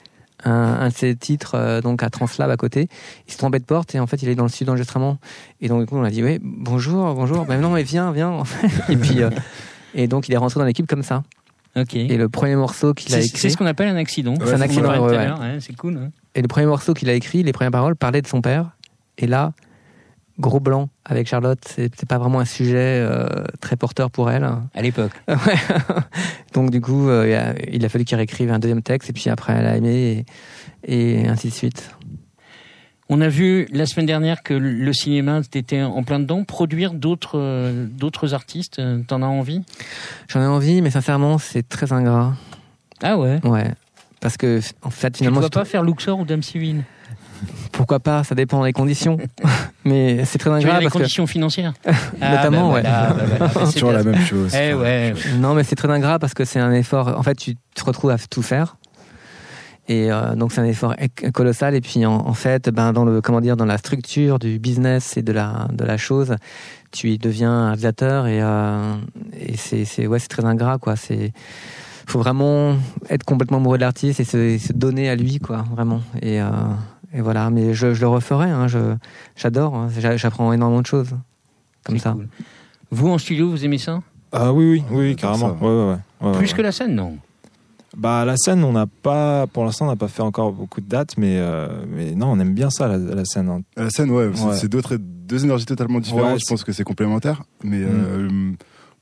un, 0.43 0.51
un 0.51 0.89
de 0.89 0.93
ses 0.93 1.15
titres 1.15 1.55
euh, 1.55 1.81
donc 1.81 2.03
à 2.03 2.09
Translab 2.09 2.49
à 2.49 2.57
côté. 2.57 2.89
Il 3.27 3.31
s'est 3.31 3.37
trompé 3.37 3.59
de 3.59 3.63
porte 3.63 3.95
et 3.95 3.99
en 3.99 4.07
fait, 4.07 4.21
il 4.21 4.29
est 4.29 4.35
dans 4.35 4.43
le 4.43 4.49
studio 4.49 4.67
d'enregistrement. 4.67 5.17
Et 5.61 5.67
donc, 5.69 5.79
du 5.79 5.85
coup, 5.85 5.95
on 5.97 6.03
a 6.03 6.09
dit, 6.09 6.21
oui, 6.23 6.39
bonjour, 6.43 7.13
bonjour. 7.15 7.45
Ben 7.45 7.59
non, 7.61 7.69
mais 7.69 7.83
viens, 7.83 8.11
viens. 8.11 8.43
et 8.89 8.97
puis, 8.97 9.23
euh, 9.23 9.29
et 9.95 10.07
donc, 10.07 10.27
il 10.27 10.33
est 10.33 10.37
rentré 10.37 10.59
dans 10.59 10.65
l'équipe 10.65 10.85
comme 10.85 11.03
ça. 11.03 11.23
Ok. 11.75 11.95
Et 11.95 12.17
le 12.17 12.29
premier 12.29 12.55
morceau 12.55 12.93
qu'il 12.93 13.15
a 13.15 13.19
écrit. 13.19 13.39
c'est 13.39 13.49
ce 13.49 13.57
qu'on 13.57 13.65
appelle 13.65 13.87
un 13.87 13.95
accident. 13.95 14.35
C'est 14.45 14.53
un 14.53 14.61
accident, 14.61 15.07
ouais, 15.07 15.57
C'est 15.59 15.75
cool. 15.75 15.97
hein. 15.97 16.11
Et 16.35 16.41
le 16.41 16.47
premier 16.47 16.67
morceau 16.67 16.93
qu'il 16.93 17.09
a 17.09 17.13
écrit, 17.13 17.41
les 17.41 17.51
premières 17.53 17.71
paroles, 17.71 17.95
parlaient 17.95 18.21
de 18.21 18.27
son 18.27 18.41
père. 18.41 18.71
Et 19.17 19.27
là, 19.27 19.53
gros 20.39 20.59
blanc 20.59 20.89
avec 21.05 21.27
Charlotte, 21.27 21.59
c'est 21.67 22.05
pas 22.07 22.17
vraiment 22.17 22.39
un 22.39 22.45
sujet 22.45 22.99
euh, 23.01 23.27
très 23.61 23.75
porteur 23.75 24.09
pour 24.11 24.31
elle. 24.31 24.43
À 24.73 24.81
l'époque. 24.81 25.11
Ouais. 25.27 25.55
Donc 26.53 26.69
du 26.71 26.81
coup, 26.81 27.07
euh, 27.09 27.27
il 27.27 27.33
a- 27.33 27.55
il 27.75 27.85
a 27.85 27.89
fallu 27.89 28.03
qu'il 28.05 28.15
réécrive 28.17 28.51
un 28.51 28.59
deuxième 28.59 28.81
texte, 28.81 29.09
et 29.09 29.13
puis 29.13 29.29
après 29.29 29.53
elle 29.53 29.65
a 29.67 29.75
aimé, 29.77 30.25
et, 30.85 31.21
et 31.21 31.27
ainsi 31.27 31.49
de 31.49 31.53
suite. 31.53 31.91
On 33.09 33.19
a 33.21 33.27
vu 33.27 33.67
la 33.71 33.85
semaine 33.85 34.05
dernière 34.05 34.41
que 34.43 34.53
le 34.53 34.93
cinéma 34.93 35.41
était 35.53 35.81
en 35.83 36.03
plein 36.03 36.19
dedans. 36.19 36.43
Produire 36.45 36.93
d'autres 36.93 37.37
euh, 37.37 37.85
d'autres 37.85 38.33
artistes, 38.33 38.81
t'en 39.07 39.21
as 39.21 39.25
envie? 39.27 39.61
J'en 40.29 40.41
ai 40.41 40.45
envie, 40.47 40.81
mais 40.81 40.89
sincèrement, 40.89 41.37
c'est 41.37 41.67
très 41.67 41.91
ingrat. 41.91 42.33
Ah 43.03 43.17
ouais? 43.17 43.39
Ouais. 43.43 43.71
Parce 44.21 44.37
que, 44.37 44.61
en 44.83 44.89
fait, 44.89 45.07
Tu 45.11 45.23
ne 45.23 45.27
finalement, 45.27 45.41
vas 45.41 45.49
pas 45.49 45.65
faire 45.65 45.83
Luxor 45.83 46.17
ou 46.17 46.23
Dame 46.25 46.41
Civile 46.43 46.85
pourquoi 47.73 47.99
pas, 47.99 48.23
ça 48.23 48.35
dépend 48.35 48.63
des 48.63 48.71
conditions. 48.71 49.17
mais 49.85 50.23
c'est 50.23 50.37
très 50.37 50.49
ingrat 50.49 50.79
les 50.79 50.85
parce 50.85 50.93
que, 50.93 50.99
conditions 50.99 51.27
financières 51.27 51.73
Notamment, 52.21 52.71
ouais. 52.71 52.83
bah 52.83 53.13
voilà, 53.13 53.37
bah, 53.39 53.49
C'est 53.53 53.65
c'est 53.65 53.73
toujours 53.73 53.91
la 53.91 54.03
même 54.03 54.21
chose. 54.21 54.55
Eh 54.55 54.73
ouais. 54.73 55.13
Non, 55.39 55.53
mais 55.53 55.63
c'est 55.63 55.75
très 55.75 55.89
ingrat 55.89 56.19
parce 56.19 56.33
que 56.33 56.45
c'est 56.45 56.59
un 56.59 56.71
effort. 56.71 57.17
En 57.17 57.23
fait, 57.23 57.35
tu 57.35 57.55
te 57.75 57.83
retrouves 57.83 58.11
à 58.11 58.17
tout 58.17 58.41
faire. 58.41 58.77
Et 59.89 60.09
euh, 60.11 60.35
donc 60.35 60.53
c'est 60.53 60.61
un 60.61 60.65
effort 60.65 60.95
colossal. 61.33 61.75
Et 61.75 61.81
puis 61.81 62.05
en, 62.05 62.13
en 62.13 62.33
fait, 62.33 62.69
ben 62.69 62.93
dans 62.93 63.03
le 63.03 63.19
comment 63.19 63.41
dire, 63.41 63.57
dans 63.57 63.65
la 63.65 63.77
structure 63.77 64.39
du 64.39 64.57
business 64.57 65.17
et 65.17 65.23
de 65.23 65.33
la 65.33 65.67
de 65.73 65.83
la 65.83 65.97
chose, 65.97 66.35
tu 66.91 67.11
y 67.11 67.17
deviens 67.17 67.67
aviateur 67.67 68.27
et 68.27 68.41
euh, 68.41 68.95
et 69.37 69.57
c'est 69.57 69.83
c'est 69.83 70.07
ouais 70.07 70.19
c'est 70.19 70.29
très 70.29 70.45
ingrat 70.45 70.77
quoi. 70.77 70.95
C'est 70.95 71.33
faut 72.07 72.19
vraiment 72.19 72.75
être 73.09 73.23
complètement 73.23 73.57
amoureux 73.57 73.77
de 73.77 73.81
l'artiste 73.81 74.19
et 74.19 74.23
se, 74.23 74.37
et 74.37 74.59
se 74.59 74.73
donner 74.73 75.09
à 75.09 75.15
lui, 75.15 75.39
quoi, 75.39 75.63
vraiment. 75.71 76.01
Et, 76.21 76.41
euh, 76.41 76.45
et 77.13 77.21
voilà. 77.21 77.49
Mais 77.49 77.73
je, 77.73 77.93
je 77.93 78.01
le 78.01 78.07
referai. 78.07 78.49
Hein, 78.49 78.67
je, 78.67 78.95
j'adore. 79.35 79.75
hein. 79.75 79.89
J'a- 79.97 80.17
J'apprends 80.17 80.51
énormément 80.53 80.81
de 80.81 80.87
choses 80.87 81.11
comme 81.83 81.97
C'est 81.97 82.03
ça. 82.03 82.11
cool. 82.13 82.27
Vous 82.91 83.09
en 83.09 83.17
studio, 83.17 83.49
vous 83.49 83.63
aimez 83.65 83.77
ça? 83.77 84.01
Ah 84.31 84.51
oui, 84.53 84.65
oui, 84.65 84.83
oui, 84.91 85.15
carrément. 85.15 85.57
ça. 85.57 85.63
Ouais, 85.65 85.69
ouais, 85.69 85.85
ouais. 85.91 85.97
Ouais, 86.21 86.31
ouais, 86.31 86.37
Plus 86.37 86.51
ouais. 86.51 86.57
que 86.57 86.61
la 86.61 86.71
scène, 86.71 86.95
non? 86.95 87.17
Bah 87.95 88.25
la 88.25 88.35
scène, 88.37 88.63
on 88.63 88.71
n'a 88.71 88.87
pas, 88.87 89.45
pour 89.45 89.63
l'instant, 89.65 89.85
on 89.85 89.89
n'a 89.89 89.95
pas 89.95 90.07
fait 90.07 90.23
encore 90.23 90.51
beaucoup 90.51 90.81
de 90.81 90.87
dates, 90.87 91.15
mais 91.17 91.37
euh, 91.37 91.67
mais 91.87 92.15
non, 92.15 92.31
on 92.31 92.39
aime 92.39 92.55
bien 92.55 92.71
ça 92.71 92.87
la, 92.87 92.97
la 92.97 93.23
scène. 93.25 93.49
hein. 93.49 93.61
La 93.77 93.91
scène, 93.91 94.09
ouais, 94.09 94.31
c'est- 94.33 94.43
Ouais. 94.45 94.55
c'est 94.55 94.67
d'autres, 94.67 94.95
deux 94.99 95.43
énergies 95.45 95.65
totalement 95.67 95.99
différentes. 95.99 96.33
Ouais, 96.33 96.39
je 96.39 96.45
pense 96.49 96.63
que 96.63 96.71
c'est 96.71 96.83
complémentaire. 96.83 97.43
Mais 97.63 97.77
Mm. 97.77 97.87
euh, 97.91 98.51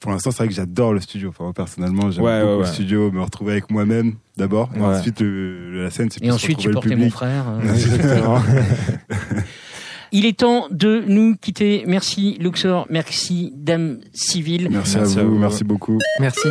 pour 0.01 0.11
l'instant, 0.11 0.31
c'est 0.31 0.39
vrai 0.39 0.47
que 0.49 0.53
j'adore 0.53 0.93
le 0.93 0.99
studio. 0.99 1.29
Enfin, 1.29 1.45
moi, 1.45 1.53
personnellement, 1.53 2.11
j'aime 2.11 2.23
Ouais, 2.25 2.41
beaucoup 2.41 2.53
ouais, 2.55 2.59
le 2.59 2.65
studio, 2.65 3.11
me 3.11 3.21
retrouver 3.21 3.53
avec 3.53 3.69
moi-même 3.71 4.15
d'abord. 4.35 4.69
Et 4.75 4.79
Ouais. 4.79 4.85
ensuite, 4.87 5.21
le- 5.21 5.83
la 5.83 5.89
scène, 5.91 6.09
c'est 6.11 6.21
Et 6.21 6.27
plus 6.27 6.33
ensuite, 6.33 6.57
retrouver 6.57 6.95
le 6.95 7.01
supporter 7.01 7.03
mon 7.05 7.09
frère. 7.09 7.45
Exactement. 7.63 8.41
Il 10.13 10.25
est 10.25 10.37
temps 10.39 10.67
de 10.71 11.03
nous 11.07 11.37
quitter. 11.37 11.85
Merci 11.87 12.37
Luxor, 12.41 12.85
merci 12.89 13.53
Dame 13.55 13.99
Civile. 14.11 14.67
Merci, 14.69 14.97
Merci 14.97 15.17
à 15.17 15.21
à 15.21 15.23
vous, 15.23 15.31
vous. 15.35 15.39
merci 15.39 15.63
beaucoup. 15.63 15.97
Merci. 16.19 16.49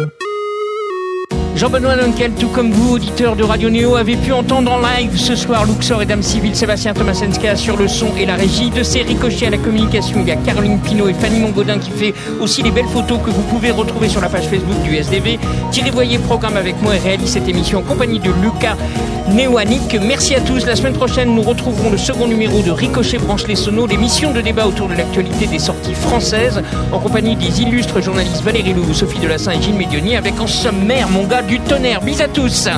Jean-Benoît 1.61 1.95
Dunkel, 1.95 2.33
tout 2.33 2.49
comme 2.49 2.71
vous, 2.71 2.95
auditeurs 2.95 3.37
de 3.37 3.45
Radio 3.45 3.69
Néo, 3.69 3.95
avez 3.97 4.17
pu 4.17 4.33
entendre 4.33 4.73
en 4.73 4.79
live 4.79 5.15
ce 5.19 5.37
soir 5.37 5.67
Luxor 5.67 6.01
et 6.01 6.07
Dame 6.07 6.23
Civile, 6.23 6.57
Sébastien 6.57 6.95
Tomasenska 6.95 7.55
sur 7.55 7.77
le 7.77 7.87
son 7.87 8.17
et 8.17 8.25
la 8.25 8.35
régie, 8.35 8.71
de 8.71 8.83
ces 8.83 9.03
ricochets 9.03 9.49
à 9.49 9.51
la 9.51 9.59
communication. 9.59 10.21
Il 10.23 10.29
y 10.29 10.31
a 10.31 10.37
Caroline 10.37 10.81
Pinault 10.81 11.09
et 11.09 11.13
Fanny 11.13 11.39
Mongodin 11.39 11.79
qui 11.79 11.91
fait 11.91 12.15
aussi 12.41 12.63
les 12.63 12.71
belles 12.71 12.87
photos 12.87 13.19
que 13.23 13.29
vous 13.29 13.43
pouvez 13.43 13.73
retrouver 13.73 14.09
sur 14.09 14.23
la 14.23 14.31
page 14.31 14.49
Facebook 14.49 14.81
du 14.85 14.97
SDV. 14.97 15.39
Thierry 15.71 15.91
Voyer 15.91 16.17
programme 16.17 16.57
avec 16.57 16.81
moi 16.81 16.97
et 16.97 16.99
réalise 16.99 17.29
cette 17.29 17.47
émission 17.47 17.81
en 17.81 17.83
compagnie 17.83 18.21
de 18.21 18.31
Lucas 18.43 18.77
Néoanic. 19.29 19.99
Merci 20.03 20.35
à 20.35 20.41
tous. 20.41 20.65
La 20.65 20.77
semaine 20.77 20.95
prochaine, 20.95 21.35
nous 21.35 21.43
retrouverons 21.43 21.91
le 21.91 21.99
second 21.99 22.27
numéro 22.27 22.63
de 22.63 22.71
Ricochet 22.71 23.19
Branche 23.19 23.47
les 23.47 23.55
Sonos, 23.55 23.87
l'émission 23.87 24.33
de 24.33 24.41
débat 24.41 24.67
autour 24.67 24.89
de 24.89 24.95
l'actualité 24.95 25.47
des 25.47 25.59
sorties 25.59 25.95
françaises, 25.95 26.63
en 26.91 26.99
compagnie 26.99 27.37
des 27.37 27.61
illustres 27.61 28.01
journalistes 28.01 28.43
Valérie 28.43 28.73
Lou, 28.73 28.93
Sophie 28.95 29.19
Delassin 29.19 29.53
et 29.53 29.63
Gilles 29.63 29.75
Médioni, 29.75 30.17
avec 30.17 30.41
en 30.41 30.47
sommaire 30.47 31.09
mon 31.11 31.25
gars 31.27 31.43
du 31.51 31.59
tonnerre. 31.59 32.01
Bis 32.01 32.21
à 32.21 32.29
tous. 32.29 32.69